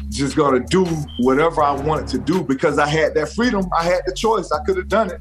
just 0.09 0.36
gonna 0.36 0.59
do 0.59 0.86
whatever 1.19 1.61
I 1.61 1.71
wanted 1.71 2.07
to 2.09 2.19
do 2.19 2.43
because 2.43 2.77
I 2.77 2.88
had 2.88 3.13
that 3.15 3.29
freedom, 3.29 3.69
I 3.77 3.83
had 3.83 4.01
the 4.05 4.13
choice, 4.13 4.51
I 4.51 4.63
could 4.63 4.77
have 4.77 4.88
done 4.88 5.11
it. 5.11 5.19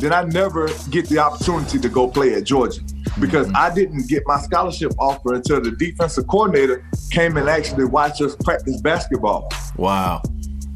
Then 0.00 0.12
I 0.12 0.22
never 0.22 0.68
get 0.90 1.08
the 1.08 1.18
opportunity 1.18 1.78
to 1.80 1.88
go 1.88 2.08
play 2.08 2.34
at 2.34 2.44
Georgia 2.44 2.80
because 3.20 3.50
I 3.54 3.74
didn't 3.74 4.08
get 4.08 4.22
my 4.26 4.38
scholarship 4.38 4.92
offer 4.98 5.34
until 5.34 5.60
the 5.60 5.72
defensive 5.72 6.28
coordinator 6.28 6.88
came 7.10 7.36
and 7.36 7.48
actually 7.48 7.84
watched 7.84 8.20
us 8.22 8.36
practice 8.36 8.80
basketball. 8.80 9.50
Wow. 9.76 10.22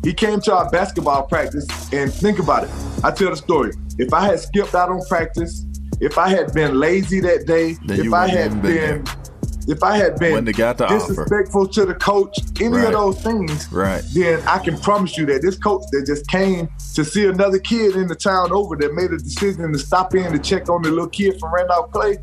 He 0.04 0.12
came 0.12 0.40
to 0.42 0.52
our 0.54 0.68
basketball 0.70 1.24
practice 1.24 1.66
and 1.92 2.12
think 2.12 2.38
about 2.40 2.64
it. 2.64 2.70
I 3.04 3.10
tell 3.12 3.30
the 3.30 3.36
story. 3.36 3.72
If 3.98 4.12
I 4.12 4.24
had 4.26 4.40
skipped 4.40 4.74
out 4.74 4.90
on 4.90 5.00
practice, 5.06 5.64
if 6.00 6.18
I 6.18 6.28
had 6.28 6.52
been 6.52 6.78
lazy 6.78 7.20
that 7.20 7.46
day, 7.46 7.74
Then 7.84 8.06
if 8.06 8.12
I 8.12 8.26
had 8.26 8.60
been, 8.62 9.04
been 9.04 9.14
if 9.68 9.80
I 9.84 9.96
had 9.96 10.18
been 10.18 10.32
Wouldn't 10.32 10.48
have 10.48 10.56
got 10.56 10.78
the 10.78 10.86
offer. 10.86 11.06
disrespectful 11.08 11.68
to 11.68 11.86
the 11.86 11.94
coach, 11.94 12.36
any 12.60 12.68
Right. 12.70 12.86
of 12.86 12.92
those 12.94 13.20
things, 13.22 13.68
Right. 13.70 14.02
then 14.12 14.40
I 14.48 14.58
can 14.58 14.76
promise 14.78 15.16
you 15.16 15.24
that 15.26 15.40
this 15.42 15.56
coach 15.56 15.84
that 15.92 16.04
just 16.04 16.26
came 16.26 16.68
to 16.94 17.04
see 17.04 17.26
another 17.26 17.60
kid 17.60 17.94
in 17.94 18.08
the 18.08 18.16
town 18.16 18.50
over 18.50 18.74
that 18.76 18.94
made 18.94 19.12
a 19.12 19.18
decision 19.18 19.72
to 19.72 19.78
stop 19.78 20.16
in 20.16 20.32
to 20.32 20.38
check 20.40 20.68
on 20.68 20.82
the 20.82 20.90
little 20.90 21.06
kid 21.06 21.38
from 21.38 21.54
Randolph 21.54 21.92
Clay. 21.92 22.18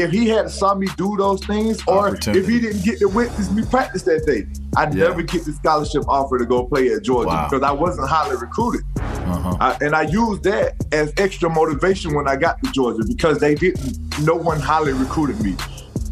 If 0.00 0.10
he 0.12 0.28
had 0.28 0.50
saw 0.50 0.74
me 0.74 0.86
do 0.96 1.14
those 1.18 1.44
things, 1.44 1.82
or 1.86 2.14
if 2.16 2.46
he 2.48 2.58
didn't 2.58 2.82
get 2.84 2.98
to 3.00 3.06
witness 3.08 3.50
me 3.50 3.62
practice 3.64 4.02
that 4.04 4.24
day, 4.26 4.46
I'd 4.76 4.94
Yeah. 4.94 5.08
never 5.08 5.20
get 5.22 5.44
the 5.44 5.52
scholarship 5.52 6.04
offer 6.08 6.38
to 6.38 6.46
go 6.46 6.64
play 6.64 6.88
at 6.88 7.02
Georgia 7.02 7.28
Wow. 7.28 7.48
because 7.50 7.62
I 7.62 7.72
wasn't 7.72 8.08
highly 8.08 8.36
recruited. 8.36 8.80
Uh-huh. 8.96 9.56
I, 9.60 9.76
and 9.82 9.94
I 9.94 10.02
used 10.02 10.42
that 10.44 10.74
as 10.92 11.12
extra 11.18 11.50
motivation 11.50 12.14
when 12.14 12.26
I 12.26 12.36
got 12.36 12.62
to 12.64 12.72
Georgia 12.72 13.02
because 13.06 13.38
they 13.40 13.54
didn't, 13.54 13.98
no 14.24 14.34
one 14.36 14.58
highly 14.58 14.92
recruited 14.94 15.40
me. 15.42 15.54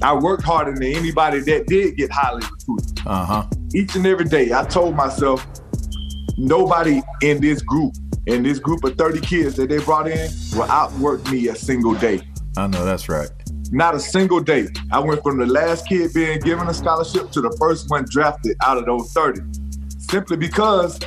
I 0.02 0.12
worked 0.14 0.44
harder 0.44 0.72
than 0.74 0.82
anybody 0.82 1.40
that 1.40 1.66
did 1.66 1.96
get 1.96 2.10
highly 2.12 2.42
recruited. 2.52 3.00
Uh 3.06 3.24
huh. 3.24 3.42
Each 3.74 3.96
and 3.96 4.06
every 4.06 4.26
day, 4.26 4.52
I 4.52 4.64
told 4.64 4.96
myself, 4.96 5.46
nobody 6.36 7.00
in 7.22 7.40
this 7.40 7.62
group, 7.62 7.94
in 8.26 8.42
this 8.42 8.58
group 8.58 8.84
of 8.84 8.96
30 8.96 9.20
kids 9.20 9.56
that 9.56 9.68
they 9.70 9.78
brought 9.78 10.08
in, 10.08 10.28
will 10.54 10.70
outwork 10.70 11.28
me 11.30 11.48
a 11.48 11.54
single 11.54 11.94
day. 11.94 12.20
I 12.56 12.66
know 12.66 12.84
that's 12.84 13.08
right. 13.08 13.28
Not 13.70 13.94
a 13.94 14.00
single 14.00 14.40
day. 14.40 14.68
I 14.90 14.98
went 14.98 15.22
from 15.22 15.38
the 15.38 15.46
last 15.46 15.86
kid 15.88 16.12
being 16.14 16.40
given 16.40 16.68
a 16.68 16.74
scholarship 16.74 17.30
to 17.32 17.40
the 17.40 17.54
first 17.58 17.90
one 17.90 18.06
drafted 18.08 18.56
out 18.64 18.78
of 18.78 18.86
those 18.86 19.12
30. 19.12 19.42
Simply 19.98 20.36
because 20.36 20.98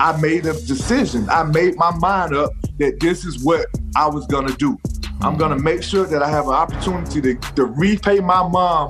I 0.00 0.20
made 0.20 0.46
a 0.46 0.52
decision. 0.52 1.28
I 1.28 1.44
made 1.44 1.76
my 1.76 1.96
mind 1.96 2.34
up 2.34 2.52
that 2.78 2.98
this 3.00 3.24
is 3.24 3.42
what 3.42 3.66
I 3.96 4.06
was 4.08 4.26
gonna 4.26 4.54
do. 4.54 4.78
I'm 5.20 5.36
gonna 5.36 5.56
mm-hmm. 5.56 5.64
make 5.64 5.82
sure 5.82 6.06
that 6.06 6.22
I 6.22 6.28
have 6.28 6.46
an 6.46 6.54
opportunity 6.54 7.20
to, 7.20 7.34
to 7.54 7.64
repay 7.64 8.20
my 8.20 8.46
mom 8.46 8.88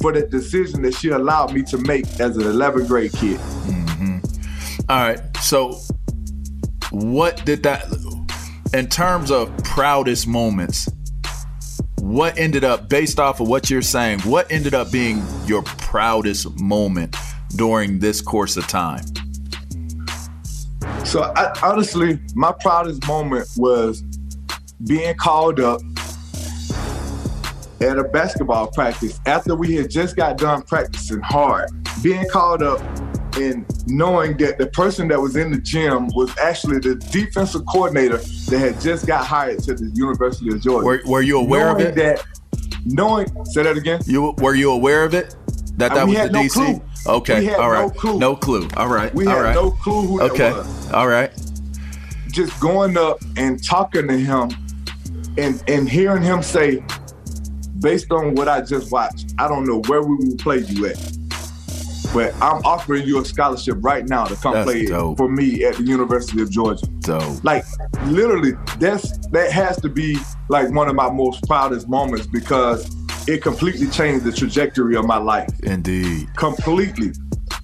for 0.00 0.12
the 0.12 0.26
decision 0.26 0.82
that 0.82 0.94
she 0.94 1.08
allowed 1.08 1.52
me 1.52 1.62
to 1.64 1.78
make 1.78 2.06
as 2.20 2.36
an 2.36 2.44
11th 2.44 2.88
grade 2.88 3.12
kid. 3.12 3.38
Mm-hmm. 3.38 4.18
All 4.88 4.98
right. 4.98 5.20
So, 5.38 5.80
what 6.90 7.44
did 7.44 7.62
that, 7.64 7.86
in 8.72 8.88
terms 8.88 9.30
of 9.30 9.56
proudest 9.64 10.26
moments, 10.26 10.88
what 12.04 12.38
ended 12.38 12.64
up, 12.64 12.90
based 12.90 13.18
off 13.18 13.40
of 13.40 13.48
what 13.48 13.70
you're 13.70 13.80
saying, 13.80 14.20
what 14.20 14.46
ended 14.52 14.74
up 14.74 14.92
being 14.92 15.24
your 15.46 15.62
proudest 15.62 16.60
moment 16.60 17.16
during 17.56 17.98
this 17.98 18.20
course 18.20 18.58
of 18.58 18.66
time? 18.68 19.02
So 21.06 21.22
I, 21.34 21.58
honestly, 21.62 22.20
my 22.34 22.52
proudest 22.60 23.06
moment 23.08 23.48
was 23.56 24.02
being 24.86 25.14
called 25.14 25.60
up 25.60 25.80
at 27.80 27.98
a 27.98 28.04
basketball 28.04 28.66
practice 28.66 29.18
after 29.24 29.56
we 29.56 29.74
had 29.74 29.90
just 29.90 30.14
got 30.14 30.36
done 30.36 30.60
practicing 30.60 31.22
hard. 31.22 31.70
Being 32.02 32.26
called 32.30 32.62
up 32.62 32.80
and 33.38 33.64
knowing 33.86 34.36
that 34.38 34.58
the 34.58 34.66
person 34.66 35.08
that 35.08 35.20
was 35.20 35.36
in 35.36 35.50
the 35.52 35.58
gym 35.60 36.08
was 36.14 36.36
actually 36.38 36.78
the 36.78 36.94
defensive 36.94 37.62
coordinator 37.66 38.18
that 38.18 38.58
had 38.58 38.80
just 38.80 39.06
got 39.06 39.24
hired 39.26 39.58
to 39.64 39.74
the 39.74 39.90
University 39.94 40.48
of 40.48 40.60
Georgia. 40.62 40.84
Were, 40.84 41.00
were 41.06 41.22
you 41.22 41.38
aware 41.38 41.66
knowing 41.72 41.82
of 41.82 41.88
it? 41.88 41.94
That, 41.96 42.24
knowing, 42.84 43.44
say 43.46 43.62
that 43.64 43.76
again. 43.76 44.00
You 44.06 44.34
were 44.38 44.54
you 44.54 44.70
aware 44.70 45.04
of 45.04 45.14
it? 45.14 45.36
That 45.76 45.92
Uh, 45.92 45.94
that 45.96 46.06
we 46.06 46.14
was 46.14 46.26
the 46.26 46.32
no 46.32 46.40
DC. 46.42 46.52
clue. 46.52 46.82
Okay, 47.06 47.54
all 47.54 47.70
no 47.72 47.90
clue. 47.90 48.18
no 48.18 48.36
clue. 48.36 48.68
All 48.76 48.88
right, 48.88 49.14
We 49.14 49.26
all 49.26 49.34
had 49.34 49.40
right. 49.42 49.54
no 49.54 49.70
clue 49.72 50.02
who 50.06 50.18
that 50.20 50.30
okay, 50.32 50.52
all 50.94 51.08
right. 51.08 51.30
just 52.30 52.58
going 52.60 52.96
up 52.96 53.18
and 53.36 53.62
talking 53.62 54.08
to 54.08 54.16
him 54.16 54.50
and 55.36 55.62
and 55.68 55.86
hearing 55.88 56.22
him 56.22 56.42
say, 56.42 56.82
based 57.80 58.10
on 58.12 58.34
what 58.34 58.48
I 58.48 58.62
just 58.62 58.90
watched, 58.90 59.34
I 59.38 59.48
don't 59.48 59.66
know 59.66 59.80
where 59.88 60.00
we 60.02 60.14
will 60.16 60.36
play 60.38 60.60
you 60.60 60.86
at. 60.86 61.13
But 62.14 62.32
I'm 62.36 62.64
offering 62.64 63.06
you 63.06 63.20
a 63.20 63.24
scholarship 63.24 63.76
right 63.80 64.08
now 64.08 64.24
to 64.24 64.36
come 64.36 64.54
That's 64.54 64.64
play 64.70 64.86
dope. 64.86 65.18
for 65.18 65.28
me 65.28 65.64
at 65.64 65.74
the 65.74 65.82
University 65.82 66.40
of 66.40 66.48
Georgia. 66.50 66.86
Dope. 67.00 67.42
Like 67.42 67.64
literally, 68.04 68.52
that's 68.78 69.18
that 69.28 69.50
has 69.50 69.80
to 69.82 69.88
be 69.88 70.16
like 70.48 70.70
one 70.70 70.88
of 70.88 70.94
my 70.94 71.10
most 71.10 71.42
proudest 71.48 71.88
moments 71.88 72.26
because 72.28 72.88
it 73.26 73.42
completely 73.42 73.88
changed 73.88 74.24
the 74.24 74.30
trajectory 74.32 74.94
of 74.96 75.06
my 75.06 75.16
life 75.16 75.50
Indeed. 75.64 76.28
completely. 76.36 77.12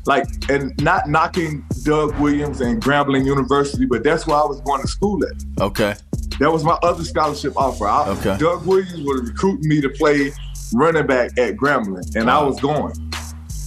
Like, 0.06 0.26
and 0.50 0.72
not 0.82 1.08
knocking 1.08 1.64
Doug 1.84 2.18
Williams 2.18 2.60
and 2.62 2.82
Grambling 2.82 3.26
University, 3.26 3.84
but 3.84 4.02
that's 4.02 4.26
where 4.26 4.38
I 4.38 4.44
was 4.46 4.60
going 4.62 4.80
to 4.80 4.88
school 4.88 5.22
at. 5.24 5.62
Okay. 5.62 5.94
That 6.40 6.50
was 6.50 6.64
my 6.64 6.78
other 6.82 7.04
scholarship 7.04 7.52
offer. 7.56 7.86
I, 7.86 8.08
Okay. 8.08 8.36
Doug 8.38 8.66
Williams 8.66 9.00
was 9.02 9.28
recruiting 9.30 9.68
me 9.68 9.80
to 9.82 9.90
play 9.90 10.32
running 10.72 11.06
back 11.06 11.36
at 11.38 11.56
Grambling, 11.56 12.16
and 12.16 12.30
I 12.30 12.42
was 12.42 12.58
going 12.60 12.94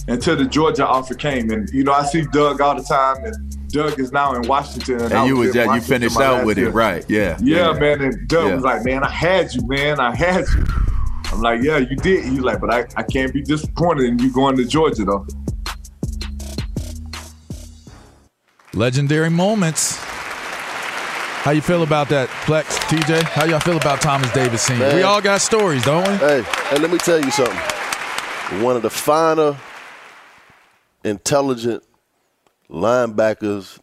until 0.08 0.36
the 0.36 0.44
Georgia 0.44 0.86
offer 0.86 1.14
came. 1.14 1.50
And 1.50 1.68
you 1.70 1.84
know, 1.84 1.92
I 1.92 2.04
see 2.04 2.22
Doug 2.32 2.60
all 2.60 2.74
the 2.76 2.82
time, 2.82 3.24
and 3.24 3.34
Doug 3.70 3.98
is 3.98 4.12
now 4.12 4.34
in 4.34 4.42
Washington. 4.48 5.00
And, 5.00 5.12
And 5.12 5.26
you 5.28 5.36
was 5.36 5.50
in 5.50 5.56
yeah, 5.56 5.62
you 5.62 5.68
Washington 5.68 5.88
finished 6.00 6.20
out 6.20 6.44
with 6.46 6.58
year. 6.58 6.68
it, 6.68 6.72
right? 6.74 7.04
Yeah. 7.08 7.36
Yeah, 7.40 7.72
man. 7.72 8.00
And 8.02 8.28
Doug 8.28 8.48
Yeah. 8.48 8.54
was 8.54 8.64
like, 8.64 8.84
"Man, 8.84 9.02
I 9.02 9.10
had 9.10 9.52
you, 9.54 9.66
man. 9.66 10.00
I 10.00 10.14
had 10.14 10.44
you." 10.54 10.64
I'm 11.32 11.40
like, 11.40 11.62
"Yeah, 11.62 11.78
you 11.78 11.96
did." 11.96 12.24
He's 12.24 12.40
like, 12.40 12.60
"But 12.60 12.72
I, 12.72 12.86
I 12.96 13.02
can't 13.02 13.32
be 13.32 13.42
disappointed 13.42 14.04
in 14.04 14.18
you 14.18 14.30
going 14.32 14.56
to 14.56 14.64
Georgia, 14.64 15.04
though." 15.04 15.26
Legendary 18.72 19.30
moments. 19.30 19.98
How 21.44 21.50
you 21.50 21.60
feel 21.60 21.82
about 21.82 22.08
that, 22.08 22.28
Plex, 22.46 22.64
TJ? 22.88 23.22
How 23.22 23.44
y'all 23.44 23.60
feel 23.60 23.76
about 23.76 24.00
Thomas 24.00 24.32
Davis 24.32 24.62
Sr.? 24.62 24.94
We 24.94 25.02
all 25.02 25.20
got 25.20 25.40
stories, 25.42 25.84
don't 25.84 26.06
we? 26.08 26.16
Hey, 26.16 26.44
and 26.72 26.80
let 26.80 26.90
me 26.90 26.96
tell 26.98 27.20
you 27.22 27.30
something. 27.30 27.54
One 28.62 28.76
of 28.76 28.82
the 28.82 28.90
finer, 28.90 29.54
intelligent 31.04 31.82
linebackers 32.70 33.78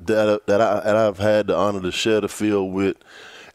that 0.00 0.46
that, 0.46 0.60
I, 0.60 0.80
that 0.80 0.96
I've 0.96 1.18
had 1.18 1.46
the 1.48 1.56
honor 1.56 1.80
to 1.82 1.92
share 1.92 2.20
the 2.20 2.28
field 2.28 2.72
with, 2.72 2.96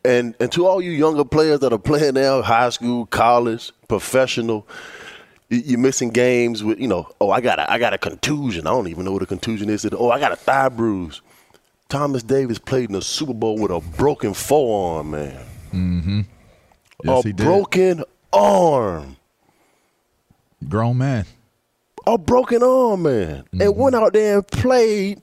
and 0.05 0.35
and 0.39 0.51
to 0.53 0.65
all 0.65 0.81
you 0.81 0.91
younger 0.91 1.25
players 1.25 1.59
that 1.59 1.73
are 1.73 1.79
playing 1.79 2.15
now, 2.15 2.41
high 2.41 2.69
school, 2.69 3.05
college, 3.05 3.71
professional. 3.87 4.67
you- 5.49 5.61
You're 5.65 5.79
missing 5.79 6.09
games 6.11 6.63
with, 6.63 6.79
you 6.79 6.87
know, 6.87 7.09
oh, 7.19 7.29
I 7.29 7.41
got 7.41 7.59
a, 7.59 7.69
I 7.71 7.77
got 7.77 7.93
a 7.93 7.97
contusion. 7.97 8.65
I 8.67 8.71
don't 8.71 8.87
even 8.87 9.03
know 9.05 9.11
what 9.11 9.21
a 9.21 9.25
contusion 9.27 9.69
is. 9.69 9.85
Oh, 9.91 10.09
I 10.09 10.19
got 10.19 10.31
a 10.31 10.35
thigh 10.37 10.69
bruise. 10.69 11.21
Thomas 11.89 12.23
Davis 12.23 12.57
played 12.57 12.85
in 12.89 12.93
the 12.93 13.01
Super 13.01 13.33
Bowl 13.33 13.57
with 13.59 13.69
a 13.69 13.81
broken 13.97 14.33
forearm, 14.33 15.11
man. 15.11 15.45
Mm-hmm. 15.73 16.21
Yes, 17.03 17.25
a 17.25 17.27
he 17.27 17.33
did. 17.33 17.43
broken 17.43 18.03
arm. 18.31 19.17
Grown 20.69 20.97
man. 20.99 21.25
A 22.11 22.17
broken 22.17 22.61
arm, 22.61 23.03
man. 23.03 23.43
Mm-hmm. 23.43 23.61
And 23.61 23.77
went 23.77 23.95
out 23.95 24.11
there 24.11 24.35
and 24.35 24.47
played 24.47 25.21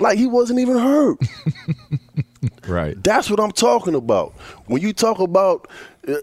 like 0.00 0.18
he 0.18 0.26
wasn't 0.26 0.58
even 0.58 0.76
hurt. 0.76 1.18
right. 2.66 3.00
That's 3.04 3.30
what 3.30 3.38
I'm 3.38 3.52
talking 3.52 3.94
about. 3.94 4.32
When 4.66 4.82
you 4.82 4.92
talk 4.92 5.20
about, 5.20 5.68
uh, 6.08 6.14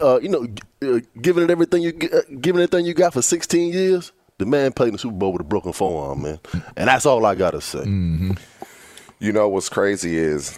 uh, 0.00 0.20
you 0.20 0.28
know, 0.28 0.46
uh, 0.82 1.00
giving 1.20 1.42
it 1.42 1.50
everything 1.50 1.82
you 1.82 1.92
uh, 2.12 2.20
giving 2.40 2.62
everything 2.62 2.86
you 2.86 2.94
got 2.94 3.14
for 3.14 3.22
16 3.22 3.72
years, 3.72 4.12
the 4.38 4.46
man 4.46 4.72
played 4.72 4.88
in 4.88 4.92
the 4.92 4.98
Super 4.98 5.16
Bowl 5.16 5.32
with 5.32 5.40
a 5.40 5.44
broken 5.44 5.72
forearm, 5.72 6.22
man, 6.22 6.38
and 6.76 6.88
that's 6.88 7.04
all 7.04 7.26
I 7.26 7.34
gotta 7.34 7.60
say. 7.60 7.80
Mm-hmm. 7.80 8.32
You 9.18 9.32
know 9.32 9.48
what's 9.48 9.68
crazy 9.68 10.16
is 10.16 10.56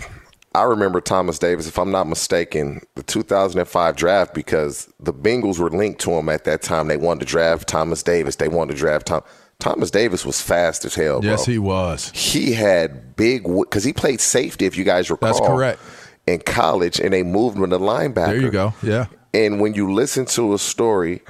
I 0.55 0.63
remember 0.63 1.01
Thomas 1.01 1.39
Davis, 1.39 1.67
if 1.69 1.79
I'm 1.79 1.91
not 1.91 2.09
mistaken, 2.09 2.81
the 2.95 3.03
2005 3.03 3.97
draft 3.97 4.35
because 4.35 4.93
the 4.99 5.13
Bengals 5.13 5.59
were 5.59 5.71
linked 5.71 6.01
to 6.03 6.13
him 6.13 6.29
at 6.29 6.45
that 6.45 6.63
time. 6.63 6.89
They 6.89 6.97
wanted 6.97 7.21
to 7.21 7.27
draft 7.27 7.69
Thomas 7.69 8.03
Davis. 8.03 8.37
They 8.37 8.49
wanted 8.49 8.73
to 8.73 8.79
draft 8.79 9.07
Tom. 9.07 9.23
Thomas 9.61 9.91
Davis 9.91 10.25
was 10.25 10.41
fast 10.41 10.85
as 10.85 10.95
hell. 10.95 11.21
Yes, 11.23 11.45
bro. 11.45 11.53
he 11.53 11.59
was. 11.59 12.11
He 12.15 12.53
had 12.53 13.17
big 13.17 13.43
because 13.45 13.85
he 13.85 13.93
played 13.93 14.21
safety. 14.21 14.67
If 14.67 14.77
you 14.77 14.85
guys 14.85 15.11
recall, 15.11 15.29
That's 15.35 15.41
correct. 15.47 15.81
In 16.27 16.41
college, 16.41 17.01
and 17.01 17.13
they 17.13 17.23
moved 17.23 17.57
him 17.57 17.69
to 17.71 17.79
linebacker. 17.79 18.27
There 18.27 18.37
you 18.37 18.51
go. 18.51 18.75
Yeah. 18.83 19.07
And 19.35 19.61
when 19.61 19.75
you 19.75 19.93
listen 19.93 20.27
to 20.27 20.55
a 20.55 20.59
story, 20.59 21.23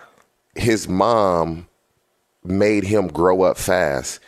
his 0.55 0.89
mom 0.89 1.69
made 2.45 2.85
him 2.85 3.09
grow 3.09 3.43
up 3.43 3.57
fast, 3.57 4.21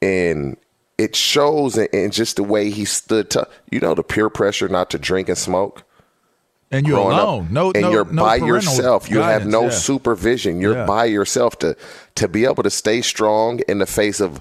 and 0.00 0.56
it 0.98 1.16
shows 1.16 1.76
in, 1.76 1.88
in 1.92 2.10
just 2.10 2.36
the 2.36 2.42
way 2.42 2.70
he 2.70 2.84
stood. 2.84 3.30
To, 3.30 3.48
you 3.70 3.80
know, 3.80 3.94
the 3.94 4.02
peer 4.02 4.28
pressure 4.28 4.68
not 4.68 4.90
to 4.90 4.98
drink 4.98 5.28
and 5.28 5.38
smoke. 5.38 5.84
And 6.70 6.86
you're 6.86 6.96
growing 6.96 7.18
up, 7.18 7.22
alone. 7.24 7.48
No, 7.50 7.72
and 7.72 7.82
no, 7.82 7.90
you're 7.90 8.04
no 8.06 8.22
by 8.22 8.36
yourself. 8.36 9.10
You 9.10 9.18
have 9.18 9.46
no 9.46 9.64
yeah. 9.64 9.70
supervision. 9.70 10.60
You're 10.60 10.76
Yeah. 10.76 10.86
by 10.86 11.04
yourself 11.04 11.58
to 11.58 11.76
to 12.14 12.28
be 12.28 12.44
able 12.44 12.62
to 12.62 12.70
stay 12.70 13.02
strong 13.02 13.60
in 13.68 13.78
the 13.78 13.86
face 13.86 14.20
of. 14.20 14.40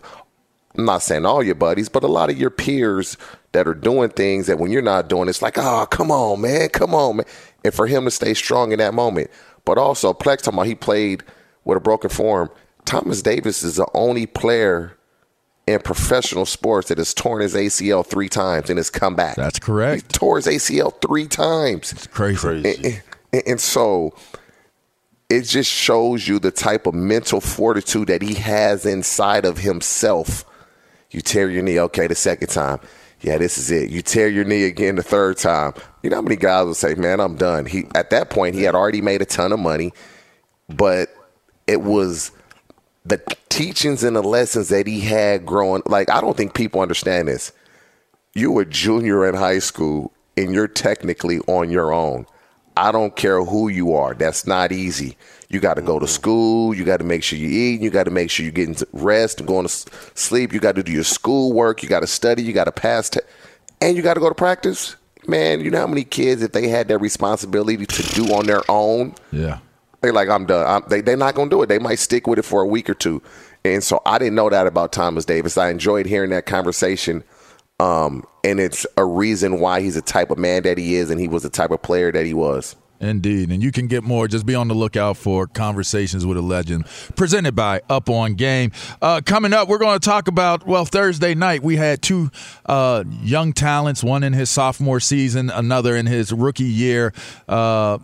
I'm 0.77 0.85
not 0.85 1.01
saying 1.01 1.25
all 1.25 1.43
your 1.43 1.55
buddies, 1.55 1.89
but 1.89 2.01
a 2.01 2.07
lot 2.07 2.29
of 2.29 2.37
your 2.37 2.49
peers 2.49 3.17
that 3.51 3.67
are 3.67 3.73
doing 3.73 4.09
things 4.09 4.47
that 4.47 4.57
when 4.57 4.71
you're 4.71 4.81
not 4.81 5.09
doing, 5.09 5.27
it's 5.27 5.41
like, 5.41 5.57
oh, 5.57 5.85
come 5.91 6.11
on, 6.11 6.39
man, 6.39 6.69
come 6.69 6.95
on, 6.95 7.17
man. 7.17 7.25
And 7.65 7.73
for 7.73 7.87
him 7.87 8.05
to 8.05 8.11
stay 8.11 8.33
strong 8.33 8.71
in 8.71 8.79
that 8.79 8.93
moment, 8.93 9.29
but 9.65 9.77
also 9.77 10.13
Plex 10.13 10.37
talking 10.37 10.53
about 10.53 10.67
he 10.67 10.75
played 10.75 11.23
with 11.65 11.75
a 11.77 11.81
broken 11.81 12.09
form. 12.09 12.49
Thomas 12.85 13.21
Davis 13.21 13.63
is 13.63 13.75
the 13.75 13.87
only 13.93 14.25
player 14.25 14.97
in 15.71 15.79
professional 15.81 16.45
sports 16.45 16.89
that 16.89 16.97
has 16.97 17.13
torn 17.13 17.41
his 17.41 17.55
ACL 17.55 18.05
three 18.05 18.29
times 18.29 18.69
and 18.69 18.77
has 18.77 18.89
come 18.89 19.15
back. 19.15 19.35
That's 19.35 19.59
correct. 19.59 20.01
He 20.03 20.07
tore 20.19 20.37
his 20.37 20.47
ACL 20.47 20.93
three 21.01 21.27
times. 21.27 21.91
It's 21.93 22.07
crazy. 22.07 22.47
And, 22.47 22.65
and- 22.85 23.01
and 23.47 23.61
so 23.61 24.13
it 25.29 25.43
just 25.43 25.71
shows 25.71 26.27
you 26.27 26.37
the 26.37 26.51
type 26.51 26.85
of 26.85 26.93
mental 26.93 27.39
fortitude 27.39 28.09
that 28.09 28.21
he 28.21 28.33
has 28.33 28.85
inside 28.85 29.45
of 29.45 29.57
himself. 29.59 30.43
You 31.11 31.21
tear 31.21 31.49
your 31.49 31.63
knee, 31.63 31.79
okay, 31.79 32.07
the 32.07 32.15
second 32.15 32.49
time. 32.49 32.79
Yeah, 33.21 33.37
this 33.37 33.57
is 33.57 33.71
it. 33.71 33.89
You 33.89 34.01
tear 34.01 34.27
your 34.27 34.43
knee 34.43 34.65
again 34.65 34.95
the 34.97 35.03
third 35.03 35.37
time. 35.37 35.73
You 36.03 36.09
know 36.09 36.17
how 36.17 36.21
many 36.23 36.35
guys 36.35 36.65
will 36.65 36.73
say, 36.73 36.95
"Man, 36.95 37.21
I'm 37.21 37.35
done." 37.35 37.65
He 37.67 37.85
at 37.95 38.09
that 38.09 38.29
point 38.29 38.55
he 38.55 38.63
had 38.63 38.75
already 38.75 38.99
made 39.01 39.21
a 39.21 39.25
ton 39.25 39.53
of 39.53 39.59
money, 39.59 39.93
but 40.67 41.09
it 41.67 41.81
was 41.81 42.31
the 43.05 43.21
teachings 43.49 44.03
and 44.03 44.15
the 44.15 44.23
lessons 44.23 44.69
that 44.69 44.87
he 44.87 45.01
had 45.01 45.45
growing. 45.45 45.83
Like 45.85 46.09
I 46.09 46.21
don't 46.21 46.37
think 46.37 46.53
people 46.53 46.81
understand 46.81 47.27
this. 47.27 47.51
You 48.33 48.51
were 48.51 48.65
junior 48.65 49.27
in 49.27 49.35
high 49.35 49.59
school 49.59 50.13
and 50.37 50.53
you're 50.53 50.67
technically 50.67 51.39
on 51.41 51.69
your 51.69 51.93
own. 51.93 52.25
I 52.77 52.91
don't 52.91 53.15
care 53.15 53.43
who 53.43 53.67
you 53.67 53.93
are. 53.93 54.13
That's 54.13 54.47
not 54.47 54.71
easy. 54.71 55.17
You 55.49 55.59
got 55.59 55.73
to 55.73 55.81
go 55.81 55.99
to 55.99 56.05
mm-hmm. 56.05 56.13
school. 56.13 56.73
You 56.73 56.85
got 56.85 56.97
to 56.97 57.03
make 57.03 57.23
sure 57.23 57.37
you 57.37 57.49
eat. 57.49 57.81
You 57.81 57.89
got 57.89 58.05
to 58.05 58.11
make 58.11 58.31
sure 58.31 58.43
you're 58.45 58.53
getting 58.53 58.77
rest 58.93 59.39
and 59.39 59.47
going 59.47 59.67
to 59.67 59.73
sleep. 60.15 60.53
You 60.53 60.59
got 60.59 60.75
to 60.75 60.83
do 60.83 60.91
your 60.91 61.03
school 61.03 61.51
work. 61.51 61.83
You 61.83 61.89
got 61.89 61.99
to 61.99 62.07
study. 62.07 62.43
You 62.43 62.53
got 62.53 62.65
to 62.65 62.71
pass, 62.71 63.09
te- 63.09 63.19
and 63.81 63.97
you 63.97 64.03
got 64.03 64.13
to 64.13 64.19
go 64.21 64.29
to 64.29 64.35
practice. 64.35 64.95
Man, 65.27 65.59
you 65.59 65.69
know 65.69 65.79
how 65.79 65.87
many 65.87 66.03
kids 66.03 66.41
if 66.41 66.53
they 66.53 66.67
had 66.67 66.87
that 66.87 66.97
responsibility 66.99 67.85
to 67.85 68.03
do 68.15 68.33
on 68.33 68.47
their 68.47 68.63
own, 68.69 69.13
Yeah. 69.31 69.59
They're 70.01 70.13
like, 70.13 70.29
I'm 70.29 70.45
done. 70.45 70.65
I'm, 70.65 70.89
they, 70.89 71.01
they're 71.01 71.17
not 71.17 71.35
going 71.35 71.49
to 71.49 71.55
do 71.55 71.61
it. 71.61 71.67
They 71.67 71.79
might 71.79 71.99
stick 71.99 72.27
with 72.27 72.39
it 72.39 72.45
for 72.45 72.61
a 72.61 72.67
week 72.67 72.89
or 72.89 72.93
two. 72.93 73.21
And 73.63 73.83
so 73.83 74.01
I 74.05 74.17
didn't 74.17 74.35
know 74.35 74.49
that 74.49 74.67
about 74.67 74.91
Thomas 74.91 75.25
Davis. 75.25 75.57
I 75.57 75.69
enjoyed 75.69 76.05
hearing 76.05 76.31
that 76.31 76.45
conversation. 76.45 77.23
Um, 77.79 78.25
and 78.43 78.59
it's 78.59 78.85
a 78.97 79.05
reason 79.05 79.59
why 79.59 79.81
he's 79.81 79.95
the 79.95 80.01
type 80.01 80.31
of 80.31 80.37
man 80.37 80.63
that 80.63 80.77
he 80.77 80.95
is 80.95 81.09
and 81.09 81.19
he 81.19 81.27
was 81.27 81.43
the 81.43 81.49
type 81.49 81.71
of 81.71 81.81
player 81.81 82.11
that 82.11 82.25
he 82.25 82.33
was. 82.33 82.75
Indeed. 82.99 83.49
And 83.49 83.63
you 83.63 83.71
can 83.71 83.87
get 83.87 84.03
more. 84.03 84.27
Just 84.27 84.45
be 84.45 84.53
on 84.53 84.67
the 84.67 84.75
lookout 84.75 85.17
for 85.17 85.47
Conversations 85.47 86.23
with 86.23 86.37
a 86.37 86.41
Legend, 86.41 86.85
presented 87.15 87.55
by 87.55 87.81
Up 87.89 88.09
On 88.11 88.35
Game. 88.35 88.71
Uh, 89.01 89.21
coming 89.25 89.53
up, 89.53 89.67
we're 89.67 89.79
going 89.79 89.99
to 89.99 90.05
talk 90.05 90.27
about, 90.27 90.67
well, 90.67 90.85
Thursday 90.85 91.33
night, 91.33 91.63
we 91.63 91.77
had 91.77 92.03
two 92.03 92.29
uh, 92.67 93.03
young 93.23 93.53
talents, 93.53 94.03
one 94.03 94.23
in 94.23 94.33
his 94.33 94.51
sophomore 94.51 94.99
season, 94.99 95.49
another 95.49 95.95
in 95.95 96.05
his 96.05 96.31
rookie 96.31 96.63
year. 96.63 97.11
Uh, 97.47 97.97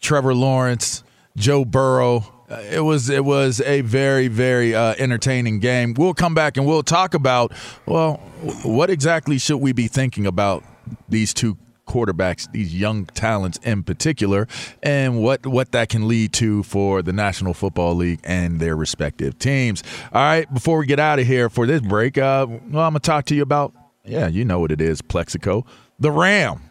Trevor 0.00 0.34
Lawrence, 0.34 1.04
Joe 1.38 1.64
Burrow. 1.64 2.24
Uh, 2.50 2.62
It 2.70 2.80
was 2.80 3.08
it 3.10 3.24
was 3.24 3.60
a 3.60 3.82
very 3.82 4.28
very 4.28 4.74
uh, 4.74 4.94
entertaining 4.98 5.60
game. 5.60 5.94
We'll 5.94 6.14
come 6.14 6.34
back 6.34 6.56
and 6.56 6.66
we'll 6.66 6.82
talk 6.82 7.14
about 7.14 7.52
well, 7.86 8.14
what 8.62 8.90
exactly 8.90 9.38
should 9.38 9.58
we 9.58 9.72
be 9.72 9.86
thinking 9.88 10.26
about 10.26 10.64
these 11.08 11.34
two 11.34 11.56
quarterbacks, 11.86 12.50
these 12.52 12.74
young 12.74 13.06
talents 13.06 13.58
in 13.62 13.82
particular, 13.82 14.46
and 14.82 15.22
what 15.22 15.46
what 15.46 15.72
that 15.72 15.88
can 15.88 16.08
lead 16.08 16.32
to 16.34 16.62
for 16.62 17.02
the 17.02 17.12
National 17.12 17.54
Football 17.54 17.94
League 17.94 18.20
and 18.24 18.60
their 18.60 18.76
respective 18.76 19.38
teams. 19.38 19.82
All 20.12 20.22
right, 20.22 20.52
before 20.52 20.78
we 20.78 20.86
get 20.86 21.00
out 21.00 21.18
of 21.18 21.26
here 21.26 21.48
for 21.48 21.66
this 21.66 21.80
break, 21.80 22.18
uh, 22.18 22.46
well, 22.48 22.58
I'm 22.84 22.92
gonna 22.92 23.00
talk 23.00 23.26
to 23.26 23.34
you 23.34 23.42
about 23.42 23.72
yeah, 24.04 24.26
you 24.26 24.44
know 24.44 24.58
what 24.58 24.72
it 24.72 24.80
is, 24.80 25.02
Plaxico, 25.02 25.66
the 25.98 26.10
Ram 26.10 26.62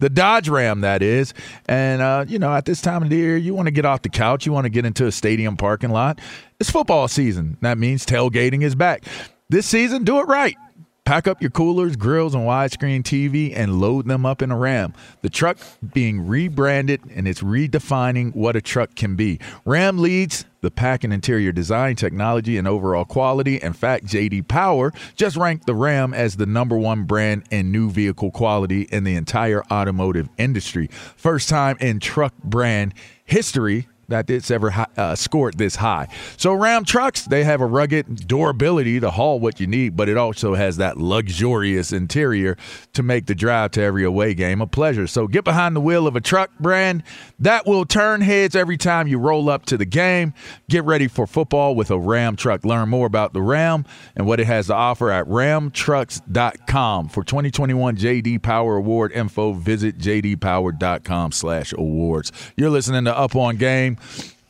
the 0.00 0.10
Dodge 0.10 0.48
Ram, 0.48 0.80
that 0.80 1.02
is. 1.02 1.32
And, 1.66 2.02
uh, 2.02 2.24
you 2.26 2.38
know, 2.38 2.52
at 2.52 2.64
this 2.64 2.82
time 2.82 3.02
of 3.02 3.10
the 3.10 3.16
year, 3.16 3.36
you 3.36 3.54
want 3.54 3.66
to 3.66 3.72
get 3.72 3.84
off 3.84 4.02
the 4.02 4.08
couch. 4.08 4.44
You 4.44 4.52
want 4.52 4.64
to 4.64 4.70
get 4.70 4.84
into 4.84 5.06
a 5.06 5.12
stadium 5.12 5.56
parking 5.56 5.90
lot. 5.90 6.20
It's 6.58 6.70
football 6.70 7.06
season. 7.08 7.56
That 7.60 7.78
means 7.78 8.04
tailgating 8.04 8.62
is 8.62 8.74
back. 8.74 9.04
This 9.48 9.66
season, 9.66 10.04
do 10.04 10.18
it 10.20 10.24
right. 10.24 10.56
Pack 11.04 11.26
up 11.26 11.40
your 11.40 11.50
coolers, 11.50 11.96
grills, 11.96 12.34
and 12.34 12.44
widescreen 12.44 13.02
TV 13.02 13.52
and 13.56 13.80
load 13.80 14.06
them 14.06 14.24
up 14.24 14.42
in 14.42 14.50
a 14.50 14.56
Ram. 14.56 14.94
The 15.22 15.30
truck 15.30 15.58
being 15.92 16.26
rebranded 16.26 17.00
and 17.14 17.26
it's 17.26 17.42
redefining 17.42 18.34
what 18.34 18.54
a 18.56 18.60
truck 18.60 18.94
can 18.94 19.16
be. 19.16 19.40
Ram 19.64 19.98
leads 19.98 20.44
the 20.60 20.70
pack 20.70 21.02
and 21.04 21.12
interior 21.12 21.52
design, 21.52 21.96
technology, 21.96 22.58
and 22.58 22.68
overall 22.68 23.04
quality. 23.04 23.56
In 23.56 23.72
fact, 23.72 24.04
JD 24.04 24.46
Power 24.46 24.92
just 25.16 25.36
ranked 25.36 25.66
the 25.66 25.74
Ram 25.74 26.12
as 26.12 26.36
the 26.36 26.46
number 26.46 26.76
one 26.76 27.04
brand 27.04 27.44
in 27.50 27.72
new 27.72 27.90
vehicle 27.90 28.30
quality 28.30 28.82
in 28.82 29.04
the 29.04 29.16
entire 29.16 29.64
automotive 29.70 30.28
industry. 30.38 30.88
First 31.16 31.48
time 31.48 31.76
in 31.80 31.98
truck 31.98 32.34
brand 32.44 32.94
history 33.24 33.88
that 34.08 34.28
it's 34.28 34.50
ever 34.50 34.70
uh, 34.96 35.14
scored 35.14 35.58
this 35.58 35.76
high. 35.76 36.08
So 36.36 36.52
Ram 36.52 36.84
trucks, 36.84 37.24
they 37.24 37.44
have 37.44 37.60
a 37.60 37.66
rugged 37.66 38.26
durability 38.26 39.00
to 39.00 39.10
haul 39.10 39.40
what 39.40 39.60
you 39.60 39.66
need, 39.66 39.96
but 39.96 40.08
it 40.08 40.16
also 40.16 40.54
has 40.54 40.76
that 40.78 40.96
luxurious 40.96 41.92
interior 41.92 42.56
to 42.92 43.02
make 43.02 43.26
the 43.26 43.34
drive 43.34 43.70
to 43.72 43.82
every 43.82 44.04
away 44.04 44.34
game 44.34 44.60
a 44.60 44.66
pleasure. 44.66 45.06
So 45.06 45.26
get 45.26 45.44
behind 45.44 45.76
the 45.76 45.80
wheel 45.80 46.06
of 46.06 46.16
a 46.16 46.20
truck 46.20 46.50
brand 46.58 47.02
that 47.38 47.66
will 47.66 47.84
turn 47.84 48.20
heads 48.20 48.54
every 48.54 48.76
time 48.76 49.06
you 49.06 49.18
roll 49.18 49.48
up 49.48 49.64
to 49.66 49.76
the 49.76 49.84
game. 49.84 50.34
Get 50.68 50.84
ready 50.84 51.08
for 51.08 51.26
football 51.26 51.74
with 51.74 51.90
a 51.90 51.98
Ram 51.98 52.36
truck. 52.36 52.64
Learn 52.64 52.88
more 52.88 53.06
about 53.06 53.32
the 53.32 53.42
Ram 53.42 53.84
and 54.14 54.26
what 54.26 54.40
it 54.40 54.46
has 54.46 54.66
to 54.66 54.74
offer 54.74 55.10
at 55.10 55.26
ramtrucks.com. 55.26 57.08
For 57.08 57.24
2021 57.24 57.96
JD 57.96 58.42
Power 58.42 58.76
Award 58.76 59.12
info, 59.12 59.52
visit 59.52 59.98
jdpower.com 59.98 61.32
slash 61.32 61.72
awards. 61.72 62.32
You're 62.56 62.70
listening 62.70 63.04
to 63.04 63.16
Up 63.16 63.34
On 63.36 63.56
Game. 63.56 63.96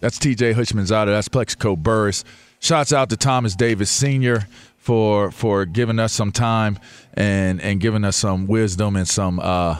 That's 0.00 0.18
TJ 0.18 0.54
Houshmandzadeh. 0.54 1.06
That's 1.06 1.28
Plaxico 1.28 1.76
Burress. 1.76 2.24
Shouts 2.58 2.92
out 2.92 3.10
to 3.10 3.16
Thomas 3.16 3.54
Davis 3.54 3.90
Sr. 3.90 4.46
for 4.78 5.30
for 5.30 5.64
giving 5.66 5.98
us 5.98 6.12
some 6.12 6.32
time 6.32 6.78
and 7.14 7.60
and 7.60 7.80
giving 7.80 8.04
us 8.04 8.16
some 8.16 8.46
wisdom 8.46 8.96
and 8.96 9.06
some 9.08 9.38
uh 9.40 9.76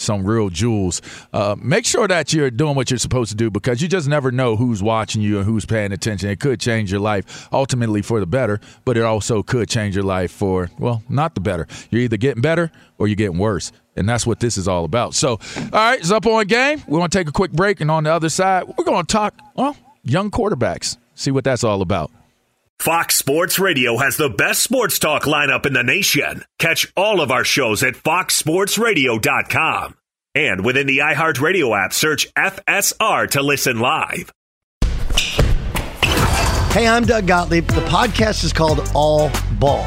some 0.00 0.24
real 0.24 0.48
jewels. 0.48 1.02
Uh, 1.32 1.56
make 1.60 1.84
sure 1.84 2.08
that 2.08 2.32
you're 2.32 2.50
doing 2.50 2.74
what 2.74 2.90
you're 2.90 2.98
supposed 2.98 3.30
to 3.30 3.36
do 3.36 3.50
because 3.50 3.82
you 3.82 3.88
just 3.88 4.08
never 4.08 4.30
know 4.30 4.56
who's 4.56 4.82
watching 4.82 5.22
you 5.22 5.38
and 5.38 5.46
who's 5.46 5.66
paying 5.66 5.92
attention. 5.92 6.28
It 6.30 6.40
could 6.40 6.60
change 6.60 6.90
your 6.90 7.00
life 7.00 7.48
ultimately 7.52 8.02
for 8.02 8.20
the 8.20 8.26
better, 8.26 8.60
but 8.84 8.96
it 8.96 9.02
also 9.02 9.42
could 9.42 9.68
change 9.68 9.94
your 9.94 10.04
life 10.04 10.30
for, 10.30 10.70
well, 10.78 11.02
not 11.08 11.34
the 11.34 11.40
better. 11.40 11.66
You're 11.90 12.02
either 12.02 12.16
getting 12.16 12.42
better 12.42 12.72
or 12.98 13.08
you're 13.08 13.16
getting 13.16 13.38
worse. 13.38 13.72
And 13.96 14.08
that's 14.08 14.26
what 14.26 14.40
this 14.40 14.56
is 14.56 14.66
all 14.68 14.84
about. 14.84 15.14
So, 15.14 15.32
all 15.56 15.68
right, 15.72 15.98
it's 15.98 16.10
up 16.10 16.26
on 16.26 16.46
game. 16.46 16.82
We're 16.86 16.98
going 16.98 17.10
to 17.10 17.18
take 17.18 17.28
a 17.28 17.32
quick 17.32 17.52
break. 17.52 17.80
And 17.80 17.90
on 17.90 18.04
the 18.04 18.12
other 18.12 18.28
side, 18.28 18.64
we're 18.66 18.84
going 18.84 19.04
to 19.04 19.12
talk, 19.12 19.34
well, 19.54 19.76
young 20.04 20.30
quarterbacks, 20.30 20.96
see 21.14 21.30
what 21.30 21.44
that's 21.44 21.64
all 21.64 21.82
about. 21.82 22.10
Fox 22.80 23.16
Sports 23.16 23.58
Radio 23.58 23.98
has 23.98 24.16
the 24.16 24.30
best 24.30 24.62
sports 24.62 24.98
talk 24.98 25.24
lineup 25.24 25.66
in 25.66 25.74
the 25.74 25.82
nation. 25.82 26.46
Catch 26.58 26.90
all 26.96 27.20
of 27.20 27.30
our 27.30 27.44
shows 27.44 27.82
at 27.82 27.92
foxsportsradio.com. 27.92 29.96
And 30.34 30.64
within 30.64 30.86
the 30.86 31.00
iHeartRadio 31.00 31.78
app, 31.78 31.92
search 31.92 32.32
FSR 32.32 33.28
to 33.32 33.42
listen 33.42 33.80
live. 33.80 34.32
Hey, 36.72 36.88
I'm 36.88 37.04
Doug 37.04 37.26
Gottlieb. 37.26 37.66
The 37.66 37.82
podcast 37.82 38.44
is 38.44 38.54
called 38.54 38.90
All 38.94 39.30
Ball. 39.58 39.86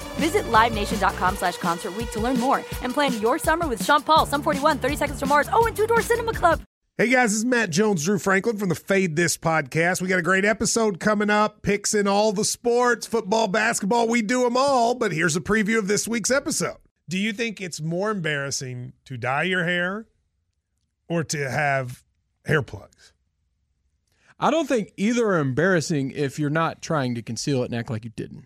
Visit 0.21 0.45
LiveNation.com 0.51 1.37
slash 1.37 1.57
Concert 1.57 1.97
Week 1.97 2.11
to 2.11 2.19
learn 2.19 2.39
more 2.39 2.57
and 2.83 2.93
plan 2.93 3.19
your 3.19 3.39
summer 3.39 3.67
with 3.67 3.83
Sean 3.83 4.03
Paul, 4.03 4.27
Sum 4.27 4.43
41, 4.43 4.77
30 4.77 4.95
Seconds 4.95 5.19
to 5.19 5.25
Mars, 5.25 5.49
oh, 5.51 5.65
and 5.65 5.75
Two 5.75 5.87
Door 5.87 6.03
Cinema 6.03 6.31
Club. 6.31 6.61
Hey 6.95 7.07
guys, 7.07 7.31
this 7.31 7.39
is 7.39 7.45
Matt 7.45 7.71
Jones, 7.71 8.05
Drew 8.05 8.19
Franklin 8.19 8.57
from 8.57 8.69
the 8.69 8.75
Fade 8.75 9.15
This 9.15 9.35
podcast. 9.35 9.99
We 9.99 10.07
got 10.07 10.19
a 10.19 10.21
great 10.21 10.45
episode 10.45 10.99
coming 10.99 11.31
up, 11.31 11.63
picks 11.63 11.95
in 11.95 12.07
all 12.07 12.33
the 12.33 12.45
sports, 12.45 13.07
football, 13.07 13.47
basketball, 13.47 14.07
we 14.07 14.21
do 14.21 14.43
them 14.43 14.55
all. 14.55 14.93
But 14.93 15.11
here's 15.11 15.35
a 15.35 15.41
preview 15.41 15.79
of 15.79 15.87
this 15.87 16.07
week's 16.07 16.29
episode. 16.29 16.77
Do 17.09 17.17
you 17.17 17.33
think 17.33 17.59
it's 17.59 17.81
more 17.81 18.11
embarrassing 18.11 18.93
to 19.05 19.17
dye 19.17 19.43
your 19.43 19.63
hair 19.63 20.05
or 21.09 21.23
to 21.23 21.49
have 21.49 22.03
hair 22.45 22.61
plugs? 22.61 23.11
I 24.39 24.51
don't 24.51 24.67
think 24.67 24.93
either 24.97 25.25
are 25.29 25.39
embarrassing 25.39 26.11
if 26.11 26.37
you're 26.37 26.51
not 26.51 26.83
trying 26.83 27.15
to 27.15 27.23
conceal 27.23 27.63
it 27.63 27.71
and 27.71 27.75
act 27.75 27.89
like 27.89 28.05
you 28.05 28.11
didn't. 28.15 28.45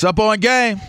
It's 0.00 0.04
up 0.06 0.18
on 0.18 0.40
game. 0.40 0.80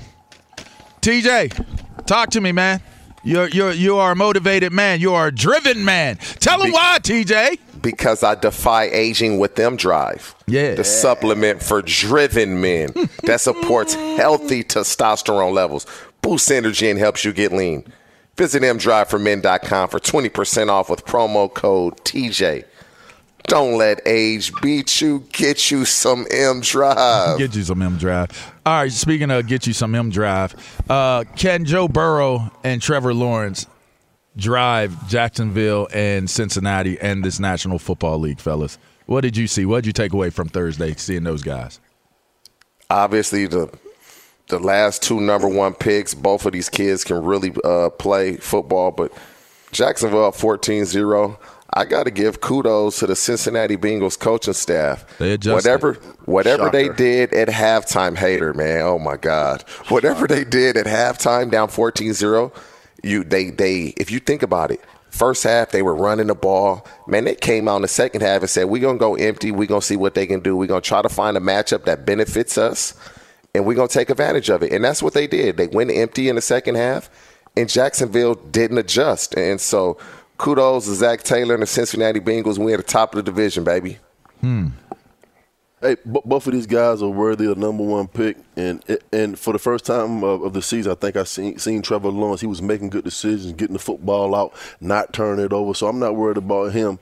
TJ, 1.02 2.06
talk 2.06 2.30
to 2.30 2.40
me, 2.40 2.54
man. 2.54 2.82
You're 3.26 3.50
you're 3.50 3.74
you 3.74 3.98
are 3.98 4.14
a 4.14 4.16
motivated 4.16 4.72
man. 4.72 5.02
You 5.02 5.14
are 5.16 5.28
a 5.28 5.36
driven 5.36 5.84
man. 5.84 6.16
Tell 6.40 6.58
them 6.60 6.72
why, 6.72 6.98
TJ. 7.02 7.60
Because 7.82 8.24
I 8.24 8.36
defy 8.36 8.86
aging 8.86 9.38
with 9.38 9.60
M 9.60 9.76
Drive. 9.76 10.34
Yeah. 10.48 10.76
The 10.76 10.86
supplement 10.86 11.62
for 11.62 11.82
driven 11.82 12.62
men 12.62 12.94
that 13.24 13.42
supports 13.42 13.96
healthy 13.96 14.64
testosterone 14.64 15.52
levels, 15.52 15.86
boosts 16.22 16.50
energy, 16.50 16.90
and 16.90 16.98
helps 16.98 17.26
you 17.26 17.34
get 17.34 17.52
lean. 17.52 17.84
Visit 18.38 18.64
mdriveformen.com 18.64 19.90
for 19.90 20.00
20% 20.00 20.70
off 20.70 20.90
with 20.90 21.06
promo 21.06 21.54
code 21.54 21.98
TJ. 22.06 22.64
Don't 23.44 23.78
let 23.78 24.02
age 24.06 24.54
beat 24.62 25.02
you. 25.02 25.26
Get 25.32 25.72
you 25.72 25.86
some 25.86 26.26
M 26.32 26.62
Drive. 26.62 27.38
Get 27.38 27.56
you 27.56 27.64
some 27.64 27.82
M 27.82 27.98
Drive. 27.98 28.54
All 28.66 28.82
right, 28.82 28.92
speaking 28.92 29.32
of 29.32 29.48
get 29.48 29.68
you 29.68 29.74
some 29.74 29.94
M 29.96 30.10
Drive, 30.10 30.56
uh, 30.90 31.24
can 31.36 31.66
Joe 31.66 31.88
Burrow 31.88 32.52
and 32.64 32.82
Trevor 32.82 33.14
Lawrence 33.14 33.66
drive 34.38 35.10
Jacksonville 35.10 35.88
and 35.94 36.30
Cincinnati 36.30 37.00
and 37.00 37.24
this 37.24 37.40
National 37.40 37.80
Football 37.80 38.20
League, 38.20 38.40
fellas? 38.40 38.78
What 39.08 39.22
did 39.22 39.36
you 39.36 39.48
see? 39.48 39.66
What 39.66 39.78
did 39.84 39.88
you 39.88 39.94
take 39.94 40.14
away 40.14 40.30
from 40.30 40.48
Thursday 40.48 40.94
seeing 40.96 41.24
those 41.24 41.44
guys? 41.44 41.80
obviously 42.92 43.48
the 43.48 43.70
the 44.50 44.60
last 44.60 45.02
two 45.02 45.22
number 45.22 45.48
one 45.48 45.74
picks 45.74 46.14
both 46.14 46.46
of 46.46 46.52
these 46.52 46.68
kids 46.70 47.04
can 47.06 47.24
really 47.24 47.54
uh, 47.64 47.90
play 47.90 48.36
football 48.36 48.92
but 48.92 49.14
jacksonville 49.72 50.26
up 50.26 50.36
14-0 50.36 51.38
i 51.74 51.86
got 51.86 52.04
to 52.04 52.12
give 52.12 52.42
kudos 52.42 53.00
to 53.00 53.08
the 53.08 53.16
cincinnati 53.16 53.78
bengals 53.78 54.20
coaching 54.20 54.54
staff 54.54 55.06
They 55.18 55.34
adjusted. 55.34 55.54
whatever 55.56 55.94
whatever 56.26 56.70
they 56.70 56.90
did 56.90 57.34
at 57.34 57.48
halftime 57.48 58.18
hater 58.18 58.54
man 58.54 58.82
oh 58.82 59.00
my 59.00 59.18
god 59.18 59.64
whatever 59.90 60.28
they 60.28 60.44
did 60.44 60.78
at 60.78 60.86
halftime 60.86 61.50
down 61.52 61.68
14-0 61.70 62.54
you 63.04 63.24
they 63.24 63.50
they 63.50 63.94
if 63.98 64.12
you 64.12 64.20
think 64.20 64.44
about 64.44 64.72
it 64.72 64.82
First 65.12 65.44
half, 65.44 65.72
they 65.72 65.82
were 65.82 65.94
running 65.94 66.28
the 66.28 66.36
ball. 66.36 66.88
Man, 67.06 67.26
they 67.26 67.36
came 67.36 67.68
out 67.68 67.76
in 67.76 67.82
the 67.82 67.90
second 67.90 68.22
half 68.22 68.42
and 68.42 68.50
said, 68.50 68.64
We're 68.70 68.82
going 68.82 68.96
to 68.96 69.00
go 69.00 69.16
empty. 69.16 69.52
We're 69.52 69.68
going 69.68 69.82
to 69.82 69.86
see 69.86 69.98
what 69.98 70.14
they 70.14 70.26
can 70.26 70.40
do. 70.40 70.56
We're 70.56 70.68
going 70.68 70.82
to 70.82 70.88
try 70.88 71.02
to 71.02 71.10
find 71.10 71.36
a 71.36 71.42
matchup 71.42 71.84
that 71.84 72.06
benefits 72.06 72.58
us, 72.58 72.94
and 73.54 73.66
we're 73.66 73.76
going 73.76 73.90
to 73.90 73.94
take 73.94 74.10
advantage 74.10 74.50
of 74.50 74.64
it. 74.64 74.72
And 74.72 74.86
that's 74.86 75.04
what 75.04 75.14
they 75.14 75.28
did. 75.28 75.58
They 75.58 75.68
went 75.68 75.92
empty 75.92 76.30
in 76.30 76.36
the 76.38 76.42
second 76.42 76.76
half, 76.76 77.10
and 77.58 77.68
Jacksonville 77.70 78.36
didn't 78.36 78.78
adjust. 78.78 79.36
And 79.36 79.60
so, 79.60 79.98
kudos 80.42 80.86
to 80.86 80.96
Zac 80.96 81.22
Taylor 81.22 81.54
and 81.54 81.62
the 81.62 81.68
Cincinnati 81.68 82.20
Bengals. 82.20 82.58
We're 82.58 82.74
at 82.74 82.86
the 82.86 82.92
top 82.92 83.14
of 83.14 83.18
the 83.18 83.32
division, 83.32 83.64
baby. 83.64 84.00
Hmm. 84.42 84.70
Hey, 85.80 85.96
b- 85.96 86.22
both 86.26 86.46
of 86.48 86.54
these 86.54 86.68
guys 86.68 87.02
are 87.02 87.10
worthy 87.10 87.50
of 87.50 87.58
number 87.58 87.84
one 87.84 88.08
pick, 88.08 88.38
and 88.56 88.84
and 89.12 89.38
for 89.38 89.54
the 89.54 89.60
first 89.60 89.86
time 89.86 90.24
of, 90.24 90.44
of, 90.44 90.54
the 90.54 90.62
season, 90.62 90.92
I 90.92 90.96
think 90.96 91.16
I 91.16 91.24
seen 91.24 91.58
seen 91.58 91.82
Trevor 91.82 92.10
Lawrence. 92.10 92.42
He 92.42 92.48
was 92.48 92.62
making 92.62 92.90
good 92.90 93.04
decisions, 93.04 93.54
getting 93.54 93.74
the 93.74 93.80
football 93.80 94.36
out, 94.36 94.54
not 94.80 95.14
turning 95.14 95.46
it 95.46 95.54
over. 95.54 95.74
So 95.74 95.88
I'm 95.88 96.00
not 96.00 96.16
worried 96.16 96.38
about 96.38 96.72
him. 96.72 97.00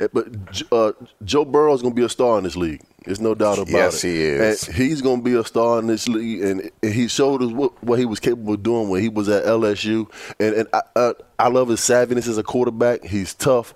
Eh, 0.00 0.08
but 0.12 0.28
uh, 0.70 0.92
Joe 1.24 1.44
Burrow 1.44 1.74
is 1.74 1.82
going 1.82 1.94
to 1.94 2.00
be 2.00 2.04
a 2.04 2.10
star 2.10 2.38
in 2.38 2.44
this 2.44 2.56
league. 2.56 2.82
There's 3.04 3.20
no 3.20 3.34
doubt 3.34 3.58
about 3.58 3.68
yes, 3.68 4.04
it. 4.04 4.08
Yes, 4.08 4.14
he 4.14 4.22
is. 4.22 4.68
And 4.68 4.76
he's 4.76 5.02
going 5.02 5.18
to 5.18 5.24
be 5.24 5.34
a 5.34 5.44
star 5.44 5.78
in 5.78 5.86
this 5.86 6.08
league, 6.08 6.42
and 6.42 6.70
he 6.82 7.08
showed 7.08 7.42
us 7.42 7.50
what, 7.50 7.82
what 7.82 7.98
he 7.98 8.04
was 8.04 8.20
capable 8.20 8.54
of 8.54 8.62
doing 8.62 8.88
when 8.88 9.02
he 9.02 9.08
was 9.08 9.28
at 9.28 9.44
LSU. 9.44 10.10
And 10.38 10.54
and 10.54 10.68
I, 10.72 10.82
I, 10.96 11.12
I 11.38 11.48
love 11.48 11.68
his 11.68 11.80
savviness 11.80 12.28
as 12.28 12.38
a 12.38 12.42
quarterback. 12.42 13.04
He's 13.04 13.34
tough 13.34 13.74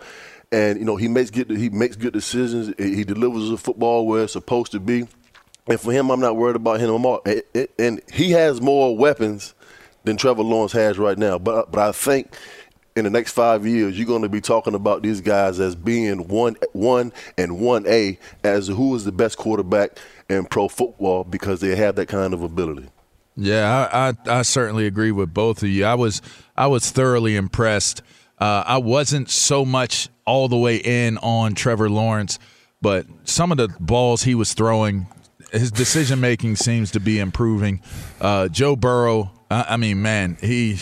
and 0.53 0.79
you 0.79 0.85
know 0.85 0.95
he 0.95 1.09
makes 1.09 1.31
good 1.31 1.51
he 1.51 1.69
makes 1.71 1.97
good 1.97 2.13
decisions. 2.13 2.73
He 2.79 3.05
delivers 3.05 3.51
the 3.51 3.57
football 3.57 4.07
where 4.07 4.25
it's 4.25 4.33
supposed 4.33 4.73
to 4.73 4.81
be. 4.81 5.07
And 5.69 5.81
for 5.81 5.93
him, 5.93 6.11
I'm 6.11 6.21
not 6.21 6.37
worried 6.37 6.57
about 6.57 6.79
him 6.81 6.91
more. 7.01 7.21
And 7.79 8.01
he 8.13 8.31
has 8.31 8.61
more 8.61 8.97
weapons 8.97 9.55
than 10.05 10.17
Trevor 10.17 10.43
Lawrence 10.43 10.73
has 10.73 10.99
right 10.99 11.19
now. 11.19 11.39
But 11.39 11.73
but 11.73 11.81
I 11.81 11.93
think 11.93 12.35
in 12.97 13.05
the 13.05 13.11
next 13.11 13.33
five 13.33 13.67
years, 13.67 13.97
you're 13.97 14.07
going 14.07 14.23
to 14.23 14.29
be 14.29 14.41
talking 14.41 14.75
about 14.75 15.03
these 15.03 15.21
guys 15.21 15.61
as 15.61 15.77
being 15.77 16.27
one 16.29 16.57
one 16.73 17.13
and 17.37 17.61
one 17.61 17.87
A 17.87 18.19
as 18.43 18.69
who 18.69 18.95
is 18.97 19.05
the 19.05 19.13
best 19.13 19.37
quarterback 19.37 19.99
in 20.31 20.47
pro 20.47 20.67
football 20.67 21.23
because 21.23 21.61
they 21.61 21.77
have 21.77 21.95
that 21.97 22.07
kind 22.07 22.33
of 22.33 22.43
ability. 22.43 22.89
Yeah, 23.37 23.89
I, 23.93 24.09
I, 24.09 24.39
I 24.39 24.43
certainly 24.43 24.87
agree 24.87 25.13
with 25.13 25.35
both 25.35 25.63
of 25.63 25.69
you. 25.69 25.85
I 25.85 25.95
was 25.95 26.23
I 26.57 26.67
was 26.69 26.91
thoroughly 26.91 27.37
impressed. 27.37 28.01
Uh, 28.39 28.65
I 28.67 28.79
wasn't 28.79 29.31
so 29.31 29.65
much 29.65 30.09
all 30.27 30.49
the 30.49 30.57
way 30.57 30.77
in 30.77 31.19
on 31.19 31.55
Trevor 31.55 31.91
Lawrence, 31.91 32.39
but 32.81 33.07
some 33.25 33.53
of 33.53 33.59
the 33.59 33.69
balls 33.79 34.23
he 34.23 34.35
was 34.35 34.55
throwing, 34.55 35.07
his 35.53 35.71
decision 35.71 36.21
making 36.21 36.57
seems 36.57 36.91
to 36.93 37.01
be 37.01 37.19
improving. 37.19 37.83
Uh, 38.21 38.49
Joe 38.49 38.75
Burrow, 38.75 39.33
I, 39.51 39.67
I 39.71 39.77
mean, 39.77 40.01
man, 40.01 40.39
he 40.41 40.79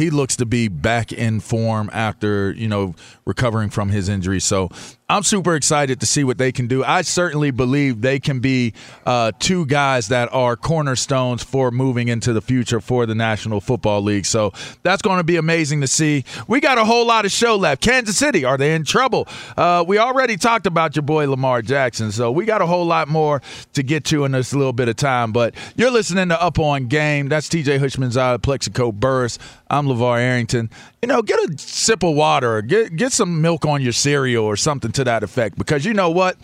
he 0.00 0.08
looks 0.08 0.34
to 0.36 0.46
be 0.46 0.66
back 0.66 1.12
in 1.12 1.40
form 1.40 1.90
after 1.92 2.52
you 2.52 2.66
know 2.66 2.94
recovering 3.26 3.68
from 3.68 3.90
his 3.90 4.08
injury. 4.08 4.40
So 4.40 4.70
I'm 5.10 5.24
super 5.24 5.56
excited 5.56 5.98
to 5.98 6.06
see 6.06 6.22
what 6.22 6.38
they 6.38 6.52
can 6.52 6.68
do. 6.68 6.84
I 6.84 7.02
certainly 7.02 7.50
believe 7.50 8.00
they 8.00 8.20
can 8.20 8.38
be 8.38 8.74
uh, 9.04 9.32
two 9.40 9.66
guys 9.66 10.06
that 10.06 10.32
are 10.32 10.54
cornerstones 10.54 11.42
for 11.42 11.72
moving 11.72 12.06
into 12.06 12.32
the 12.32 12.40
future 12.40 12.80
for 12.80 13.06
the 13.06 13.14
National 13.16 13.60
Football 13.60 14.02
League. 14.02 14.24
So 14.24 14.52
that's 14.84 15.02
going 15.02 15.18
to 15.18 15.24
be 15.24 15.34
amazing 15.34 15.80
to 15.80 15.88
see. 15.88 16.24
We 16.46 16.60
got 16.60 16.78
a 16.78 16.84
whole 16.84 17.04
lot 17.04 17.24
of 17.24 17.32
show 17.32 17.56
left. 17.56 17.82
Kansas 17.82 18.16
City, 18.16 18.44
are 18.44 18.56
they 18.56 18.72
in 18.72 18.84
trouble? 18.84 19.26
Uh, 19.56 19.84
we 19.84 19.98
already 19.98 20.36
talked 20.36 20.68
about 20.68 20.94
your 20.94 21.02
boy 21.02 21.28
Lamar 21.28 21.60
Jackson, 21.60 22.12
so 22.12 22.30
we 22.30 22.44
got 22.44 22.62
a 22.62 22.66
whole 22.66 22.86
lot 22.86 23.08
more 23.08 23.42
to 23.72 23.82
get 23.82 24.04
to 24.04 24.24
in 24.24 24.30
this 24.30 24.54
little 24.54 24.72
bit 24.72 24.88
of 24.88 24.94
time. 24.94 25.32
But 25.32 25.56
you're 25.74 25.90
listening 25.90 26.28
to 26.28 26.40
Up 26.40 26.60
on 26.60 26.86
Game. 26.86 27.28
That's 27.28 27.48
TJ 27.48 27.80
Houshmandzadeh, 27.80 28.42
Plaxico 28.42 28.92
Burress. 28.92 29.40
I'm 29.68 29.86
LaVar 29.86 30.20
Arrington. 30.20 30.70
You 31.02 31.08
know, 31.08 31.22
get 31.22 31.38
a 31.38 31.56
sip 31.56 32.02
of 32.02 32.14
water, 32.14 32.60
get 32.60 32.94
get 32.96 33.12
some 33.12 33.40
milk 33.40 33.64
on 33.64 33.80
your 33.80 33.92
cereal 33.92 34.44
or 34.44 34.56
something 34.56 34.92
to 34.92 34.99
that 35.04 35.22
effect 35.22 35.56
because 35.58 35.84
you 35.84 35.94
know 35.94 36.10
what? 36.10 36.36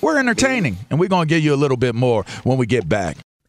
We're 0.00 0.18
entertaining 0.18 0.76
and 0.90 0.98
we're 0.98 1.08
going 1.08 1.28
to 1.28 1.34
give 1.34 1.44
you 1.44 1.54
a 1.54 1.56
little 1.56 1.76
bit 1.76 1.94
more 1.94 2.24
when 2.42 2.58
we 2.58 2.66
get 2.66 2.88
back. 2.88 3.16